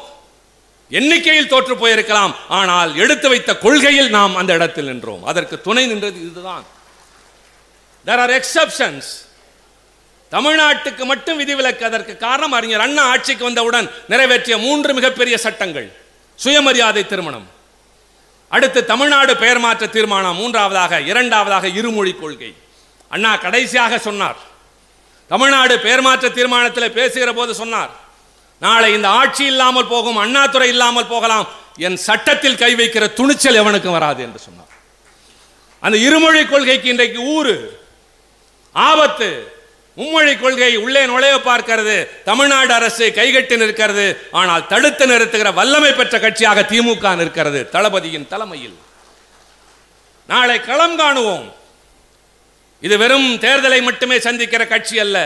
[0.98, 5.24] எண்ணிக்கையில் தோற்று போயிருக்கலாம் ஆனால் எடுத்து வைத்த கொள்கையில் நாம் அந்த இடத்தில் நின்றோம்.
[5.30, 6.64] அதற்கு துணை நின்றது இதுதான்.
[8.06, 9.10] தேர் ஆர் எக்ஸப்ஷன்ஸ்
[10.34, 15.88] தமிழ்நாட்டுக்கு மட்டும் விதிவிலக்கு அதற்கு காரணம் அறிஞர் அண்ணா ஆட்சிக்கு வந்தவுடன் நிறைவேற்றிய மூன்று மிகப்பெரிய சட்டங்கள்.
[16.38, 17.48] சுயமரியாதை திருமணம்.
[18.48, 22.54] அடுத்து தமிழ்நாடு பெயர் மாற்ற தீர்மானம் மூன்றாவதாக இரண்டாவதாக இருமொழி கொள்கை.
[23.08, 24.38] அண்ணா கடைசியாக சொன்னார்.
[25.28, 27.90] தமிழ்நாடு பெயர் மாற்ற தீர்மானத்தில் பேசுகிற போது சொன்னார்.
[28.60, 34.22] நாளை இந்த ஆட்சி இல்லாமல் போகும் அண்ணாதுறை இல்லாமல் போகலாம் என் சட்டத்தில் கை வைக்கிற துணிச்சல் எவனுக்கும் வராது
[34.22, 34.72] என்று சொன்னார்.
[35.80, 37.54] அந்த இருமொழி கொள்கைக்கு இன்றைக்கு ஊறு
[38.72, 39.58] ஆபத்து
[40.00, 41.96] மும்மொழி கொள்கை உள்ளே நுழைய பார்க்கிறது.
[42.24, 44.06] தமிழ்நாடு அரசு கைகட்டி நிற்கிறது.
[44.30, 47.68] ஆனால் தடுத்து நிறுத்துகிற வல்லமை பெற்ற கட்சியாக திமுக நிற்கிறது.
[47.70, 48.76] தளபதியின் தலைமையில்.
[50.26, 51.54] நாளை களம் காணுவோம்.
[52.80, 55.18] இது வெறும் தேர்தலை மட்டுமே சந்திக்கிற கட்சி அல்ல.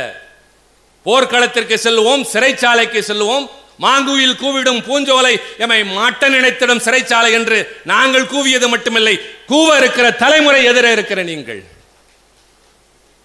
[1.02, 3.46] போர்க்களத்திற்கு செல்லுவோம் சிறைச்சாலைக்கு செல்லுவோம்.
[3.80, 9.20] மாங்குயில் கூவிடும் பூஞ்சோலை எமை மாட்ட நினைத்திடும் சிறைச்சாலை என்று நாங்கள் கூவியது மட்டுமில்லை.
[9.48, 11.62] கூவ இருக்கிற தலைமுறை எதிரே இருக்கிற நீங்கள்.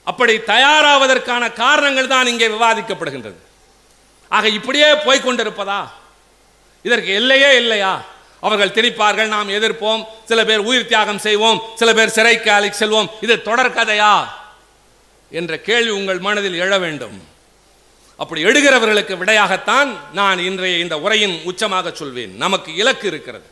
[0.10, 3.40] அப்படி தயாராவதற்கான காரணங்கள் தான் இங்கே விவாதிக்கப்படுகின்றது.
[4.36, 5.82] ஆக இப்படியே போய்கொண்டிருப்பதா
[6.88, 7.94] இதற்கு எல்லையே இல்லையா?
[8.48, 13.10] அவர்கள் திணிப்பார்கள் நாம் எதிர்ப்போம் சில பேர் உயிர் தியாகம் செய்வோம் சில பேர் சிறைக்கு அழைத்து செல்வோம்.
[13.26, 14.14] இது தொடர்கதையா
[15.40, 17.18] என்ற கேள்வி உங்கள் மனதில் எழ வேண்டும்.
[18.24, 19.90] அப்படி எடுகிறவர்களுக்கு விடையாகத்தான்
[20.20, 22.34] நான் இன்றைய இந்த உரையின் உச்சமாக சொல்வேன்.
[22.44, 23.48] நமக்கு இலக்கு இருக்கிறது.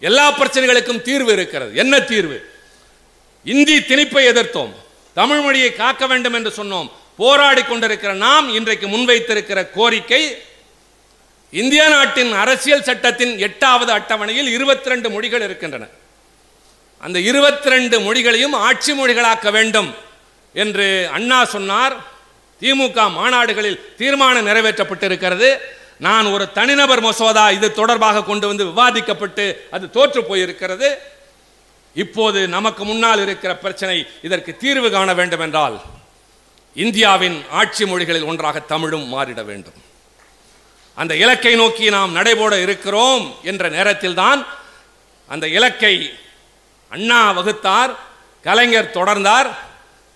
[0.00, 1.72] எல்லா பிரச்சனைகளுக்கும் தீர்வு இருக்கிறது.
[1.82, 2.38] என்ன தீர்வு?
[3.44, 4.74] இந்தி திணிப்பை எதிர்த்தோம்.
[5.14, 6.90] தமிழ் மொழியை காக்க வேண்டும் என்று சொன்னோம்.
[7.16, 10.22] போராடி கொண்டிருக்கிற நாம் இன்றைக்கு முன்வைத்திருக்கிற கோரிக்கை
[11.50, 15.86] இந்திய நாட்டின் அரசியல் சட்டத்தின் எட்டாவது அட்டவணையில் இருபத்தி ரெண்டு மொழிகள் இருக்கின்றன.
[16.98, 19.94] அந்த இருபத்தி ரெண்டு மொழிகளையும் ஆட்சி மொழிகளாக்க வேண்டும்
[20.52, 21.96] என்று அண்ணா சொன்னார்.
[22.60, 25.58] திமுக மாநாடுகளில் தீர்மானம் நிறைவேற்றப்பட்டிருக்கிறது.
[25.98, 30.88] நான் ஒரு தனிநபர் மசோதா இது தொடர்பாக கொண்டு வந்து விவாதிக்கப்பட்டு அது தோற்று போயிருக்கிறது.
[31.94, 35.76] இப்போது நமக்கு முன்னால் இருக்கிற பிரச்சனை இதற்கு தீர்வு காண வேண்டும் என்றால்
[36.74, 39.78] இந்தியாவின் ஆட்சி மொழிகளில் ஒன்றாக தமிழும் மாறிட வேண்டும்.
[40.94, 44.46] அந்த இலக்கை நோக்கி நாம் நடைபோட இருக்கிறோம் என்ற நேரத்தில் தான்
[45.28, 45.94] அந்த இலக்கை
[46.88, 47.92] அண்ணா வகுத்தார்
[48.42, 49.48] கலைஞர் தொடர்ந்தார்.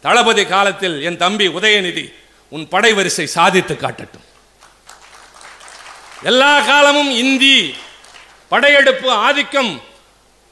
[0.01, 2.07] தளபதி காலத்தில் என் தம்பி உதயநிதி
[2.49, 4.27] உன் படை வரிசை சாதித்து காட்டட்டும்.
[6.23, 7.75] எல்லா காலமும் இந்தி
[8.49, 9.73] படையெடுப்பு ஆதிக்கம்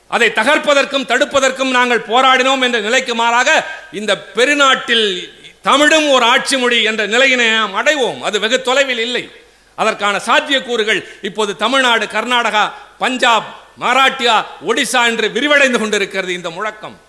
[0.08, 5.32] அதை தகர்ப்பதற்கும் தடுப்பதற்கும் நாங்கள் போராடினோம் என்ற நிலைக்கு மாறாக இந்த பெருநாட்டில்
[5.62, 8.20] தமிழும் ஒரு ஆட்சி மொழி என்ற நிலையினை நாம் அடைவோம்.
[8.20, 9.30] அது வெகு தொலைவில் இல்லை.
[9.74, 17.00] அதற்கான சாத்தியக்கூறுகள் இப்போது தமிழ்நாடு கர்நாடகா பஞ்சாப் மராட்டியா ஒடிசா என்று விரிவடைந்து கொண்டிருக்கிறது இந்த முழக்கம்.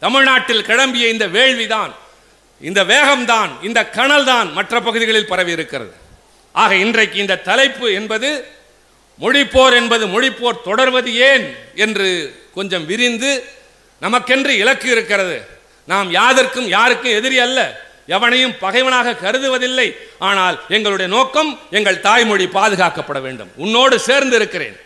[0.00, 1.92] தமிழ்நாட்டில் கிளம்பிய இந்த வேள்விதான்
[2.60, 5.92] இந்த வேகம்தான் இந்த கனல் தான் மற்ற பகுதிகளில் பரவி இருக்கிறது.
[6.52, 8.58] ஆக இன்றைக்கு இந்த தலைப்பு என்பது
[9.20, 13.44] மொழிப்போர் என்பது மொழிப்போர் தொடர்வது ஏன் என்று கொஞ்சம் விரிந்து
[14.02, 15.46] நமக்கென்று இலக்கு இருக்கிறது.
[15.86, 17.88] நாம் யாதற்கும் யாருக்கும் எதிரி அல்ல.
[18.08, 19.96] எவனையும் பகைவனாக கருதுவதில்லை.
[20.18, 23.50] ஆனால் எங்களுடைய நோக்கம் எங்கள் தாய்மொழி பாதுகாக்கப்பட வேண்டும்.
[23.56, 24.76] உன்னோடு சேர்ந்து இருக்கிறேன்.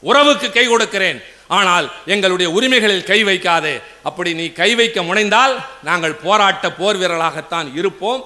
[0.00, 1.22] உறவுக்கு கை கொடுக்கிறேன்.
[1.48, 3.82] ஆனால் எங்களுடைய உரிமைகளில் கை வைக்காதே.
[4.02, 8.24] அப்படி நீ கை வைக்க முனைந்தால் நாங்கள் போராட்ட போர் வீரர்களாகத்தான் இருப்போம்.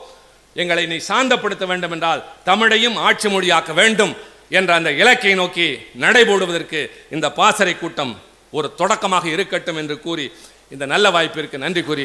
[0.55, 4.17] எங்களை நீ சாந்தப்படுத்த வேண்டும் என்றால் தமிழையும் ஆட்சி மொழியாக்க வேண்டும்
[4.49, 8.21] என்ற அந்த இலக்கை நோக்கி நடைபோடுவதற்கு இந்த பாசறை கூட்டம்
[8.53, 10.27] ஒரு தொடக்கமாக இருக்கட்டும் என்று கூறி
[10.69, 12.01] இந்த நல்ல வாய்ப்பிற்கு நன்றி கூறி